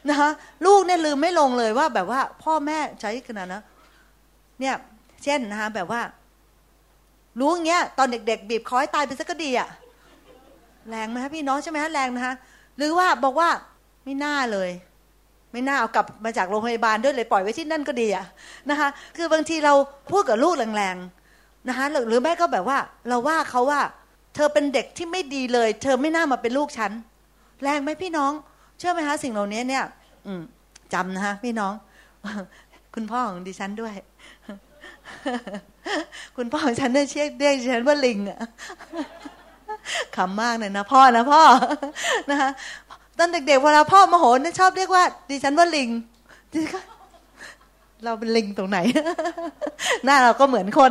[0.08, 0.30] นะคะ
[0.66, 3.62] ลูกเนี่ยลืมไม่ลงเลยว่า แบบว่าพ่อแม่ใช้ขนาดนะ
[4.60, 4.74] เนี่ย
[5.24, 6.00] เช่นนะคะแบบว่า
[7.38, 9.68] รู้อย่างเงี้ยตอนเด็ก ๆ บีบคอยตายไปสักก็ดีอะ
[10.88, 12.34] แรงไหมคะพี่น้องใช่ไหมฮะแรงนะคะ
[12.76, 13.48] หรือว่าบอกว่า
[14.04, 14.70] ไม่น่าเลย
[15.52, 18.24] ไม่น่าเอากลับมาจากโรงพยาบาลด้วยเลยปล่อยไว้ที่นั่นก็ดีอะ
[18.70, 19.74] นะคะคือบางทีเรา
[20.10, 22.78] พูดกับลูกแรงๆนะคะหรือแม่ก็แบบว่า
[23.08, 23.80] เราว่าเขาว่า
[24.34, 26.92] เธอเป็นเด็กที่ไม่ดีเลย เธอไม่น่ามาเป็นลูกฉัน
[27.62, 28.32] แรงไหมพี่น้อง
[28.78, 29.84] เชื่อไหมคะสิ่งเหล่านี้เนี่ย
[30.26, 30.42] อืม
[30.92, 31.72] จำนะคะพี่น้อง
[32.94, 33.94] คุณพ่อของดิฉันด้วย
[36.36, 38.38] คุณพ่อของฉันเนี่ยเรียกเรียกฉันว่าลิงอะ
[40.16, 41.42] ขำมากเลยนะพ่อนะพ่อ
[42.30, 42.50] นะคะ
[43.18, 45.88] ตอนเด็กๆเวลาพ่อมโหเนี่ยชอบเรียกว่า ดิฉันว่าลิง
[46.52, 46.84] ดิฉัน
[48.04, 48.78] เราเป็นลิงตรงไหน
[50.04, 50.90] หน้าเราก็เหมือนคน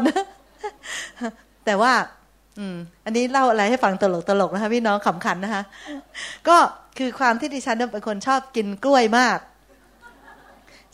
[1.66, 1.94] แต่ว่า
[2.60, 5.64] อืม อันนี้เล่าอะไรให้ฟังตลกตลกนะคะพี่น้องขำขันนะคะ
[6.48, 6.58] ก็
[6.98, 9.38] คือความที่ดิฉันเป็นคนชอบกินกล้วยมาก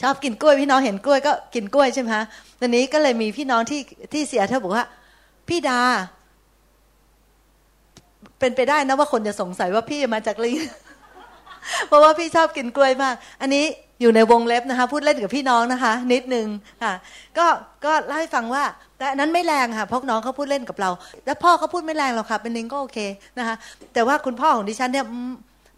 [0.01, 2.23] ชอบกินกล้วยพี่น้องเห็นกล้วยก็กินกล้วยใช่ไหมคะ
[2.59, 3.81] ตอนนี้ก็เลยมีพี่น้องที่
[4.13, 4.85] ที่เสียเธอบอกว่า
[5.47, 5.79] พี่ดา
[8.39, 10.57] เป็นไปได้นะว่าคนจะสงสัยว่าพี่มาจากลิง
[11.87, 13.65] เพราะว่าพี่ชอบกินกล้วยมาก อันนี้
[14.01, 16.47] อยู่ในวงเล็บนะคะ พูดเล่นกับพี่น้องนะคะ นิดนึง
[16.83, 16.93] ค่ะ
[17.37, 17.45] ก็
[17.85, 18.63] ก็เล่าให้ฟังว่า
[18.97, 20.89] แต่นั้นไม่แรงค่ะพราะน้องเขาพูดเล่นกับเรา
[21.25, 22.99] แล้วพ่อเขาพูดไม่แรงหรอกค่ะ เป็นลิงก็โอเค
[23.37, 23.55] นะคะ
[23.93, 25.05] แต่ว่าคุณพ่อของดิฉันเนี่ย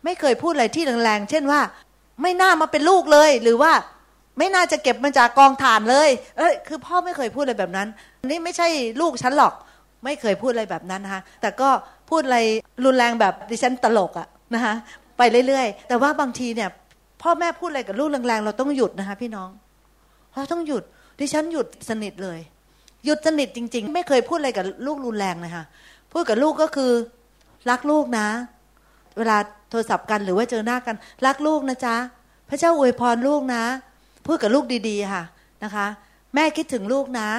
[0.05, 1.61] ไม่เคยพูดอะไรที่แรงๆเช่นว่า
[2.21, 3.71] ไม่น่ามาเป็นลูกเลย หรือว่า
[4.37, 7.87] ไม่น่าจะเก็บมาจากกองถ่านเลย เอ้ยคือพ่อไม่เคยพูดอะไรแบบนั้น
[8.27, 8.67] นี่ไม่ใช่
[9.01, 9.53] ลูกฉันหรอก
[10.03, 11.69] ไม่เคยพูดอะไรแบบนั้นนะคะแต่ก็
[12.09, 12.39] พูดอะไร
[12.85, 14.73] รุนแรงแบบดิฉันตลกอะนะคะ
[15.17, 16.69] ไปเรื่อยๆ แต่ว่าบางทีเนี่ย
[17.21, 19.49] พ่อแม่พูดอะไรกับลูกแรงๆ เราต้องหยุดนะคะพี่น้อง
[20.35, 20.83] เราต้องหยุด
[21.19, 22.39] ดิฉันหยุดสนิทเลย
[23.05, 25.65] หยุดสนิทจริง ๆ ไม่เคยพูดอะไรกับลูกรุนแรงเลยค่ะ
[26.13, 26.91] พูดกับลูกก็คือ
[27.69, 28.27] รักลูกนะ
[29.17, 29.37] เวลา
[29.69, 31.95] โทรศัพท์กันหรือว่าเจอหน้ากัน รักลูกนะจ๊ะ
[32.49, 33.63] พระเจ้าอวยพรลูกนะ
[34.25, 35.23] พูดกับลูกดีๆค่ะ
[35.63, 35.85] นะคะ
[36.35, 37.29] แม่คิดถึงลูกนะ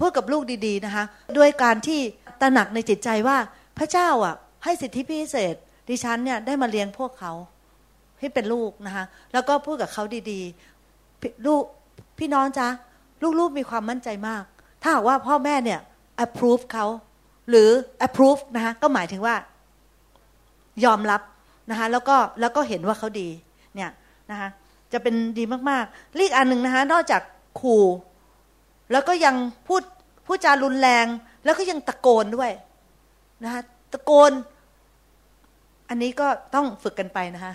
[0.00, 1.04] พูดกับลูกดี ๆนะคะ
[1.38, 2.00] ด้วยการที่
[2.40, 3.36] ตระหนักในจิตใจว่า
[3.78, 4.34] พระเจ้าอะ
[4.64, 5.54] ให้สิทธิพิเศษ
[5.88, 7.32] ดิฉันเนี่ยได้มาเลี้ยงพวกเขา
[8.18, 11.62] ให้เป็นลูกนะคะ แล้วก็พูดกับเขาดีๆลูก
[12.18, 12.68] พี่น้องจ๊ะ
[13.38, 14.42] ลูกๆมีความมั่นใจมาก
[14.82, 15.80] ถ้าหากว่าพ่อแม่เนี่ย
[16.24, 16.86] approve เขา
[17.48, 17.68] หรือ
[18.06, 19.34] approve นะคะก็หมายถึงว่า
[20.84, 21.20] ยอมรับ
[21.70, 23.28] นะคะแล้วก็แล้วก็เห็นว่าเขาดี
[23.74, 23.90] เนี่ย
[24.30, 24.48] นะคะ
[24.94, 27.22] จะเป็นดีมากๆลีกอันหนึ่งนะคะนอกจาก
[27.60, 27.84] ขู่
[28.92, 29.34] แล้วก็ยัง
[29.68, 29.82] พูด
[30.26, 31.06] พูดจารุนแรง
[31.44, 32.50] แล้วก็ยังตะโกนด้วย
[33.44, 34.32] นะคะตะโกน
[35.88, 37.52] อันนี้ก็ต้องฝึกกันไปนะคะ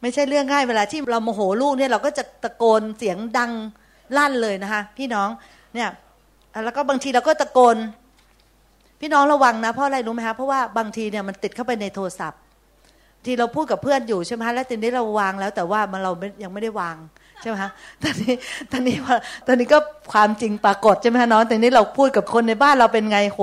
[0.00, 3.52] ไม่ใช่เรื่องง่ายเวลาที่เราโมโหลูกเนี่ยเราก็จะตะโกนเสียงดัง
[4.16, 5.28] ลั่นเลยนะคะ พี่น้อง
[5.74, 5.88] เนี่ย
[6.64, 7.76] แล้วก็บางทีเราก็ตะโกน
[9.00, 12.40] พี่น้องระวังนะเพราะอะไรรู้ไหมคะเพราะว่าบางทีเนี่ยมันติดเข้าไปในโทรศัพท์
[13.24, 16.12] ที่เราพูดกับเพื่อนอยู่ใช่ไหมแล้วตอนนี้เราวางแล้ว แต่ว่ามันเรา
[16.42, 16.96] ยังไม่ได้วาง
[17.40, 17.70] ใช่ไหมฮะ
[18.02, 18.34] ตอนนี้
[18.72, 18.96] ตอนนี้
[19.46, 19.78] ตอนนี้ก็
[20.12, 23.40] ความจริงปรากฏใช่ไหมฮะน้องตอนนี้เราพูดกับคนในบ้านเราเป็นไงโห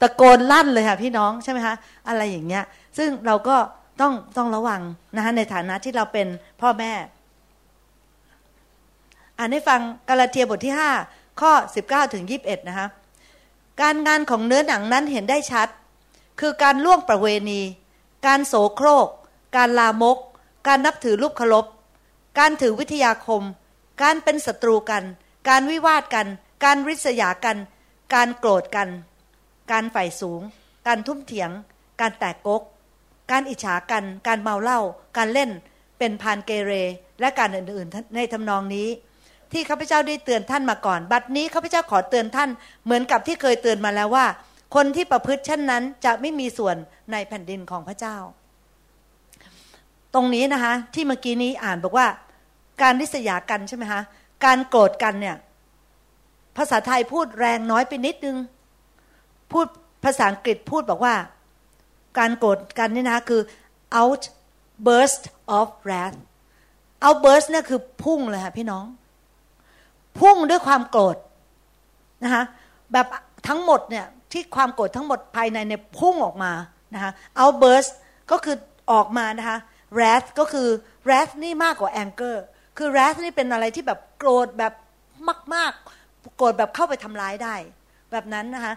[0.00, 1.74] ตะโกนลั่นเลยค่ะพี่น้องใช่ไหมคะ
[2.08, 2.64] อะไรอย่างเงี้ย
[2.98, 3.56] ซึ่งเราก็
[4.00, 4.80] ต้องต้องระวัง
[5.16, 6.26] นะคะในฐานะที่เราเป็น
[6.60, 6.92] พ่อแม่
[9.38, 10.90] อ่านให้ฟังกาลาเทียบทที่ห้า
[11.40, 12.86] ข้อสิบเก้าถึงยีิบเอ็ดนะคะ
[13.82, 15.68] การงานของเนื้อหนังนั้นเห็นได้ชัด
[16.40, 17.60] คือการล่วงประเวณี
[18.26, 19.08] การโสโครก
[19.56, 20.18] การลามก
[20.66, 21.66] การนับถือรูปเคารพ
[22.38, 23.42] การถือวิทยาคม
[24.02, 25.04] การเป็นศัตรูกัน
[25.48, 26.26] การวิวาทกัน
[26.64, 27.58] การริษยากัน
[28.14, 28.88] การโกรธกัน
[29.70, 30.40] การฝ่ายสูง
[30.86, 31.50] การทุ่มเถียง
[32.00, 32.62] การแตกกก
[33.30, 34.80] การอิจฉากัน การเมาเหล้า
[35.16, 35.50] การเล่น
[35.98, 36.72] เป็นพานเกเร
[37.20, 38.88] และการอื่นๆ ในทำนองนี้
[39.52, 42.50] ที่ข้าพเจ้าได้เตือนท่านมาก่อน บัดนี้ข้าพเจ้าขอเตือนท่าน
[42.84, 44.26] เหมือนกับที่เคยเตือนมาแล้วว่า
[44.74, 46.76] คนที่ประพฤติเช่นนั้นจะไม่มีส่วน
[47.12, 48.16] ในแผ่นดินของพระเจ้า
[50.14, 52.06] ตรงนี้นะคะ ที่เมื่อกี้นี้อ่านบอกว่า
[52.82, 54.02] การริษยากันใช่ไหมคะ
[54.44, 55.36] การโกรธกันเนี่ย
[56.56, 58.36] ภาษาไทยพูดแรงน้อยไปนิดนึง
[59.52, 59.66] พูด
[60.04, 61.14] ภาษาอังกฤษพูดบอกว่า
[62.18, 63.40] การโกรธกันนี่นะคือ
[64.00, 65.22] outburst
[65.58, 66.16] of wrath
[67.06, 68.84] outburst เนี่ยคือพุ่งเลยค่ะพี่น้อง
[70.20, 71.16] พุ่งด้วยความโกรธ
[72.24, 72.42] นะคะ
[72.92, 73.06] แบบ
[73.48, 76.52] ทั้งหมดเนี่ย ที่ความโกรธทั้งหมดภายในเนี่ยพุ่งออกมา
[76.94, 77.92] นะคะ outburst
[78.30, 78.56] ก็คือ
[78.92, 79.58] ออกมานะคะ
[79.96, 80.68] wrath ก็คือ
[81.06, 82.36] wrath นี่มากกว่า anger
[82.78, 84.72] คือ wrath นี่เป็นอะไรที่แบบโกรธแบบ
[85.54, 85.72] มาก
[86.02, 87.54] ๆ โกรธแบบเข้าไปทำร้ายได้
[88.12, 88.74] แบบนั้นนะคะ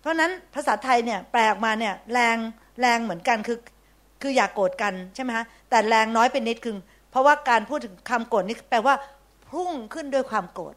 [0.00, 2.36] เพราะนั้นภาษาไทยเนี่ยแปลออกมาเนี่ยแรง
[2.80, 3.58] แรงเหมือนกันคือ
[4.22, 6.74] คืออย่ากโกรธกันใช่ไหมคะแต่แรงน้อยเป็นนิดคือ
[7.10, 8.94] เพราะว่าการพูดถึงคำโกรธนี่แปลว่า
[9.50, 10.74] พุ่งขึ้นด้วยความโกรธ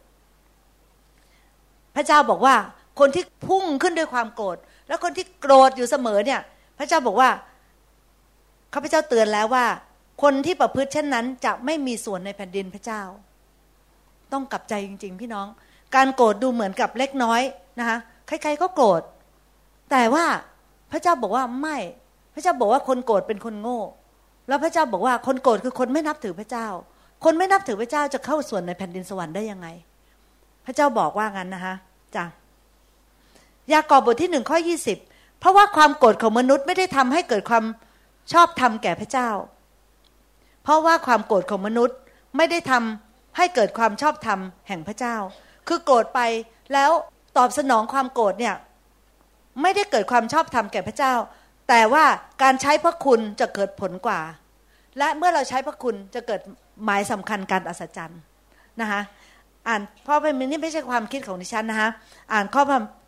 [1.96, 2.54] พระเจ้าบอกว่า
[3.00, 4.56] คนที่พุ่งขึ้นด้วยความโกรธ
[4.88, 6.40] แล้วคนที่โกรธอยู่เสมอเนี่ย
[6.78, 7.30] พระเจ้าบอกว่า
[8.74, 9.66] ข้าพเจ้าเตือนแล้วว่า
[10.22, 13.02] คนที่ประพฤติเช่นนั้น จะไม่มีส่วนในแผ่นดินพระเจ้า
[14.32, 15.46] ต้องกลับใจจริง ๆ พี่น้อง
[15.96, 17.40] การโกรธดูเหมือนกับเล็กน้อย
[17.78, 19.02] นะคะใครๆก็โกรธ
[19.90, 20.24] แต่ว่า
[20.92, 21.76] พระเจ้าบอกว่าไม่
[22.34, 23.80] พระเจ้าบอกว่าคนโกรธเป็นคนโง่
[24.48, 26.66] แล้วพระเจ้าบอกว่าคนโกรธคือคนไม่นับถือพระเจ้า
[27.24, 29.68] คนไม่นับถือพระเจ้าจะเข้าส่วนในแผ่นดินสวรรค์ได้ยังไง
[30.66, 31.74] พระเจ้าบอกว่างั้นนะคะ
[32.16, 32.24] จ้ะ
[33.72, 34.98] ยากอบบทที่หนึ่งข้อยี่สิบ
[35.38, 37.64] เพราะว่าความโกรธของมนุษย์ไม่ได้ทำให้เกิดความ
[38.32, 39.30] ชอบธรรมแก่พระเจ้า
[40.62, 41.96] เพราะว่าความโกรธของมนุษย์
[42.36, 44.38] ไม่ได้ทำให้เกิดความชอบธรรม
[44.68, 45.16] แห่งพระเจ้า
[45.68, 46.20] คือโกรธไป
[46.72, 46.90] แล้ว
[47.36, 48.54] ตอบสนองความโกรธเนี่ย
[49.62, 51.14] ไม่ได้เกิดความชอบธรรมแก่พระเจ้า
[51.68, 52.04] แต่ว่า
[52.42, 54.20] การใช้พระคุณจะเกิดผลกว่า
[54.98, 56.40] และเมื่อเราใช้พระคุณจะเกิด
[56.84, 58.20] หมายสำคัญการอัศจรรย์
[58.80, 59.00] นะคะ
[59.68, 61.90] อ่านเพราะเป็นนี่ไม่ใช่ความคิดของดิฉันนะคะ
[62.32, 62.62] อ่านข้อ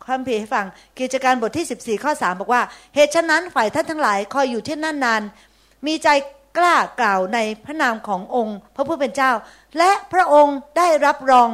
[0.05, 0.65] ความพีให้ฟัง
[0.99, 2.61] กิจการบทที่ 14 ข้อ 3 บอกว่า
[2.95, 5.21] เหตุฉะนั้นฝ่ายท่านทั้งหลายคอยอยู่ที่นั่นนาน
[5.85, 6.09] มีใจ
[6.57, 9.31] กล้ากล่าวในพระนามขององค์ พระผู้เป็นเจ้า
[9.77, 11.49] และพระองค์ได้รับรอง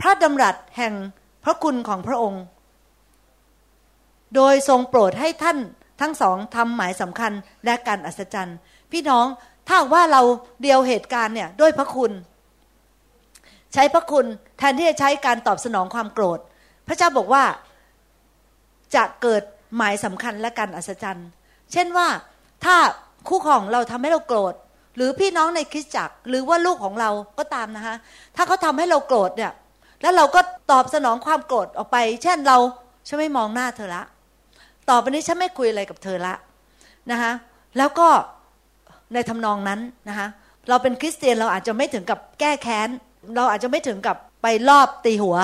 [0.00, 0.94] พระดำรัสแห่ง
[1.44, 2.42] พระคุณของพระองค์
[4.34, 5.58] โดยทรงโปรดให้ท่าน
[6.00, 7.32] ทั้งสองทำหมายสำคัญ
[7.64, 8.56] และการอัศจรรย์
[8.92, 9.26] พี่น้อง
[9.68, 10.22] ถ้าว่าเรา
[10.62, 12.12] เดียวเหตุการณ์เนี่ยด้วยพระคุณ
[13.74, 14.26] ใช้พระคุณ
[14.58, 16.38] แทนที่จะใช้การตอบสนองความโกรธ
[16.88, 17.44] พระเจ้าบอกว่า
[18.94, 19.42] จะเกิด
[19.76, 21.28] หมายสำคัญและการอัศจรรย์
[21.72, 22.08] เช่นว่า
[22.64, 22.76] ถ้า
[23.28, 24.54] คู่ของเราทำให้เราโกรธ
[24.96, 27.94] หรือพี่น้องในคริสตจักร หรือว่าลูกของเราก็ตามนะคะ
[28.36, 29.52] ถ้าเขาทาให้เราโกรธเนี่ย
[30.02, 32.56] แล้วเราก็ตอบสนองความโกรธออกไป เช่นเรา
[33.08, 34.02] ฉันไม่มองหน้าเธอละ
[34.90, 36.34] ต่อไปนี้ฉันไม่คุยอะไรกับเธอละ
[37.10, 37.32] นะคะ
[37.78, 38.08] แล้วก็
[39.12, 40.28] ในทำนองนั้นนะคะ
[40.68, 42.88] เราเป็นคริสเตียนเราอาจจะไม่ถึงกับแก้แค้น
[43.36, 45.36] เราอาจจะไม่ถึงกับไปรอบตีหัว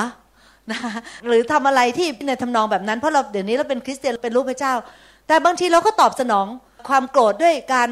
[0.70, 0.78] นะ
[1.26, 4.74] หรือทำอะไรที่ในทำนองแบบนั้น เพราะเราเดี๋ยวนี้เราเป็นคริสเตียนเป็นลูกพระเจ้า
[5.28, 6.46] แต่บางทีเราก็ตอบสนอง
[6.88, 7.88] ความโกรธด้วยการ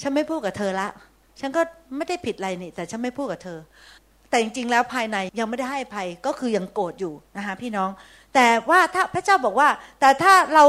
[0.00, 0.88] ฉันไม่พูดกับเธอละ
[1.40, 1.60] ฉันก็
[1.96, 3.58] ไม่ได้ผิดอะไรนี่ แต่ฉันไม่พูดกับเธอ
[4.30, 7.90] แต่จริงๆแล้วภายในยังไม่ได้ให้ภัยก็คือยังโกรธอยู่นะคะพี่น้อง
[8.34, 9.68] แต่ว่าถ้าพระเจ้าบอกว่า
[10.00, 10.64] แต่ถ้าเรา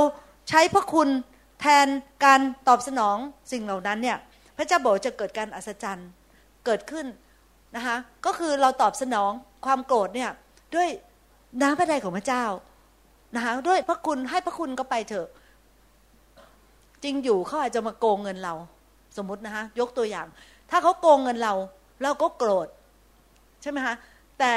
[0.49, 1.09] ใช้พระคุณ
[1.61, 1.87] แทน
[2.25, 3.17] การตอบสนอง
[3.51, 4.17] สิ่งเหล่านั้นเนี่ย
[4.57, 6.09] พระเจ้าบอกจะเกิดการอัศจรรย์
[6.65, 7.05] เกิดขึ้น
[7.75, 7.95] นะคะ
[8.25, 9.31] ก็คือเราตอบสนอง
[9.65, 10.29] ความโกรธเนี่ย
[10.75, 10.89] ด้วย
[11.61, 12.45] น้ำพระทัยของพระเจ้า
[13.35, 15.27] นะคะด้วยพระคุณให้พระคุณก็ไปเถอะ
[17.03, 18.53] จริงอยู่เขาอาจจะมาโกงเงินเรา
[19.17, 20.27] สมมตินะคะยกตัวอย่าง
[20.69, 21.53] ถ้าเขาโกงเงินเรา
[22.03, 22.67] เราก็โกรธ
[23.61, 23.95] ใช่ไหมคะ
[24.39, 24.51] แต่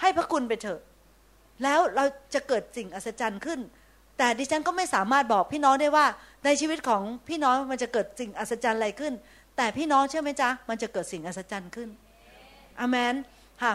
[0.00, 0.80] ให้พระคุณไปเถอะ
[1.62, 3.60] แล้วเราจะเกิดสิ่งอัศจรรย์ขึ้น
[4.18, 6.06] แต่ดิฉันก็ไม่สามารถบอกพี่น้องได้ว่า
[6.44, 9.12] ในชีวิตของพี่น้องมันจะเกิดสิ่งอัศจรรย์อะไรขึ้น
[9.56, 11.88] แต่พี่น้องเชื่อไหมจ๊ะมันจะเกิดสิ่งอัศจรรย์ขึ้น
[12.80, 13.14] อเมน
[13.62, 13.72] ค่ะ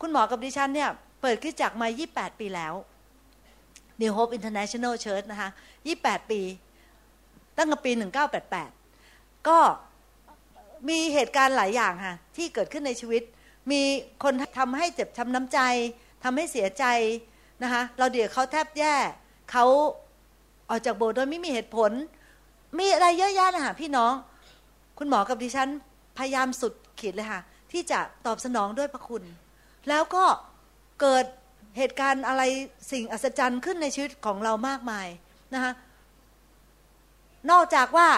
[0.00, 0.90] คุณหมอกับดิฉันเนี่ย
[1.20, 2.74] เปิดขึ้นจากมา 28 ปีแล้ว
[4.00, 5.50] New Hope International Church นะคะ
[5.90, 6.40] 28 ปี
[7.56, 7.92] ตั้งแต่ปี
[8.68, 9.58] 1988 ก็
[10.88, 13.22] มีเหตุการณ์หลายอย่างค่ะ ที่เกิดขึ้นในชีวิต
[13.70, 13.80] มี
[14.22, 15.60] คนทำให้เจ็บช้าน้ำใจ
[16.24, 16.84] ทำให้เสียใจ
[17.62, 18.94] นะคะเราเดี๋ยวเขาแทบแย่
[19.50, 19.64] เขา
[20.68, 21.92] ออกจากโบสถ์โดยไม่มีเหตุผล
[22.78, 24.12] มีอะไรเยอะแยะนะคะพี่น้อง
[24.98, 25.68] คุณหมอกับดิฉัน
[26.18, 27.40] พยายามสุดขีดเลยค่ะ
[27.72, 29.22] ที่จะตอบสนองด้วยพระคุณ
[29.88, 30.24] แล้วก็
[31.00, 31.24] เกิด
[31.78, 32.42] เหตุการณ์อะไร
[32.90, 35.08] สิ่งอัศจรรย์ขึ้นในชีวิตของเรามากมาย
[35.54, 35.72] นะคะ
[37.50, 38.08] นอกจากว่า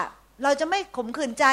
[0.43, 1.47] เราจะไม่ขมขื่นใจ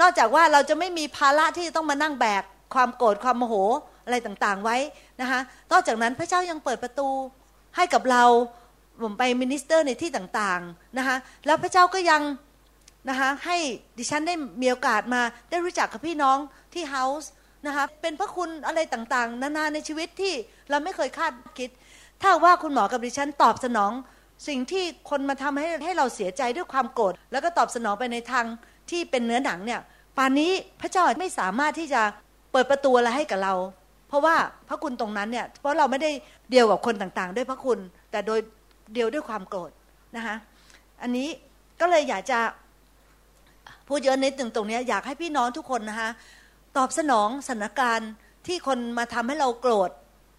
[0.00, 2.42] นอกจากว่าเราจะไม่มีภาระที่ต้องมานั่งแบก
[2.74, 3.54] ความโกรธความโมโห
[4.04, 4.76] อะไรต่างๆไว้
[5.20, 5.40] นะคะ
[5.72, 7.08] นอกจากนั้นพระเจ้ายังเปิดประตู
[7.76, 8.24] ให้กับเรา
[9.02, 12.22] ผมไป minister ในที่ต่างๆนะคะแล้วพระเจ้าก็ยัง
[13.08, 13.56] นะคะให้
[13.98, 16.38] ดิฉันได้มีโอกาสมาได้รู้จักกับพี่น้อง
[16.74, 17.30] ที่เฮาส์
[17.66, 20.34] นะคะเป็นพระคุณอะไรต่างๆ นานาในชีวิตที่
[20.70, 21.70] เราไม่เคยคาดคิด
[22.22, 23.92] ถ้าว่าคุณหมอกับดิฉันตอบสนอง
[24.48, 28.46] สิ่งที่คนมาทำให้ให้เราเสียใจด้วยความโกรธแล้วก็ตอบสนองไปในทาง
[28.90, 29.80] ที่เป็นเนื้อหนังเนี่ย
[30.16, 32.02] ป่านนี้พระเจ้าไม่สามารถที่จะ
[32.52, 33.54] เปิดประตูอะไรให้กับเรา
[34.08, 34.36] เพราะว่า
[34.68, 36.10] พระคุณตรงนั้นเนี่ยเพราะเราไม่ได้
[36.50, 37.78] เดียวกับคนต่างๆ ด้วยพระคุณ
[38.10, 38.40] แต่โดย
[38.94, 39.70] เดียวด้วยความโกรธ
[40.16, 40.36] นะคะ
[41.02, 41.28] อันนี้
[41.80, 42.38] ก็เลยอยากจะ
[43.88, 46.10] พูดเยอะนิดหนึ่งตรงนี้อยากให้พี่น้องทุกคนนะคะ
[46.76, 48.10] ตอบสนองสถานการณ์
[48.46, 49.90] ที่คนมาทำให้เราโกรธ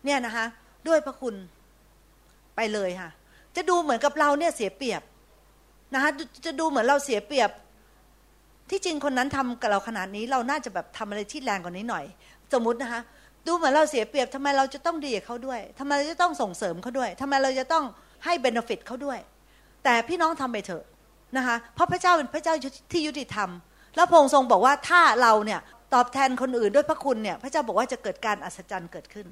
[0.05, 0.45] เนี่ยนะคะ
[0.88, 1.36] ด้วยพระคุณ
[2.55, 3.09] ไปเลยค่ะ
[3.55, 5.01] จะดูเหมือนกับเราเนี่ยเสียเปรียบ
[5.93, 6.09] นะคะ
[6.45, 7.49] จะดูเหมือนเราเสียเปรียบ
[8.69, 12.05] ที่จริงคนนั้นทำกับเราขนาดนี้เราน่าจะแบบทำอะไรที่แรงกว่านี้หน่อย
[12.53, 13.01] สมมตินะคะ
[13.47, 17.84] ดูเหมือนเราเสียเปรียบทำไมเราจะต้องดีกับเขาด้วยทำไมเราจะต้องส่งเสริมเขาด้วยทำไมเราจะต้อง
[18.25, 19.19] ให้เบนฟิตเขาด้วย
[19.84, 20.84] แต่พี่น้องทำไปเถอะ
[21.38, 22.55] นะคะเพราะพระเจ้าเป็นพระเจ้า
[22.91, 23.49] ที่ยุติธรรม
[23.95, 25.59] แล้วพระองค์ทรงบอกว่าถ้าเราเนี่ย
[25.93, 29.27] ตอบแทนคนอื่นด้วยพระคุณเนี่ย พระเจ้าบอกว่าจะเกิดการอัศจรรย์เกิดขึ้น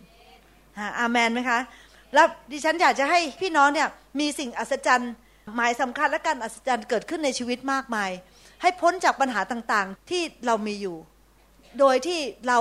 [0.80, 1.60] ฮะอาเมนไหมคะ
[2.14, 3.88] แล้วดิฉันอยากจะให้พี่น้องเนี่ย
[4.20, 5.12] มีสิ่งอัศจรรย์
[5.56, 8.10] หมายสำคัญและการอัศจรรย์เกิดขึ้นในชีวิตมากมาย
[8.62, 10.96] ให้พ้นจากปัญหาต่างๆที่เรามีอยู่
[11.80, 12.60] โดยที่เรา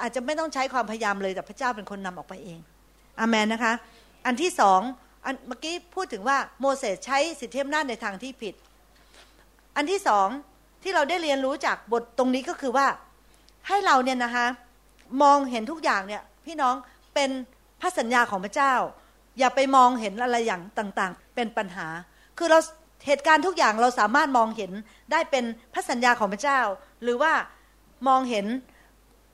[0.00, 2.58] อาจจะไม่ต้องใช้ความพยายามเลยแต่พระเจ้าเป็นคนนำออกไปเอง
[3.20, 3.72] อามันนะคะ
[4.26, 4.80] อันที่สอง
[5.24, 8.54] อันเมื่อกี้พูดถึงว่าโมเสสใช้สิทธิอำนาจในทางที่ผิด
[9.76, 10.28] อันที่สอง
[10.82, 12.86] ที่เราได้เรียนรู้จากบทตรงนี้ก็คือว่า
[13.68, 14.46] ให้เราเนี่ยนะคะ
[15.22, 16.74] มองเห็นทุกอย่างเนี่ย พี่น้อง
[17.14, 17.30] เป็น
[17.80, 18.74] พระสัญญาของพระเจ้า
[19.38, 21.86] อย่าไปมองเห็นอะไรอย่างต่างๆ เป็นปัญหา
[22.38, 22.58] คือเรา
[23.06, 24.72] เหตุการณ์ทุกอย่างเราสามารถมองเห็น
[25.12, 26.60] ได้เป็นพระสัญญาของพระเจ้า
[27.02, 27.32] หรือว่า
[28.08, 28.46] มองเห็น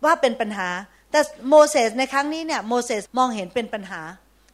[0.05, 0.68] ว่าเป็นปัญหา
[1.11, 4.01] แต่โมเสสในครั้งนี้เนี่ยโมเสสมองเห็นเป็นปัญหา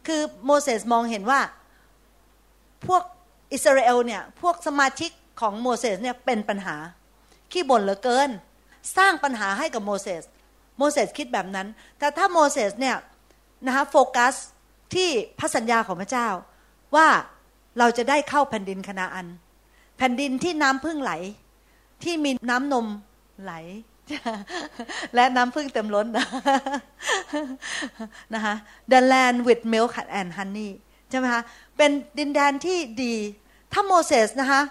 [0.07, 1.41] คือโมเสสมองเห็นว่า
[2.87, 3.03] พวก
[3.53, 6.75] อิสราเอลเนี่ยพวกสมาชิก ของโมเสสเนี่ยเป็นปัญหา
[7.51, 8.29] ขี้บ่นเหลือเกิน
[8.97, 10.23] สร้างปัญหาให้กับโมเสส
[10.77, 11.67] โมเสสคิดแบบนั้น
[11.99, 12.95] แต่ถ้าโมเสสเนี่ย
[13.65, 14.33] นะคะโฟกัส
[14.93, 15.09] ที่
[15.39, 16.27] พระสัญญาของพระเจ้า
[16.95, 17.07] ว่า
[17.79, 19.27] เราจะได้เข้าแผ่นดินคณาอัน
[19.97, 21.11] แผ่นดินที่น้ำพึ่งไหล
[22.03, 22.87] ที่มีน้ำนม
[23.43, 23.53] ไหล
[25.15, 26.27] และน้ำพึ่งเต็มล้นนะ
[28.33, 28.55] นะคะ
[28.91, 30.71] the land with milk and honey
[31.09, 31.41] ใช่ไหมคะ
[31.77, 33.15] เป็นดินแดนที่ดี
[33.73, 34.61] ถ้าโมเสสนะคะ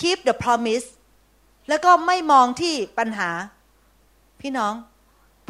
[0.00, 0.86] keep the promise
[1.68, 3.30] แล้วก็ไม่มองที่ปัญหา
[4.40, 4.74] พี่น้อง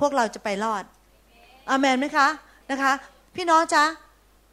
[0.00, 0.84] พวกเราจะไปรอด
[1.68, 2.28] อามนไหมคะ
[2.70, 2.92] นะคะ
[3.36, 3.84] พี่น้องจ๊ะ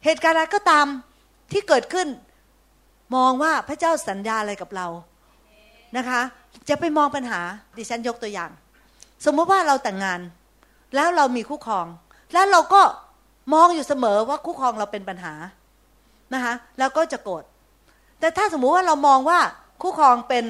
[0.04, 0.86] เหตุการณ์อะไรก็ตาม
[1.52, 2.08] ที่เกิดขึ้น
[3.16, 4.86] มองว่าพระเจ้าสัญญาอะไรกับเรา
[5.96, 6.20] นะคะ
[6.68, 7.40] จะไปมองปัญหา
[7.76, 8.50] ดิฉันยกตัวอย่าง
[9.24, 10.20] สมมติว่าเราแต่งงาน
[10.94, 11.86] แล้วเรามีคู่ครอง
[12.32, 12.82] แล้วเราก็
[13.54, 15.34] มองอยู่เสมอว่าคู่ครองเราเป็นปัญหา
[16.34, 17.44] นะคะแล้วก็จะโกรธ
[18.20, 19.40] แต่ถ้าสมมุติว่าเรามองว่า
[19.82, 20.44] คู่ครองเป็น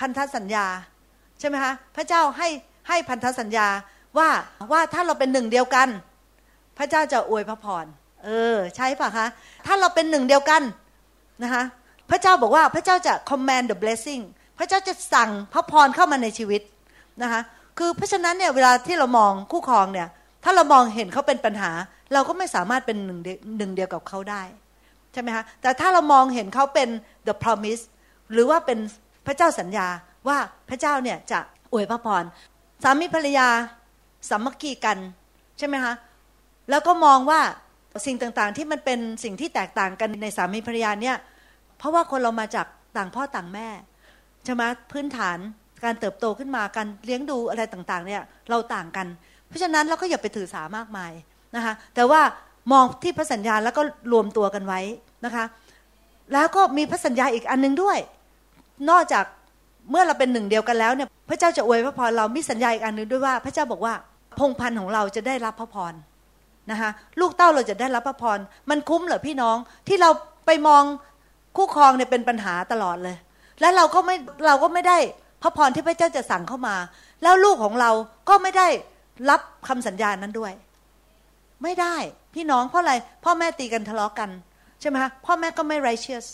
[0.00, 0.66] พันธสัญญา
[1.40, 2.48] ใช่ไหมคะพระเจ้าให้
[2.88, 3.68] ให้พันธสัญญา
[4.18, 4.28] ว่า
[4.72, 5.88] ว่าถ้าเราเป็นหนึ่งเดียวกัน
[6.78, 7.84] พระเจ้าจะอวยพระพร
[8.24, 9.26] เออใช่ปะคะ
[9.66, 10.62] ถ้าเราเป็นหนึ่งเดียวกัน
[11.42, 11.64] นะคะ
[12.10, 14.22] พระเจ้าบอกว่าพระเจ้าจะ command the blessing
[14.58, 16.62] พระเจ้าจะสั่งพระพรเข้ามาในชีวิต
[17.22, 17.40] นะคะ
[17.78, 20.08] คือเพราะฉะนั้นเนี่ยเวลาที่เรามองคู่ครองเนี่ย
[20.44, 21.70] ถ้าเรามองเห็นเขาเป็นปัญหา
[22.12, 23.20] เราก็ไม่สามารถเป็นหนึ่ง
[23.58, 24.42] หนึ่งเดียวกับเขาได้
[25.12, 26.88] ใช่ไหมคะแต่ถ้าเรามองเห็นเขาเป็น
[27.26, 27.82] the promise
[28.32, 28.78] หรือว่าเป็น
[29.26, 29.86] พระเจ้าสัญญา
[30.28, 31.38] ว่าพระเจ้าเนี่ยจะ
[31.72, 32.24] อวยพระพร
[32.82, 33.48] สามีภรรยา
[34.28, 34.98] สามัคคีกัน
[35.58, 35.94] ใช่ไหมคะ
[36.70, 37.40] แล้วก็มองว่า
[38.06, 41.16] สิ่งต่างๆ ที่มันเป็นสิ่งที่แตกต่างกันในสามีภรรยาเนี่ย
[41.78, 42.66] เพราะว่าคนเรามาจาก
[42.96, 43.68] ต่างพ่อต่างแม่
[44.44, 44.62] ใช่ไหม
[44.92, 45.38] พื้นฐาน
[45.84, 49.06] การเติบโตขึ้นมาการเลี้ยงดูอะไรต่างๆเนี่ยเราต่างกัน
[49.48, 51.12] เพราะฉะนั้นเราก็อย่าไปถือสามากมาย
[51.56, 52.20] นะคะแต่ว่า
[52.72, 54.80] มองที่พระสัญญาแล้วก็รวมตัวกันไว้
[55.24, 55.44] นะคะ
[56.32, 57.98] แล้วก็มีพระสัญญาอีกอันนึงด้วย
[58.88, 59.24] นอกจาก
[59.90, 63.94] เมื่อเราเป็นหนึ่งเดียวกันแล้วเนี่ยพระเจ้าจะอวยพระพรเรามีสัญญาอีกอันหนึ่งด้วยว่า พระเจ้าบอกว่า
[64.38, 65.94] พงพันธ์ของเราจะได้รับพระพร
[66.70, 68.38] นะคะลูกเต้าเราจะได้รับพระพร
[68.70, 69.56] มันคุ้มเหรอพี่น้อง
[69.88, 70.10] ที่เรา
[70.46, 70.82] ไปมอง
[71.56, 73.16] คู่ครองเนี่ยเป็นปัญหาตลอดเลย
[73.60, 74.16] แล้วเราก็ไม่
[74.46, 74.98] เราก็ไม่ได้
[75.42, 76.76] พระพรที่พระเจ้าจะสั่งเข้ามา
[77.22, 77.90] แล้วลูกของเรา
[78.28, 78.68] ก็ไม่ได้
[79.30, 80.52] รับคำสัญญานั้นด้วย
[81.62, 81.96] ไม่ได้
[82.34, 84.30] พี่น้องเพราะอะไรพ่อแม่ตีกันทะเลาะกัน
[84.80, 86.26] ใช่ไหมคะพ่อแม่ก็ไม่ righteous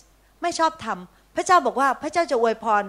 [0.42, 2.84] ไม่ชอบทำ พระเจ้าบอกว่าพระเจ้าจะอวยพร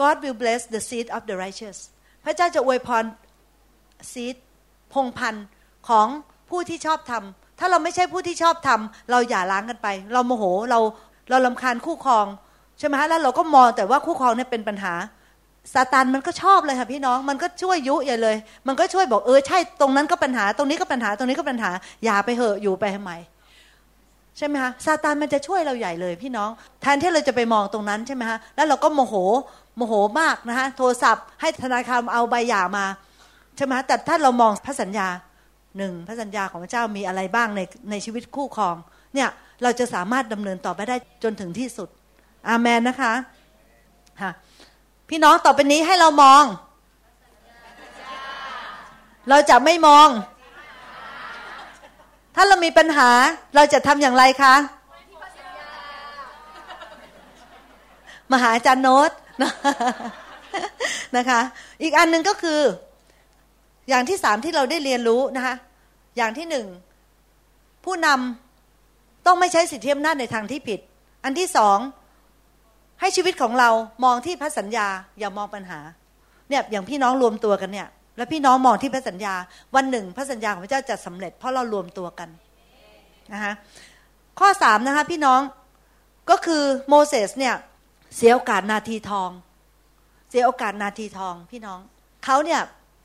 [0.00, 1.78] God will bless the seed of the righteous
[2.24, 3.04] พระเจ้าจะอวยพร
[4.12, 4.36] seed
[4.92, 5.46] พงพันธ์
[5.88, 6.06] ของ
[6.50, 10.80] ผู้ที่ชอบทำถ้าเราไม่ใช่ผู้ที่ชอบทำเราอย่าล้างกันไป เราโมโหเรา
[11.30, 12.26] เราลำคาญคู่ครอง
[12.78, 14.94] ใช่ไหมฮะแล้วเราก็มองแต่ว่าคู่ครองเนี่ยเป็นปัญหา
[15.74, 18.36] ซาตานมันก็ชอบเลยค่ะพี่น้องมันก็ช่วยยุใหญ่เลย
[18.68, 21.70] มันก็ช่วยบอกเออใช่ตรงนั้นก็ปัญหา ตรงนี้ก็ปัญหาตรงนี้ก็ปัญหา
[22.04, 23.12] อย่าไปเหอะอยู่ไปทำไม
[24.38, 26.50] ใช่ไหมคะซาตานมันจะช่วยเราใหญ่เลยพี่น้อง
[26.82, 29.14] แทนที่เราจะไปมองตรงนั้นใช่ไหมคะแล้วเราก็โมโห
[29.76, 32.86] โมโหมากนะคะโทรศัพท์ให้ธนาคารเอาใบหย่ามา
[33.56, 35.08] ใช่ไหมแต่ถ้าเรามองพระสัญญา
[35.78, 37.60] หนึ่งพระสัญญาของพระเจ้ามีอะไรบ้างใน
[37.90, 38.76] ในชีวิตคู่ครอง
[39.14, 39.28] เนี่ย
[39.62, 41.88] เราจะสามารถดำเนินต่อไปได้จนถึงที่สุด
[42.48, 43.12] อาเมนนะคะ
[44.20, 44.30] ค่ะ
[45.08, 46.44] พี่น้องต่อไปนี้ให้เรามอง
[49.30, 50.08] เราจะไม่มอง
[52.36, 53.10] ถ้าเรามีปัญหา
[53.54, 54.54] เราจะทำอย่างไรคะ
[58.32, 59.10] มาหาอาจารย์โน้ต
[61.16, 61.40] นะคะ
[61.82, 62.60] อีกอันหนึ่งก็คือ
[63.88, 65.54] อย่างที่สามที่เราได้เรียนรู้นะคะ
[66.16, 66.66] อย่างที่หนึ่ง
[67.84, 70.80] ผู้นำต้องไม่ใช้สิทธิอำนาจในทางที่ผิด
[71.24, 71.78] อันที่สอง
[73.00, 73.70] ให้ชีวิตของเรา
[74.04, 75.80] มองที่พระสัญญาอย่ามองปัญหา
[76.48, 79.34] เนี่ยอย่างพี่น้องรวมตัวกันเนี่ย แล้วพี่น้องมองที่พระสัญญา
[79.74, 82.28] วันหนึ่ง พระสัญญาของพระเจ้าจะสำเร็จ เพราะเรารวมตัวกัน
[83.32, 83.52] นะคะ
[84.38, 85.40] ข้อสามนะคะพี่น้อง
[86.30, 87.54] ก็คือโมเสสเนี่ย
[88.16, 89.30] เสียโอกาสนาทีทอง
[90.30, 91.80] เสียโอกาสนาทีทองพี่น้อง
[92.24, 92.60] เขาเนี่ย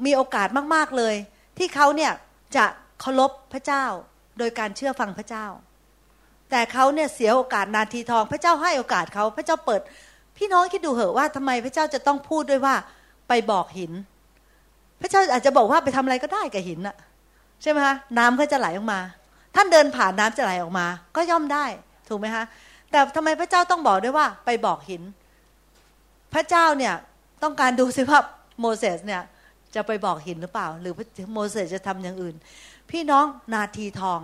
[0.06, 1.16] มีโอกาสมากๆเลย
[1.58, 2.12] ที่เขาเนี่ย
[2.56, 2.66] จะ
[3.00, 3.86] เคารพพระเจ้า
[4.38, 5.46] โดยการเชื่อฟังพระเจ้า
[6.50, 9.82] แต่เขาเนี่ยเสียโอกาสนาทีทอง พระเจ้าให้โอกาสเขาพระเจ้าเปิด
[10.38, 12.76] พี่น้องคิดดูเหอะว่าทำไมพระเจ้าจะต้องพูดด้วยว่า
[13.28, 13.92] ไปบอกหิน
[15.02, 16.96] พระเจ้าอาจจะบอกว่าไปทำอะไรก็ได้กับหินอะ
[17.62, 19.00] ใช่ไหมคะน้ำก็จะไหลออกมา
[19.56, 20.86] ท่านเดินผ่านน้ำจะไหลออกมา
[21.16, 21.66] ก็ย่อมได้
[22.10, 22.44] ถูกไหมคะ
[22.92, 25.02] แต่ทำไมพระเจ้าต้องบอกด้วยว่า ไปบอกหิน
[26.34, 26.94] พระเจ้าเนี่ย
[27.44, 28.20] ต้องการดูสิว่า
[28.60, 29.22] โมเสสเนี่ย
[29.76, 30.94] จะไปบอกหินหรือเปล่า หรือ
[31.34, 32.36] โมเสสจะทำอย่างอื่น
[32.90, 33.26] พี่น้อง
[33.56, 34.20] นาทีทอง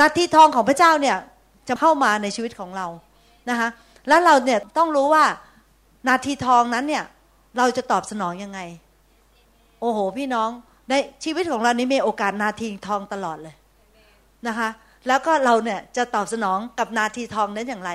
[0.00, 1.16] นาทีทองของพระเจ้าเนี่ย
[1.68, 2.86] จะเข้ามาในชีวิตของเรา
[3.50, 3.68] นะคะ
[4.08, 5.24] แล้วเราเนี่ยต้องรู้ว่า
[6.08, 7.04] นาทีทองนั้นเนี่ย
[7.58, 8.60] เราจะตอบสนองยังไง
[9.80, 10.50] โอ้โห พี่น้อง
[10.90, 13.54] ในชีวิตของเรานี้มีโอกาสนาทีทองตลอดเลย
[14.46, 14.68] นะคะ
[15.08, 17.90] แล้วก็เราเนี่ยจะตอบสนองกับนาทีทองนั้นอย่างไร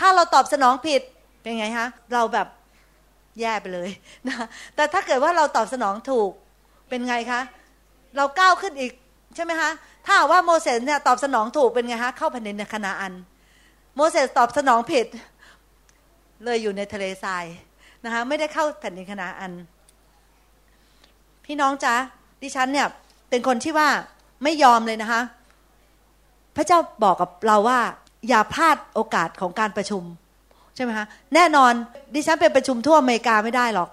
[0.00, 1.02] ถ้าเราตอบสนองผิด
[1.42, 2.48] เป็นไงฮะเราแบบ
[3.40, 3.90] แย่ไปเลย
[4.26, 4.36] นะ
[4.74, 6.30] แต่ถ้าเกิดว่าเราตอบสนองถูก
[6.88, 7.40] เป็นไงคะ
[8.16, 8.92] เราก้าวขึ้นอีก
[9.34, 9.70] ใช่ไหมคะ
[10.06, 13.12] ถ้าว่าโมเสสเนี่ยตอบสนองถูกเป็นไงคะเข้าแผ่นดินในคณาอัน
[13.96, 15.06] โมเสสตอบสนองผิด
[16.44, 17.44] เลยอยู่ในทะเลทราย
[18.04, 19.52] นะคะไม่ได้เข้าแผ่นดินคณาอัน
[21.46, 21.94] พี่น้องจ๊ะ
[22.42, 22.86] ดิฉันเนี่ย
[23.30, 23.88] เป็นคนที่ว่า
[24.44, 25.22] ไม่ยอมเลยนะคะ
[26.56, 27.80] พระเจ้าบอกกับเราว่า
[28.28, 30.02] อย่าพลาดโอกาสของการประชุม
[30.74, 31.72] ใช่ไหมคะแน่นอน
[32.14, 33.90] ดิฉันไปประชุมทั่วอเมริกาไม่ได้หรอก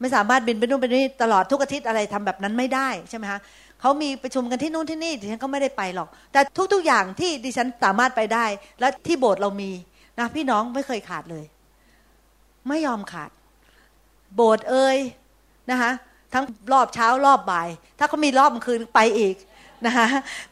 [0.00, 3.40] ไม่สามารถบินไปนู่นไปนี่ตลอดทุกอาทิตย์อะไรทำแบบนั้นไม่ได้ใช่ไหมคะ
[3.80, 6.40] เขามีประชุมกันที่นู่นที่นี่ดิฉันก็ไม่ได้ไปหรอก แต่
[6.72, 8.44] ทุกๆอย่างที่ดิฉันสามารถไปได้
[8.80, 9.70] และที่โบสถ์เรามี
[10.18, 11.44] นะพี่น้องไม่เคยขาดเลย
[12.68, 13.30] ไม่ยอมขาด
[14.34, 14.98] โบสถ์เลย
[15.70, 15.90] นะคะ
[16.32, 17.68] ทั้งรอบเช้ารอบบ่าย
[17.98, 19.36] ถ้าเขามีรอบคืนไปอีก
[19.86, 20.06] นะคะ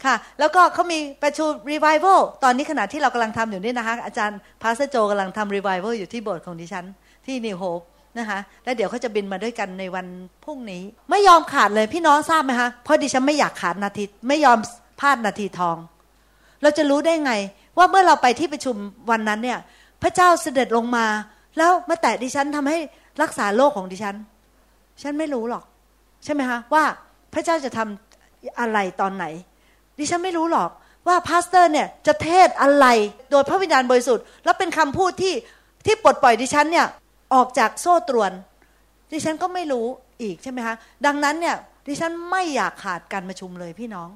[0.04, 6.84] ค่ะ แล้วก็เขามีประชุมรีไวเวลตอนนี้ขณะที่เรากำลังทำอยู่นี่นะคะ อาจารย์ Pastor โจกำลังทำรีไวเวลอยู่ที่โบสถ์ของดิฉัน
[7.26, 7.80] ที่นิวโฮป
[8.18, 10.06] นะคะแล้วเดี๋ยวเขาจะบินมาด้วยกันในวัน
[10.44, 14.58] พรุ่งนี้ ไม่ยอมขาดเลยพี่น้องทราบไหมคะเพราะดิฉันไม่อยากขาดนาทีไม่ยอม
[15.00, 15.76] พลาดนาทีทอง
[16.62, 17.32] เราจะรู้ได้ไง
[17.78, 18.76] ว่าเมื่อเราไปที่ประชุม
[19.10, 19.58] วันนั้นเนี่ย
[20.02, 21.06] พระเจ้าเสด็จลงมา
[21.58, 22.78] แล้วมาแตะดิฉันทำให้
[23.22, 24.16] รักษาโรคของดิฉัน
[25.02, 25.64] ฉันไม่รู้หรอก
[26.24, 26.84] ใช่ไหมคะว่า
[27.32, 29.24] พระเจ้าจะทำอะไรตอนไหน
[29.98, 30.70] ดิฉันไม่รู้หรอก
[31.06, 32.86] ว่าพาสเตอร์เนี่ยจะเทศอะไร
[33.30, 35.34] โดยพระวิญญาณบริสุทธิ์แล้วเป็นคำพูดที่
[35.86, 36.86] ที่ปลดปล่อยดิฉันเนี่ย
[37.34, 38.32] ออกจากโซ่ตรวน
[39.12, 39.86] ดิฉันก็ไม่รู้
[40.22, 40.74] อีกใช่ไหมคะ
[41.06, 41.56] ดังนั้นเนี่ย
[41.88, 44.08] ดิฉันไม่อยากขาดการประชุมเลยพี่น้อง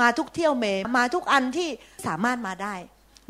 [0.00, 0.66] มาทุกเที่ยวเลย
[0.96, 1.68] มาทุกอันที่
[2.06, 2.74] สามารถมาได้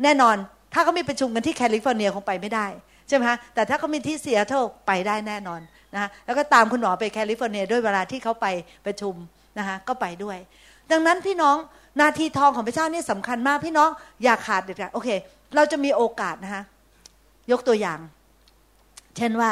[0.03, 0.35] แน่นอน
[0.73, 2.67] ถ้าเขามีประชุมกันที่แคลิฟอร์เนียคงไปไม่ได้
[3.07, 5.61] ใช่ไหมคะแต่ถ้าเขามีที่เซียตเติลไปได้แน่นอน
[5.93, 8.47] นะแล้วก็ตามคุณหมอไปแคลิฟอร์เนียด้วยเวลาที่เขาไป
[8.85, 9.15] ประชุม
[9.59, 10.37] นะคะก็ไปด้วย
[10.91, 11.57] ดังนั้นพี่น้อง
[12.01, 13.89] นาทีทองของพระเจ้านี่สำคัญมากพี่น้อง
[14.23, 15.09] อย่าขาดเด็ดขาดโอเค
[15.55, 16.63] เราจะมีโอกาสนะคะ
[17.51, 17.99] ยกตัวอย่าง
[19.17, 19.51] เช่นว่า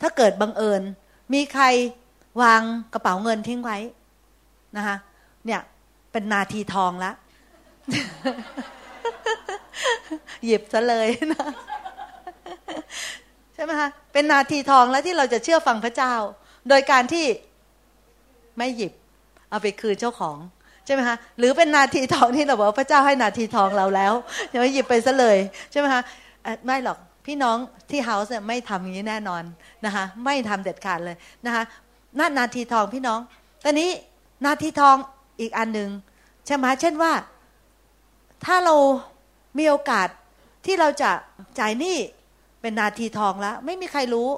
[0.00, 0.82] ถ้าเกิดบังเอิญ
[1.34, 1.64] มีใคร
[2.42, 3.78] วางกระเป๋าเงินทิ้งไว้
[4.76, 4.96] นะคะ
[5.46, 5.60] เนี่ย
[6.12, 7.10] เป็นนาทีทองละ
[10.44, 11.46] หยิบซะเลยนะ
[13.54, 16.14] ใช่ไหมคะเป็นนาทีทองแล้วที่เราจะเชื่อฟังพระเจ้า
[16.68, 17.26] โดยการที่
[18.58, 18.92] ไม่หยิบ
[19.50, 20.36] เอาไปคืนเจ้าของ
[20.84, 24.12] ใช่ไหมคะหรือเป็นนาทีทองที่เราบอกพระเจ้าให้นาทีทองเราแล้ว
[24.50, 25.36] อย่าไปหยิบไปซะเลย
[25.70, 26.02] ใช่ไหมคะ
[26.66, 27.56] ไม่หรอกพี่น้อง
[27.90, 29.42] ที่เฮาส์เนี่ยไม่ทำอย่างนี้แน่นอน
[29.84, 31.16] นะคะไม่ทำเด็ดขาดเลย
[31.46, 31.62] นะคะ
[32.18, 33.20] นานาทีทองพี่น้อง
[33.64, 33.90] ตอนนี้
[34.44, 34.96] นาทีทอง
[35.40, 35.90] อีกอันหนึ่ง
[36.46, 37.12] ใช่ไหมเช่นว่า
[38.44, 38.76] ถ้าเรา
[39.58, 40.08] มีโอกาส
[40.66, 41.10] ที่เราจะ
[41.58, 41.96] จ่ายหนี้
[42.66, 44.28] เป็นนาทีทองแล้ว ไม่มีใครรู้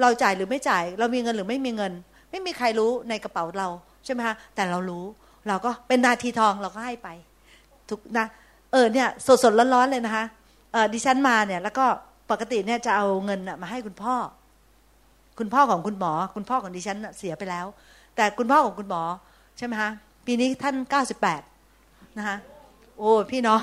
[0.00, 1.92] เราจ่ายหรือไม่จ่าย เรามีเงินหรือไม่มีเงิน
[2.30, 3.68] ไม่มีใครรู้ในกระเป๋าเรา
[4.04, 5.04] ใช่ไหมคะแต่เรารู้
[5.48, 7.08] เราก็เป็นนาทีทองเราก็ให้ไป
[7.88, 8.26] ทุกนะ
[8.72, 10.24] เออเนี่ยสดสดร้อนๆเลยนะคะ
[10.72, 11.86] เออดิฉันมาเนี่ย แล้วก็
[12.30, 14.14] ปกติเนี่ยจะเอาเงินมาให้คุณพ่อ
[15.38, 17.66] คุณพ่อของคุณหมอ คุณพ่อของดิฉันเสียไปแล้ว
[18.16, 19.02] แต่คุณพ่อของคุณหมอ
[19.58, 19.90] ใช่ไหมคะ
[20.26, 21.42] ปีนี้ท่านเก้าสิบแปด
[22.18, 22.36] นะคะ
[22.98, 23.62] โอ้พี่น้อง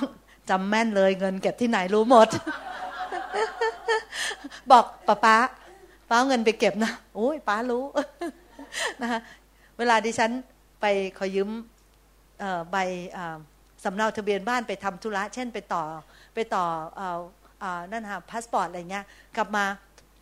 [0.49, 2.27] จำแม่นเลยเงินเก็บที่ไหนรู้หมด
[4.71, 5.35] บอกป้าป้า
[6.09, 7.83] ป้าเอาเงินไปเก็บนะโอ้ยป้ารู้
[9.01, 9.19] นะคะ
[9.77, 10.31] เวลาดิฉัน
[10.81, 10.85] ไป
[11.17, 11.49] ขอยืม
[12.71, 12.77] ใบ
[13.83, 15.83] สำเนาทะเบียนบ้านไปทำธุระ เช่นไปต่อ
[16.33, 16.65] ไปต่อ
[17.91, 19.05] นั่นค่ะพาสปอร์ตอะไรเงี้ย
[19.37, 19.63] กลับมา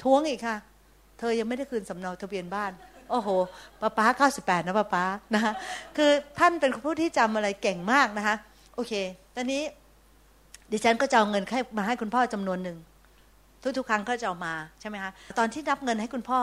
[0.03, 0.57] ท้วงอีกค่ะ
[1.19, 2.71] เธอยังไม่ได้คืนสำเนาทะเบียนบ้าน
[3.09, 3.29] โอ้โห
[3.81, 5.03] ป้าป้าเก้าสิบแปดนะป้าป้า
[5.33, 5.53] นะคะ
[5.97, 8.35] คือท่านเป็นผู้ที่จำอะไรเก่งมากนะคะ
[8.75, 8.93] โอเค
[9.35, 9.61] ตอนนี้
[10.71, 12.77] ดิฉันก็จะเอาเงินให้มาให้คุณพ่อจำนวนหนึ่ง
[13.77, 16.41] ทุกๆ ครั้งก็จะเอามาใช่ไหมคะตอนที่นับเงินให้คุณพ่อ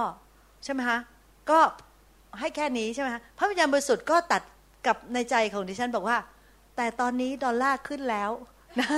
[0.65, 0.99] ใช่ไหมคะ
[1.51, 1.61] ก็
[2.41, 4.43] ให้แค่นี้ใช่ไหมคะพระวิญญาณบริสุทธิ์ก็ตรัส
[4.87, 6.19] กับในใจของดิฉันบอกว่า
[6.77, 8.31] แต่ตอนนี้ดอลลาร์ขึ้นแล้ว
[8.81, 8.89] นะ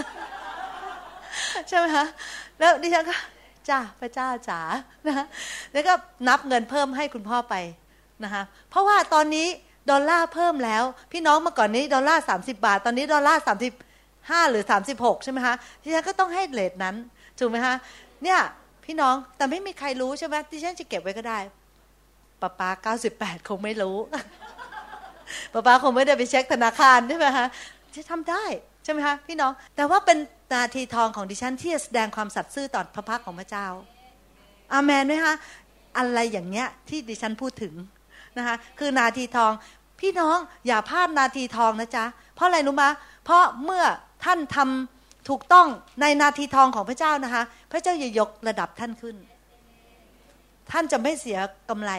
[1.68, 2.06] ใช่ไหมคะ
[2.58, 3.14] แล้วดิฉันก็
[3.68, 4.60] จ้าพระเจ้าจ๋า
[5.08, 5.26] นะ
[5.72, 5.92] แล้วก็
[6.28, 7.54] นับเงินเพิ่มให้คุณพ่อไป
[8.24, 9.46] นะคะเพราะว่าตอนนี้
[9.90, 13.74] ดอลลาร์เพิ่มแล้ว พี่น้องเมื่อก่อนนี้ดอลลาร์สามสิบบาท ตอนนี้ดอลลาร์สามสิบ
[14.30, 16.96] ห้าหรือสามสิบหกใช่ไหมคะดิฉันก็ต้องให้ rate นั้น
[17.38, 17.74] ถูกไหมคะ
[18.24, 18.40] เนี่ย
[18.84, 21.38] พี่น้องแต่ไม่มีใครรู้ใช่ไหมดิฉันจะเก็บไว้ก็ได้
[22.40, 23.96] ป้าป้าเก้าสิบแปดคงไม่รู้
[25.52, 27.46] ป้าป้าคงไม่ได้ไปเช็คธนาคารใช่ไหมคะ
[27.94, 28.44] จะทำได้
[28.84, 30.18] ใช่ไหมคะพี่น้อง แต่ว่าเป็น
[30.54, 33.66] นาทีทองของดิฉันที่จะแสดงความสัตย์ซื่อต่อพระพักของพระเจ้า
[34.72, 35.34] อาเมนไหมคะ
[35.98, 37.74] อะไรอย่างเงี้ยที่ดิฉันพูดถึง
[38.38, 39.52] นะคะคือนาทีทอง
[40.00, 42.04] พี่น้องอย่าพลาดนาทีทองนะจ๊ะ
[42.34, 42.90] เพราะอะไรรู้มะ
[43.24, 43.84] เพราะเมื่อ
[44.24, 44.97] ท่านทำ
[45.28, 45.68] ถูกต้อง
[46.00, 49.16] ในนาทีทองของพระเจ้านะคะ พระเจ้าจะยกระดับท่านขึ้น
[50.72, 51.38] ท่านจะไม่เสีย
[51.70, 51.92] กำไร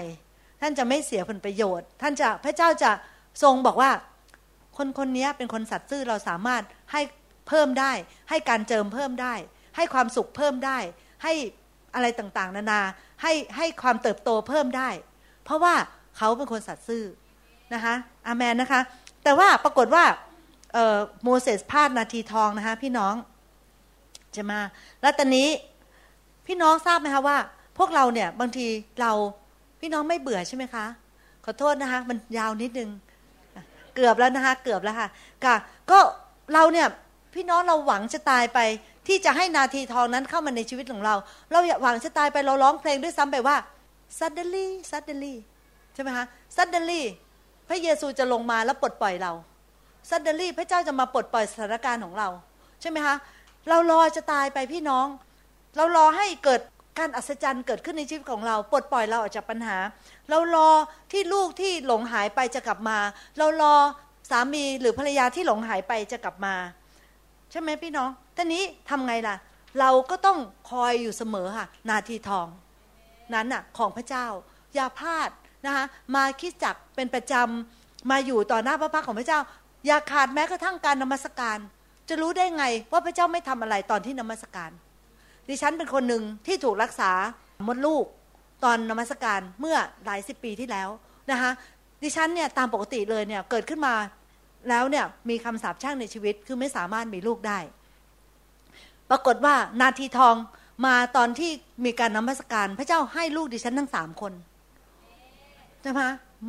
[0.62, 2.92] ท่านจะไม่เสียผลประโยชน์ ท่านจะพระเจ้าจะ
[3.44, 3.92] ทรงบอกว่า
[4.78, 7.02] คนคนนี้เป็นคนสัตย์ซื่อเราสามารถให้
[7.48, 7.92] เพิ่มได้
[8.30, 9.34] ให้การเจิมเพิ่มได้
[9.76, 10.78] ให้ความสุขเพิ่มได้
[11.24, 11.34] ให้
[11.96, 12.82] อะไรต่างๆ นานา
[13.22, 14.90] ให้ให้ความเติบโตเพิ่มได้
[15.44, 15.76] เพราะว่า
[16.18, 17.04] เขาเป็นคนสัตย์ซื่อ
[17.74, 17.94] นะคะ
[18.28, 18.82] อาเมนนะคะ
[19.24, 20.04] แต่ว่าปรากฏว่า
[21.24, 23.16] โมเสสพลาดนาทีทองนะคะพี่น้อง
[24.36, 24.60] จะมา
[25.02, 25.48] แล้วตอนนี้
[26.48, 27.38] พี่น้องทราบไหมคะว่า
[27.78, 28.68] พวกเราเนี่ยบางที
[29.02, 29.12] เรา
[29.82, 30.86] พี่น้องไม่เบื่อใช่ไหมคะ
[31.46, 32.90] ขอโทษนะคะ มันยาวนิดนึง
[33.96, 35.08] เกือบแล้วนะคะ เกือบแล้วค่ะ
[35.92, 36.00] ก็
[36.54, 36.88] เราเนี่ย
[37.36, 38.60] พี่น้องเราหวังจะตายไป
[39.08, 41.16] ที่จะให้นาทีทองนั้นเข้ามาในชีวิตของเรา
[41.52, 43.58] เราอยากหวังจะตายไปเราร้องเพลงด้วยซ้ำไปว่า
[44.20, 45.36] suddenly suddenly
[45.94, 47.02] ใช่ไหมคะ suddenly
[47.68, 49.32] พระเยซูจะลงมาแล้วปลดปล่อยเรา
[50.10, 52.28] suddenly พระเจ้าจะมาปลดปล่อยสถานการณ์ของเรา
[52.82, 53.16] ใช่ไหมคะ
[53.70, 55.08] เรารอจะตายไปพี่น้อง
[55.76, 56.62] เรารอให้เกิด
[57.00, 59.78] การอัศจรรย์เกิดขึ้นในชีวิตของเรา ปลดปล่อยเราออกจากปัญหา
[60.30, 60.70] เรารอ
[61.12, 62.98] ที่ลูกที่หลงหายไปจะกลับมา
[63.38, 63.76] เรารอ
[64.30, 66.56] สามีหรือภรรยาที่หลงหายไปจะกลับมา
[67.52, 69.36] ใช่ไหมพี่น้องท่านี้ทำไงล่ะ
[69.80, 70.38] เราก็ต้อง
[70.70, 72.48] คอยอยู่เสมอค่ะ นาทีทอง
[73.34, 74.26] นั้นน่ะของพระเจ้า
[74.76, 75.30] อย่าพลาด
[75.66, 75.86] นะคะ
[76.16, 79.40] มาคิดจักเป็นประจำมาอยู่ต่อหน้าพระพักของพระเจ้า
[79.86, 81.60] อย่าขาดแม้กระทั่งการนมัสการ
[82.10, 84.72] จะรู้ได้ไงว่าพระเจ้าไม่ทำอะไรตอนที่นมัสการ
[85.50, 87.12] ดิฉันเป็นคนหนึ่งที่ถูกรักษา
[87.68, 88.06] มดลูก
[88.64, 90.90] ตอนนมัสการเมื่อหลายสิบปีที่แล้ว
[91.32, 91.52] นะคะ
[92.04, 93.96] ดิฉันเนี่ยตามปกติเลยเนี่ยเกิดขึ้นมา
[94.70, 97.60] แล้วเนี่ยมีคำสาปแช่งในชีวิตคือไม่สามารถมีลูกได้
[99.10, 100.36] ปรากฏว่านาทีทอง
[100.86, 101.52] มาตอนที่
[101.86, 104.34] มีการนมัสการ พระเจ้าให้ลูกดิฉันทั้งสามคน
[105.82, 106.02] ใช่ไหม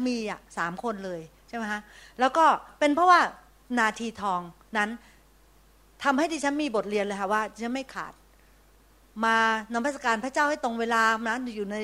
[0.07, 1.21] มีอะสามคนเลย
[1.51, 1.83] ใช่ไหมฮะ
[2.21, 2.45] แล้วก็
[2.79, 3.21] เป็นเพราะว่า
[3.79, 4.41] นาทีทอง
[4.77, 4.91] นั้น
[6.05, 8.13] ทำให้ดิฉันมีบทเรียนเลยค่ะว่าดิฉันไม่ขาด
[9.25, 9.37] มา
[9.75, 11.77] นมัสการพระเจ้าให้ตรงเวลานะอยู่ใน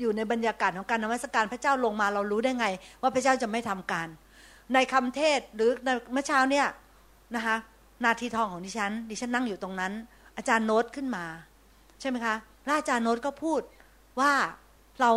[0.00, 2.66] อยู่ในบรรยากาศของการนมัสการพระเจ้าลงมาเรารู้ได้ไง
[3.02, 4.08] ว่าพระเจ้าจะไม่ทำการ
[4.74, 6.66] ในคำเทศหรือในเมื่อเช้าเนี่ย
[7.36, 7.56] นะคะ
[8.04, 9.92] นาทีทองของดิฉัน ดิฉันนั่งอยู่ตรงนั้น
[10.36, 11.24] อาจารย์โน้ตขึ้นมา
[12.00, 12.34] ใช่ไหมคะ
[12.64, 13.60] แล้วอาจารย์โน้ตก็พูด
[14.20, 14.32] ว่า
[15.00, 15.10] เรา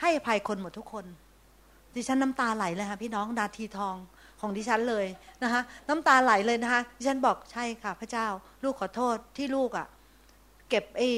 [0.00, 1.04] ให้อภัยคนหมดทุกคน
[1.98, 3.96] ดิฉันน้ำตาไหลเลยค่ะพี่น้องนาทีทอง
[4.40, 5.06] ของดิฉันเลย
[5.42, 8.26] นะคะน้ำตาไหลเลยนะคะดิฉันบอกใช่ค่ะ พระเจ้า
[8.62, 9.86] ลูกขอโทษที่ลูกอะ่ะ
[10.68, 11.08] เก็บไอ้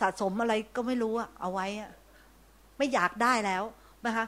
[0.00, 1.90] สะสมอะไรก็ไม่รู้อะเอาไว้อะ
[2.76, 3.62] ไม่อยากได้แล้ว
[4.06, 4.24] นะคะ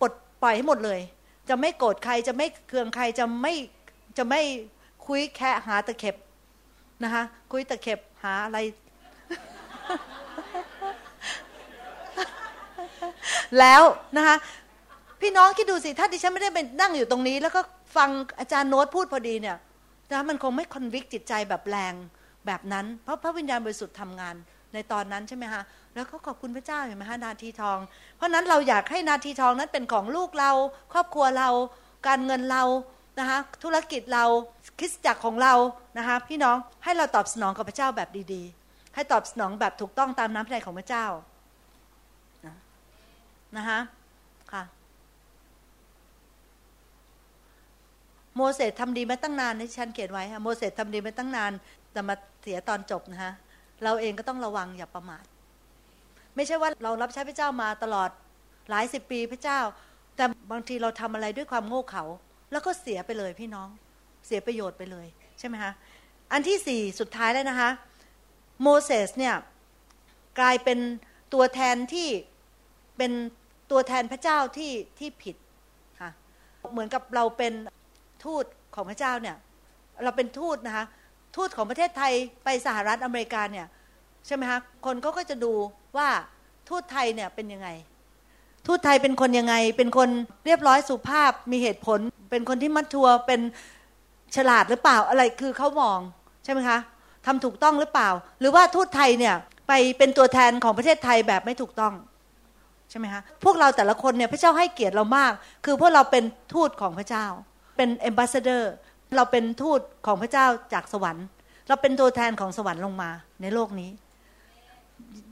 [0.00, 0.12] ปลด
[0.42, 1.00] ปล่อยให้หมดเลย
[1.48, 3.54] จะไม่โกรธใครจะไม่เคืองใครจะไม่
[4.18, 4.40] จะไม่
[5.06, 6.16] คุยแค่หาตะเข็บ
[7.04, 8.58] นะคะคุยตะเข็บหาอะไร
[13.58, 13.82] แล้ว
[14.16, 14.36] นะคะ
[15.22, 17.60] พี่น้องคิดดูสิถ้าดิฉันไม่ได้เป็นนั่งอยู่ตรงนี้ แล้วก็
[17.96, 18.08] ฟัง
[18.40, 19.56] อาจารย์โน้ตพูดพอดีเนี่ย
[20.12, 21.94] นะมันคงไม่คอนวิกจิตใจแบบแรง
[22.46, 24.34] แบบนั้น เพราะพระวิญญาณบริสุทธิ์ทำงาน
[24.74, 25.62] ในตอนนั้นใช่ไหมคะ
[25.94, 27.78] แล้วก็ขอบคุณพระเจ้าเห็นไหมคะนาทีทอง
[28.16, 30.50] เพราะนั้นเราอยากให้นาทีทองนั้นเป็นของลูกเรา
[30.92, 31.48] ครอบครัวเรา
[32.06, 32.62] การเงินเรา
[33.18, 34.24] นะคะธุรกิจเรา
[34.78, 35.54] คริสจักรของเรา
[35.98, 41.06] นะคะพี่น้องให้เราตอบสนองกับพระเจ้าแบบดีๆ ให้ตอบสนองแบบถูกต้องตามน้ำพระทัยของพระเจ้า
[43.56, 43.78] นะคะ
[44.52, 44.62] ค่ะ
[48.36, 51.52] โมเสสทำดีมาตั้งนานที่ฉันเขียนไว้ค่ะโมเสสทำดีมาตั้งนาน
[51.92, 53.32] แต่มาเสียตอนจบนะคะ
[53.84, 55.24] เราเองก็ต้องระวังอย่าประมาท
[56.36, 58.10] ไม่ใช่ว่าเรารับใช้พระเจ้ามาตลอด
[58.70, 59.60] หลายสิบปีพระเจ้า
[60.16, 62.04] แต่บางทีเราทำอะไรด้วยความโง่เขลา
[62.52, 63.68] แล้วก็เสียไปเลยพี่น้อง
[64.26, 65.06] เสียประโยชน์ไปเลย
[65.38, 65.72] ใช่ไหมคะ
[66.32, 67.70] อันที่สี่สุดท้ายแล้วนะคะ
[68.62, 69.34] โมเสสเนี่ย
[70.38, 70.78] กลายเป็น
[71.34, 72.08] ตัวแทนที่
[72.96, 73.12] เป็น
[73.70, 75.36] ตัวแทนพระเจ้าที่ที่ผิด
[76.00, 76.10] ค่ะ
[76.72, 77.52] เหมือนกับเราเป็น
[78.24, 78.44] ทูต
[78.74, 79.36] ของพระเจ้าเนี่ย
[80.02, 80.84] เราเป็นทูตนะคะ
[81.36, 82.12] ทูตของประเทศไทย
[82.44, 83.66] ไปสหรัฐอเมริกาเนี่ย
[84.26, 85.52] ใช่ไหมคะคนก็ก็จะดู
[85.96, 86.08] ว่า
[86.68, 87.68] ทูตไทยเนี่ยเป็นยังไง
[88.66, 90.08] ทูตไทยเป็นคนยังไง เป็นคน
[90.46, 91.98] เรียบร้อยสุภาพมีเหตุผล
[92.30, 93.40] เป็นคนที่มัดทัวเป็น
[94.36, 95.98] ฉลาดหรือเปล่าอะไรคือเขามอง
[96.44, 96.78] ใช่ไหมคะ
[97.26, 98.08] ทำถูกต้องหรือเปล่า
[98.40, 99.34] หรือว่าทูตไทยเนี่ย
[99.68, 101.92] ไปเป็นตัวแทนของประเทศไทยแบบไม่ถูกต้อง
[102.90, 105.32] ใช่ไหมคะพวกเราแต่ละคนเนี่ยพระเจ้าให้เกียรติเรามาก
[105.64, 107.26] คือพวกเราเป็นทูตของพระเจ้า
[107.76, 108.62] เป็น ambassador
[109.16, 111.26] เราเป็นทูตของพระเจ้าจากสวรรค์
[111.68, 113.10] เราเป็นตัวแทนของสวรรค์ลงมา
[113.42, 113.90] ในโลกนี้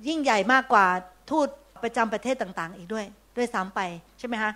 [0.09, 0.87] ยิ่งใหญ่มากกว่า
[1.31, 1.49] ทูต
[1.83, 3.05] ประจำประเทศต่างๆ อีกด้วย
[3.37, 3.81] ด้วยซ้ำไป
[4.19, 4.53] ใช่ไหมคะ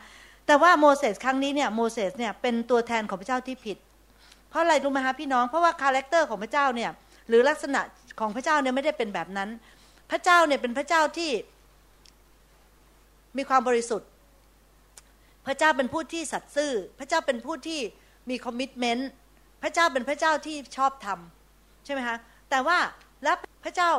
[0.47, 3.77] แต่ว่าโมเสสครั้งนี้เนี่ยโมเสสเนี่ยเป็นตัวแทนของพระเจ้าที่ผิด
[4.49, 6.91] เพราะอะไรรู้ไหมคะพี่น้องเพราะว่า character ของพระเจ้าเนี่ย
[7.29, 7.81] หรือลักษณะ
[8.21, 9.49] ของพระเจ้าเนี่ยไม่ได้เป็นแบบนั้น
[10.11, 11.31] พระเจ้าเนี่ยเป็นพระเจ้าที่
[13.37, 14.09] มีความบริสุทธิ์
[15.47, 17.81] พระเจ้าเป็นผู้ที่สัตย์ซื่อ พระเจ้าเป็นผู้ที่
[18.31, 19.11] มีคอมมิชเมนต์
[19.63, 22.17] พระเจ้าเป็นพระเจ้าที่ชอบทำใช่ไหมคะ
[22.51, 22.79] แต่ว่า
[23.25, 23.91] แล้วพระเจ้า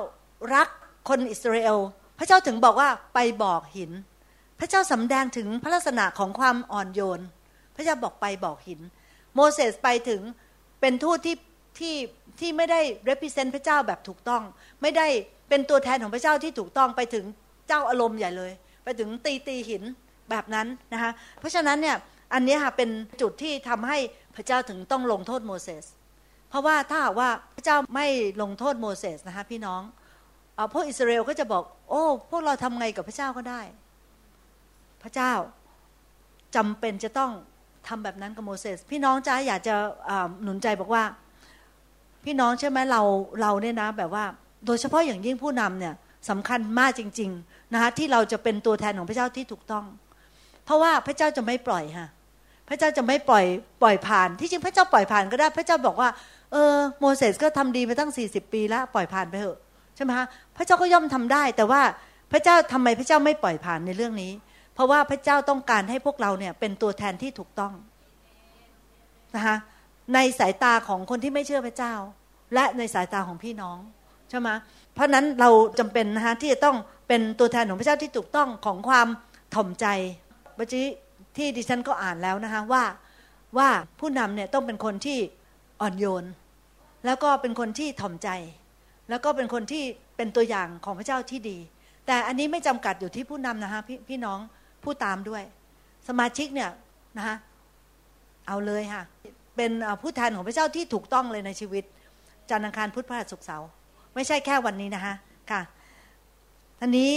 [0.56, 0.68] รัก
[1.10, 1.80] คนอิสราเอล
[2.20, 3.91] พระเจ้าถึงบอกว่าไปบอกหิน
[4.60, 7.22] พระเจ้าสำแดงถึงพระลักษณะของความอ่อนโยน
[7.76, 8.82] พระเจ้าบอกไปบอกหิน
[9.36, 10.22] โมเสสไปถึง
[10.82, 11.36] เป็นทูตที่
[11.80, 11.96] ที่
[12.39, 14.43] ที่ไม่ได้ represent พระเจ้าแบบถูกต้อง
[14.82, 15.08] ไม่ได้
[15.50, 17.26] เป็นตัวแทนของพระเจ้าที่ถูกต้องไปถึง
[17.68, 18.52] เจ้าอารมณ์ใหญ่เลย
[18.84, 19.84] ไปถึงตีตีหิน
[20.30, 21.97] แบบนั้นนะคะเพราะฉะนั้นเนี่ย
[22.34, 22.89] อันนี้ค่ะเป็น
[23.21, 23.97] จุดที่ทำให้
[24.36, 25.86] พระเจ้าถึงต้องลงโทษโมเสส
[26.49, 28.07] เพราะว่าถ้าหากว่าพระเจ้าไม่
[28.41, 29.82] ลงโทษโมเสสนะคะพี่น้อง
[30.57, 33.61] อพวกอิสราเอลก็จะบอก โอ้พวกเราทำไงกับพระเจ้าก็ได้
[35.03, 35.34] พระเจ้า
[36.55, 37.32] จำเป็นจะต้อง
[37.88, 39.76] ทำแบบนั้นกับโมเสสพี่น้องจ้าอยากจะ
[40.43, 41.03] หนุนใจบอกว่า
[42.26, 43.01] พี่น้องใช่ไหมเรา
[43.41, 44.26] เราเนี่ยนะแบบว่า
[44.65, 45.93] โดยเฉพาะอย่างยิ่งผู้นำเนี่ย
[46.30, 49.86] สำคัญมากจริง ๆนะคะที่เราจะเป็นตัวแทนของพระเจ้าที่ถูกต้อง
[50.66, 52.07] เพราะว่าพระเจ้าจะไม่ปล่อยค่ะ
[52.70, 53.45] พระเจ้าจะไม่ปล่อย
[53.82, 56.09] ปล่อยผ่าน ที่จริงพระเจ้าปล่อยผ่านก็ได้ พระเจ้าบอกว่า
[56.51, 59.57] เออโมเสสก็ทำดีมาตั้งสี่สิบปีแล้วปล่อยผ่านไปเถอะ
[59.95, 60.26] ใช่ไหมคะ
[60.57, 61.82] พระเจ้าก็ย่อมทำได้ แต่ว่า
[62.32, 64.32] พระเจ้าทำไมพระเจ้าไม่ปล่อยผ่านในเรื่องนี้
[64.74, 67.74] เพราะว่าพระเจ้าต้องการให้พวกเราเนี่ยเป็นตัวแทนที่ถูกต้อง
[69.36, 69.55] นะคะ
[70.13, 71.93] ในสายตาของคนที่ไม่เชื่อพระเจ้า
[72.53, 73.78] และในสายตาของพี่น้อง
[74.30, 74.49] ใช่ไหม
[74.93, 75.49] เพราะนั้นเรา
[75.80, 76.76] จำเป็นนะคะที่จะต้อง
[77.07, 79.07] เป็นตัวแทนของพระเจ้าที่ถูกต้องของความ
[79.55, 79.86] ถ่อมใจ
[80.56, 80.86] เมื่อกี้
[81.38, 82.84] ที่ดิฉันก็อ่านแล้วนะคะว่า
[83.58, 85.18] ว่าผู้นำเนี่ยต้องเป็นคนที่
[85.82, 86.26] อ่อนโยน
[87.06, 88.30] แล้วก็เป็นคนที่ถ่อมใจ
[89.10, 89.84] แล้วก็เป็นคนที่
[90.18, 91.58] เป็นตัวอย่างของพระเจ้าที่ดี
[92.08, 94.39] แต่อันนี้ไม่จำกัดอยู่ที่ผู้นำนะคะพพี่น้อง
[94.84, 95.43] ผู้ตามด้วย
[96.08, 96.70] สมาชิกเนี่ย
[97.18, 97.36] นะคะ
[98.47, 99.03] เอาเลยค่ะ
[99.56, 101.84] เป็นผู้แทนของพระเจ้าที่ถูกต้องเลยในชีวิต
[102.49, 103.70] จันทร์อังคารพุธพฤหัสศุกร์เสาร์
[104.16, 105.14] ไม่ใช่แค่วันนี้นะคะ
[105.51, 105.62] ค่ะ
[106.80, 107.12] ท่านี้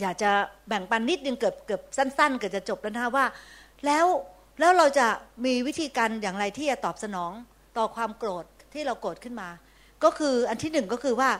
[0.00, 0.30] อยากจะ
[0.68, 3.26] แบ่งปันนิดนึงเกือบเกือบสั้น ๆ เกือบจะจบแล้วนะว่า
[3.86, 4.06] แล้ว
[4.60, 5.06] แล้วเราจะ
[5.44, 7.32] มีวิธีการอย่างไรที่จะตอบสนอง
[7.78, 9.48] ต่อความโกรธที่เราโกรธขึ้นมา
[10.04, 11.30] ก็คืออันที่หนึ่งก็คือว่า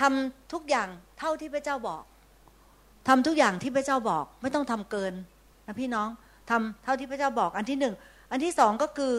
[0.00, 0.88] ทำทุกอย่าง
[1.18, 2.02] เท่าที่พระเจ้าบอก
[3.08, 5.14] ทำทุกอย่างที่พระเจ้าบอก ไม่ต้องทำเกิน
[5.66, 6.08] นะพี่น้อง
[6.50, 7.94] ทำเท่าที่พระเจ้าบอก อันที่หนึ่ง
[8.30, 9.12] อันที่สองก็คือ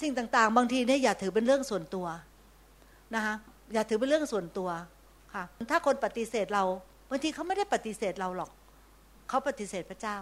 [0.00, 2.06] สิ่งต่างๆ บางทีเนี่ยอย่าถือเป็นเรื่องส่วนตัว
[3.14, 3.34] นะคะ
[3.72, 4.68] อย่าถือเป็นเรื่องส่วนตัว
[5.34, 6.64] ค่ะถ้าคนปฏิเสธเรา
[7.14, 8.50] บางทีเขาไม่ได้ปฏิเสธเราหรอก
[9.28, 10.16] เขาปฏิเสธพระเจ้า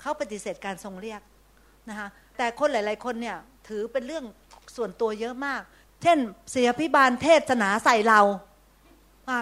[0.00, 1.20] เขาปฏิเสธการทรงเรียก
[1.88, 3.36] นะคะแต่คนหลาย ๆ คนเนี่ย
[3.68, 4.24] ถือเป็นเรื่อง
[4.76, 5.60] ส่วนตัวเยอะมาก
[6.02, 6.18] เช่น
[6.50, 8.20] เสียพิบาลเทศนาใส่เรา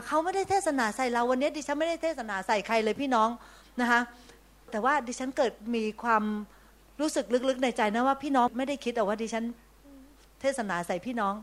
[0.06, 3.28] เขาไม่ได้เทศนาใส่เราวันนี้ดิฉันไม่ได้เทศนาใส่ใครเลยพี่น้อง
[3.80, 4.00] นะคะ
[4.70, 6.24] แต่ว่าดิฉันเกิดมีความ
[7.00, 9.44] รู้สึกลึกๆในใจนะว่าพี่น้องไม่ได้คิดเอาว่าดิฉัน
[10.40, 11.34] เทศนาใส่พี่น้อง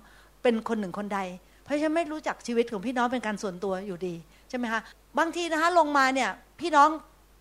[0.44, 1.20] เป็นคนหนึ่งคนใด
[1.64, 4.16] เพราะฉันไม่รู้จักชีวิตของพี่น้องเป็นการส่วนตัวอยู่ดี
[4.50, 4.82] ใช่ไหมคะ
[5.18, 6.30] บางทีนะคะลงมาเนี่ย
[6.60, 6.89] พี่น้อง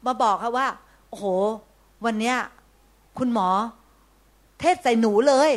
[0.07, 0.69] มาบอกค่ะว่า
[1.09, 1.27] โอ้โห
[2.05, 2.37] วันเนี้ย
[3.19, 3.49] คุณหมอ
[4.61, 5.51] เทศใส่หนูเลย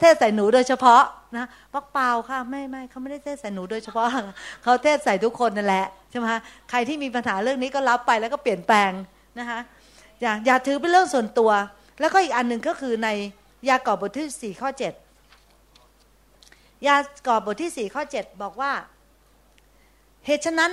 [0.00, 1.02] เทศใส่หนูโดยเฉพาะ
[1.36, 4.06] นะปักเปล่าค่ะ ไม่ไม่เขาไม่ได้เทศใส่หนูโดยเฉพาะ
[4.62, 8.90] เขาเทศใส่ทุกคนนั่นแหละใช่ไหมคะใครที่มีปัญหาเรื่องนี้ก็รับไปแล้วก็เปลี่ยนแปลง
[9.38, 9.60] นะคะ
[10.20, 11.50] อย่าอย่าถือเป็นเรื่องส่วนตัว
[12.00, 13.08] แล้วก็อีกอันหนึ่งก็คือใน
[13.68, 14.92] ยากอบบทที่สี่ข้อเจ็ด
[16.86, 18.72] ยากอบบทที่สี่ข้อเจ็ดบอกว่า
[20.26, 20.72] เหตุฉะนั้น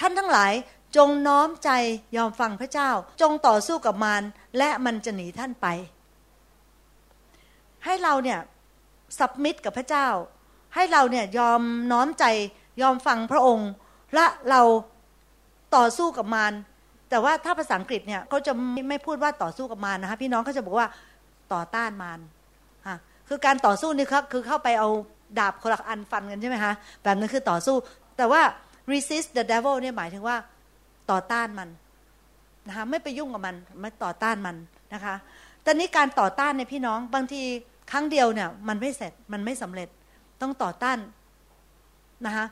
[0.00, 0.52] ท่านทั้งหลาย
[0.96, 1.70] จงน้อมใจ
[2.16, 2.90] ยอมฟังพระเจ้า
[3.20, 4.22] จงต่อสู้กับมาร
[4.58, 5.66] และมันจะหนีท่านไป
[7.84, 8.38] ให้เราเนี่ย
[9.18, 10.06] สับมิดกับพระเจ้า
[10.74, 11.60] ให้เราเนี่ยยอม
[11.92, 12.24] น้อมใจ
[12.82, 13.70] ยอมฟังพระองค์
[14.14, 14.60] และเรา
[15.76, 16.52] ต่อสู้กับมาร
[17.10, 18.52] แต่ว่าถ้าภาษาอังกฤษเนี่ยเขาจะ
[18.88, 20.88] ไม่พูดว่าต่อสู้กับมารนะคะพี่น้องเขาจะบอกว่า
[21.52, 22.20] ต่อต้านมาร
[23.28, 24.88] คือการต่อสู้นี่ครับคือเข้าไปเอา
[25.38, 27.76] ดาบคนละอันฟันกันใช่ไหมคะแบบนั้นคือต่อสู้
[28.16, 28.42] แต่ว่า
[28.92, 30.36] resist the devil เนี่ยหมายถึงว่า
[31.10, 31.68] ต่อต้านมัน
[32.68, 34.56] นะคะไม่ไปยุ่งกับมันไม่ต่อต้านมัน
[34.94, 35.14] นะคะ
[35.64, 37.42] ต่นี้การต่อต้านเนี่ยพี่น้องบางที
[37.90, 39.88] ครั้งเดียวเนี่ย มันไม่เสร็จมันไม่สำเร็จ
[40.40, 40.98] ต้องต่อต้าน
[42.26, 42.46] นะคะ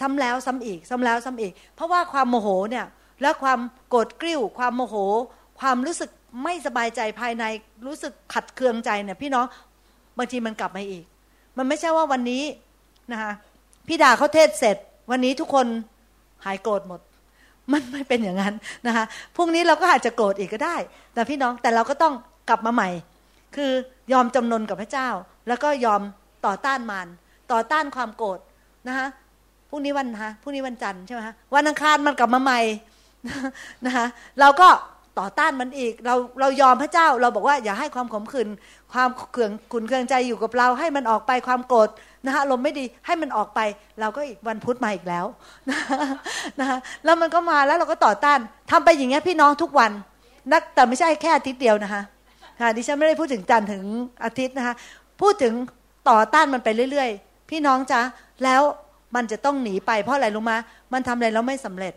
[0.00, 2.86] ซ้ำแล้วซ้ำอีก ซ้ำแล้วซ้ำอีก เพราะว่าความโมโหเนี่ย
[3.22, 4.96] และความโกรธกริ้ว ความโมโห
[5.60, 6.10] ความรู้สึก
[6.42, 7.44] ไม่สบายใจภายใน
[7.86, 9.46] รู้สึกขัดเคืองใจเนี่ย พี่น้อง
[10.18, 11.04] บางทีมันกลับมาอีก
[11.56, 12.42] มันไม่ใช่ว่าวันนี้
[13.12, 13.32] นะคะ
[13.86, 14.76] พี่ดาเขาเทศเสร็จ
[15.10, 15.66] วันนี้ทุกคน
[16.44, 17.00] หายโกรธหมด
[17.72, 18.54] มันไม่เป็นอย่างนั้น
[18.86, 19.04] นะคะ
[19.36, 20.76] พรุ่งนี้เราก็อาจจะโกรธอีกก็ได้
[21.14, 22.14] แต่พี่น้องแต่เราก็ต้อง
[22.48, 22.88] กลับมาใหม่
[23.56, 23.72] คือ
[24.12, 25.08] ยอมจำนนกับพระเจ้า
[25.48, 26.00] แล้วก็ยอม
[26.46, 27.08] ต่อต้านมัน
[27.52, 28.38] ต่อต้านความโกรธ
[28.88, 29.06] นะคะ
[29.70, 32.60] พรุ่งนี้วันฮะพรุ่งนี้วันจันทร์ใช่ไหมฮะวันอังคารมันกลับมาใหม่
[33.86, 34.06] นะคะ
[34.40, 34.68] เราก็
[35.18, 38.48] ต่อต้านมันอีกเราเรายอมพระเจ้า เราบอกว่าอย่าให้ความขมขื่น
[38.92, 41.88] ความเขื่องขุนเคืองใจอยู่กับเรา ให้มันออกไปความโกรธ
[42.26, 43.60] นะคะลมไม่ดีให้มันออกไป
[44.00, 45.26] เราก็อีกวันพุธมาอีกแล้ว
[45.70, 48.38] นะคะแล้วมันก็มาแล้วเราก็ต่อต้าน
[48.70, 49.92] ทำไปอย่างเงี้ยพี่น้องทุกวัน
[50.52, 52.02] นักแต่ไม่ใช่แค่อาทิตย์เดียวนะคะ
[52.60, 53.84] ค่ะดิฉันไม่ได้พูดถึงจันทร์ถึง
[54.24, 54.74] อาทิตย์นะคะ
[55.20, 55.54] พูดถึง
[56.10, 58.00] ต่อต้านมันไปเรื่อย ๆ พี่น้องจ๊ะ
[58.44, 58.62] แล้ว
[59.14, 60.56] มันจะต้องหนีไปเพราะอะไรรู้มา
[60.92, 61.94] มันทำอะไรแล้วไม่สำเร็จ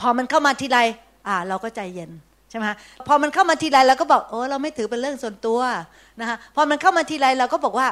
[0.00, 0.78] พอมันเข้ามาทีไร
[1.26, 2.10] อ่า เราก็ใจเย็น
[2.50, 2.64] ใช่ไหม
[3.06, 5.60] พอมันเข้ามาทีไรเราก็บอกโอ้เราไม่ถือเป็นเรื่องส่วนตัว
[6.20, 7.88] นะคะพอมันเข้ามาทีไรเราก็บอกว่า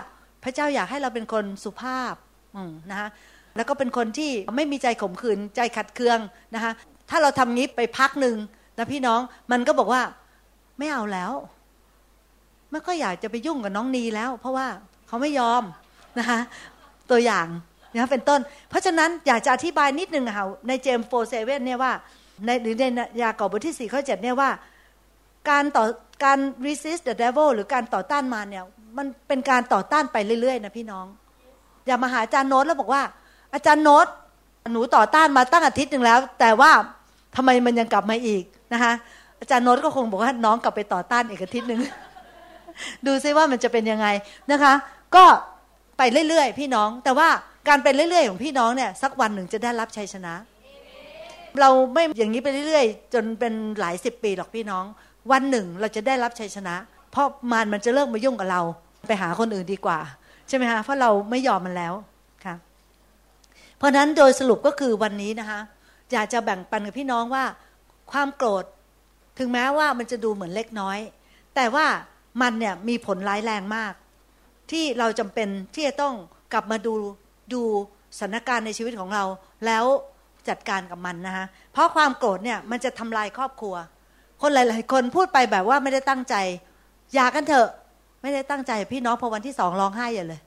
[0.46, 2.14] พระเจ้าอยากให้เราเป็นคนสุภาพ
[2.90, 3.08] นะคะ
[3.56, 6.18] แล้วก็เป็นคนที่ไม่มีใจขมขื่นใจขัดเคือง
[6.54, 6.72] นะคะ
[7.10, 8.36] ถ้าเราทำงี้ไปพักหนึ่ง
[8.78, 9.20] นะพี่น้อง
[9.52, 10.02] มันก็บอกว่า
[10.78, 11.32] ไม่เอาแล้ว
[12.70, 14.66] ไม่ก็อยากจะไปยุ่งกับน้องนีแล้ว เพราะว่า
[15.06, 15.62] เขาไม่ยอม
[16.18, 16.40] นะคะ
[17.10, 17.46] ตัวอย่าง
[17.94, 18.40] นะเป็นต้น
[18.70, 21.92] เพราะฉะนั้นอยากจะอธิบายนิดนึงค่ะใน James four seven เนี่ยว่า
[22.46, 22.84] ในหรือใน
[23.22, 24.50] ยากอบบทที่สี่ข้อเจ็ดเนี่ยว่า
[25.50, 25.84] การต่อ
[26.24, 28.64] การ resist the devil หรือการต่อต้านมารเนี่ย
[28.96, 31.06] มันเป็นการต่อต้านไปเรื่อยๆนะพี่น้อง
[31.86, 33.02] อย่ามาหาอาจารย์โน้ตแล้วบอกว่า
[33.54, 34.06] อาจารย์โน้ต
[34.72, 36.70] หนูต่อต้านมาตั้งอาทิตย์หนึ่งแล้ว แต่ว่า
[37.36, 38.42] ทำไมมันยังกลับมาอีก
[38.72, 38.92] นะคะ
[39.40, 41.80] อาจารย์โน้ตก็คงบอกว่าน้องกลับไปต่อต้านอีกอาทิตย์หนึ่ง
[43.06, 44.06] ดูซิว่ามันจะเป็นยังไง
[44.52, 44.72] นะคะ
[45.16, 45.24] ก็
[45.98, 47.28] ไปเรื่อยๆ พี่น้อง แต่ว่า
[47.68, 50.34] การไปเรื่อยๆ ของพี่น้องเนี่ยสักวันหนึ่งจะได้รับชัยชนะ
[51.60, 54.84] เราไม่อย่างนี้ไปเรื่อยๆ จนเป็นหลายสิบปีหรอกพี่น้อง
[55.32, 56.74] วันหนึ่งเราจะได้รับชัยชนะ
[57.10, 58.62] เพราะมารมันจะเลิกมายุ่งกับเรา
[59.08, 59.98] ไปหาคนอื่นดีกว่า
[60.48, 61.94] ใช่ไหมคะเพราะเราไม่ยอมมันแล้ว
[62.44, 62.54] ค่ะ
[63.78, 65.60] เพราะนั้นโดยสรุปก็คือวันนี้นะคะ
[66.12, 67.44] อยากจะแบ่งปันกับพี่น้องว่า
[68.12, 68.64] ความโกรธ
[69.38, 70.98] ถึงแม้ว่ามันจะดูเหมือนเล็กน้อย
[71.54, 71.86] แต่ว่า
[72.40, 73.92] มันเนี่ยมีผลร้ายแรงมาก
[74.70, 76.14] ที่เราจำเป็นที่จะต้อง
[76.52, 76.94] กลับมาดู
[77.52, 77.62] ดู
[78.18, 79.24] สถานการณ์ในชีวิตของเรา
[79.66, 79.84] แล้ว
[80.48, 83.74] จัดการกับมันนะคะเพราะความโกรธเนี่ยมันจะทำลายครอบครัว
[84.42, 86.34] คนหลาย ๆ คนพูดไปแบบว่าไม่ได้ตั้งใจ
[87.14, 87.68] อย่ากันเถอะ
[88.26, 90.40] ไม่ได้ตั้งใจพี่น้องพอวันที่สองร้องไห้อย่าเลย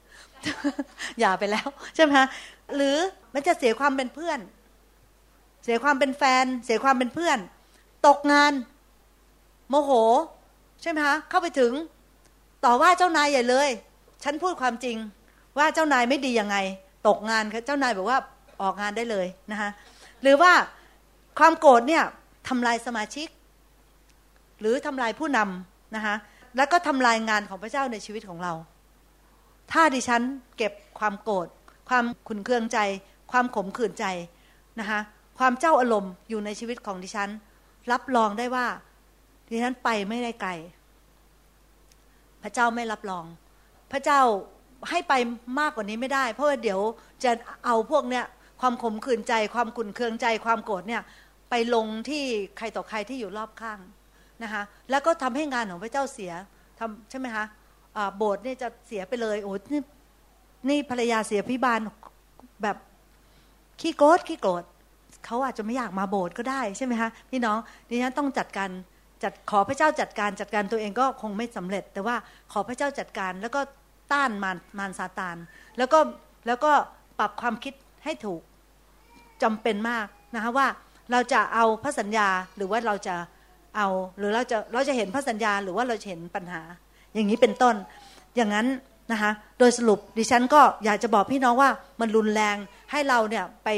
[1.20, 2.28] อย่าไปแล้ว ใช่ไหมคะ
[2.76, 2.98] หรือ
[3.34, 4.40] มันจะเสียความเป็นเพื่อน
[5.64, 7.38] เสียความเป็นแฟน เสียความเป็นเพื่อน
[8.08, 8.54] ตกงาน
[9.70, 9.92] โมโห
[10.82, 11.72] ใช่ไหมคะเข้าไปถึง
[12.66, 13.70] ต่อว่าเจ้านายใหญ่เลย
[14.24, 14.98] ฉันพูดความจริง
[15.58, 16.58] ว่าเจ้านายไม่ดียังไง
[17.08, 18.20] ตกงานเจ้านายบอกว่า
[18.62, 19.70] ออกงานได้เลยนะคะ
[20.22, 20.52] หรือว่า
[21.40, 22.04] ความโกรธเนี่ย
[22.48, 23.28] ทำลายสมาชิก
[24.60, 26.16] หรือทำลายผู้นำนะคะ
[26.56, 28.54] แล้วก็ทำลายงานของพระเจ้าในชีวิตของเรา
[29.72, 30.22] ถ้าดิฉัน
[30.58, 31.47] เก็บความโกรธ
[31.89, 32.80] ความขุนเคืองใจ
[33.32, 34.06] ความขมขื่นใจ
[34.80, 35.00] นะคะ
[35.39, 37.30] ความเจ้าอารมณ์อยู่ในชีวิตของดิฉัน
[37.91, 38.68] รับรองได้ว่า
[39.50, 40.52] ดิฉันไปไม่ได้ไกล
[42.43, 43.26] พระเจ้าไม่รับรอง
[43.91, 44.22] พระเจ้า
[44.89, 45.14] ให้ไป
[45.60, 46.80] มากกว่านี้ไม่ได้ เพราะว่าเดี๋ยว
[47.24, 47.32] จะ
[47.66, 48.26] เอาพวกเนี้ย
[48.62, 51.02] ความขมขื่นใจ ความขุนเคืองใจ ความโกรธเนี่ย
[51.50, 52.24] ไปลงที่
[52.58, 53.80] ใครต่อใครที่อยู่รอบข้าง
[54.44, 56.32] นะคะแล้วก็ทำให้งานของพระเจ้าเสีย
[56.80, 57.46] ทำใช่ไหมคะ
[58.18, 59.82] โบสถ์นี่จะเสียไปเลยโอ้นี่
[60.70, 61.80] นี่ภรรยาเสียพิบาล
[62.64, 62.78] แบบ
[63.82, 64.64] ขี้โกรธขี้โกรธ
[65.26, 67.58] เขาอาจจะไม่อยากมาโบสถ์ก็ได้ใช่ไหมคะพี่น้อง
[67.90, 68.70] ดิฉันต้องจัดการ
[69.24, 72.16] จัดขอพระเจ้าจัดการจัดการตัวเองก็คงไม่สำเร็จ แต่ว่า
[72.52, 73.62] ขอพระเจ้าจัดการแล้วก็
[74.12, 75.38] ต้านมารมารซาตาน
[75.78, 75.99] แล้วก็
[76.48, 76.72] แล้วก็
[77.20, 78.41] ปรับความคิดให้ถูก
[79.44, 80.68] จำเป็นมากนะคะว่า
[81.11, 83.16] เราจะเอาพระสัญญาหรือว่าเราจะ
[83.76, 83.88] เอา
[84.18, 86.62] หรือเราจะเราจะเห็นพระสัญญาหรือว่าเราจะเห็นปัญหา
[87.14, 87.76] อย่างนี้เป็นต้น
[88.36, 88.68] อย่างนั้น
[89.12, 91.70] นะคะโดยสรุปดิฉันก็อยากจะบอกพี่น้องว่า
[92.00, 92.58] มันรุนแรง
[92.91, 93.70] ให้เราเนี่ยไป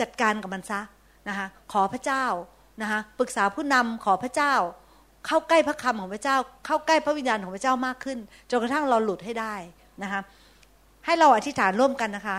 [0.00, 0.80] จัดการกับมันซะ
[1.28, 2.24] นะคะขอพระเจ้า
[2.82, 4.54] นะคะปรึกษาผู้นำขอพระเจ้า
[5.26, 8.18] เข้าใกล้พระคำของพระเจ้า เข้าใกล้พระวิญญาณของพระเจ้ามากขึ้น
[8.50, 9.54] จนกระทั่งเราหลุดให้ได้
[10.02, 10.20] นะคะ
[11.06, 12.38] ให้เราอธิษฐานร่วมกันนะคะ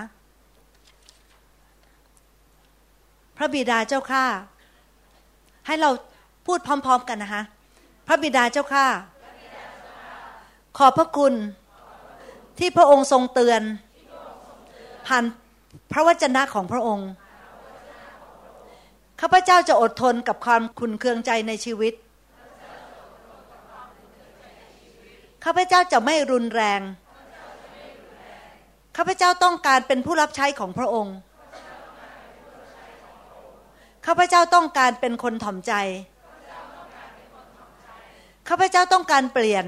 [3.37, 4.25] พระบิดาเจ้าข้า
[5.67, 5.89] ให้เรา
[6.49, 7.43] พูดพร้อม ๆ กันนะคะ
[8.07, 8.85] พระบิดาเจ้าข้า
[10.77, 11.33] ขอบพระคุณ
[12.59, 13.61] ที่พระองค์ทรงเตือน
[15.07, 15.23] ผ่าน
[15.91, 17.09] พระวจนะของพระองค์
[19.21, 21.93] ข้าพเจ้าจะอดทนกับความขุนเคืองใจในชีวิต
[25.45, 26.81] ข้าพเจ้าจะไม่รุนแรง
[28.97, 31.15] ข้าพเจ้าต้องการเป็นผู้รับใช้ของพระองค์
[34.05, 35.73] ข้าพเจ้าต้องการเป็นคนถ่อมใจ
[36.08, 36.08] ข
[38.49, 39.65] ข้าพเจ้าต้องการเปลี่ยน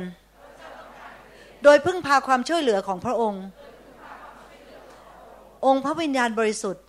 [1.64, 3.44] โดยพึ่งพาความช่วยเหลือของพระองค์
[5.66, 6.84] องค์พระวิญญาณบริสุทธิ์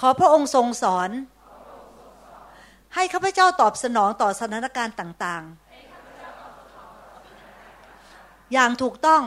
[0.00, 1.10] ขอพระองค์ทรงสอน
[2.94, 9.22] ให้ข้าพเจ้าตอบสนองต่อสถานการณ์ต่างๆ อย่างถูกต้อง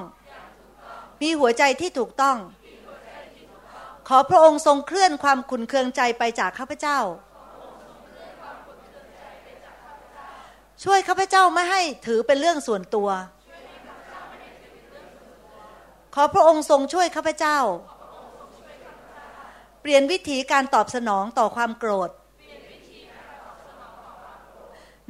[1.21, 2.37] มีหัวใจที่ถูกต้อง
[4.09, 6.99] ขอพระองค์ทรงเคลื่อนความขุนเคืองใจไปจากข้าพเจ้า
[10.85, 13.09] ช่วยข้าพเจ้าไม่ให้ถือเป็นเรื่องส่วนตัว
[16.15, 17.57] ขอพระองค์ทรงช่วยข้าพเจ้า
[19.81, 22.09] เปลี่ยนวิธีการตอบสนองต่อความโกรธ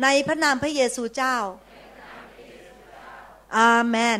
[0.03, 1.37] ในพระนามพระเยซูเจ้า
[3.57, 4.19] อาเมน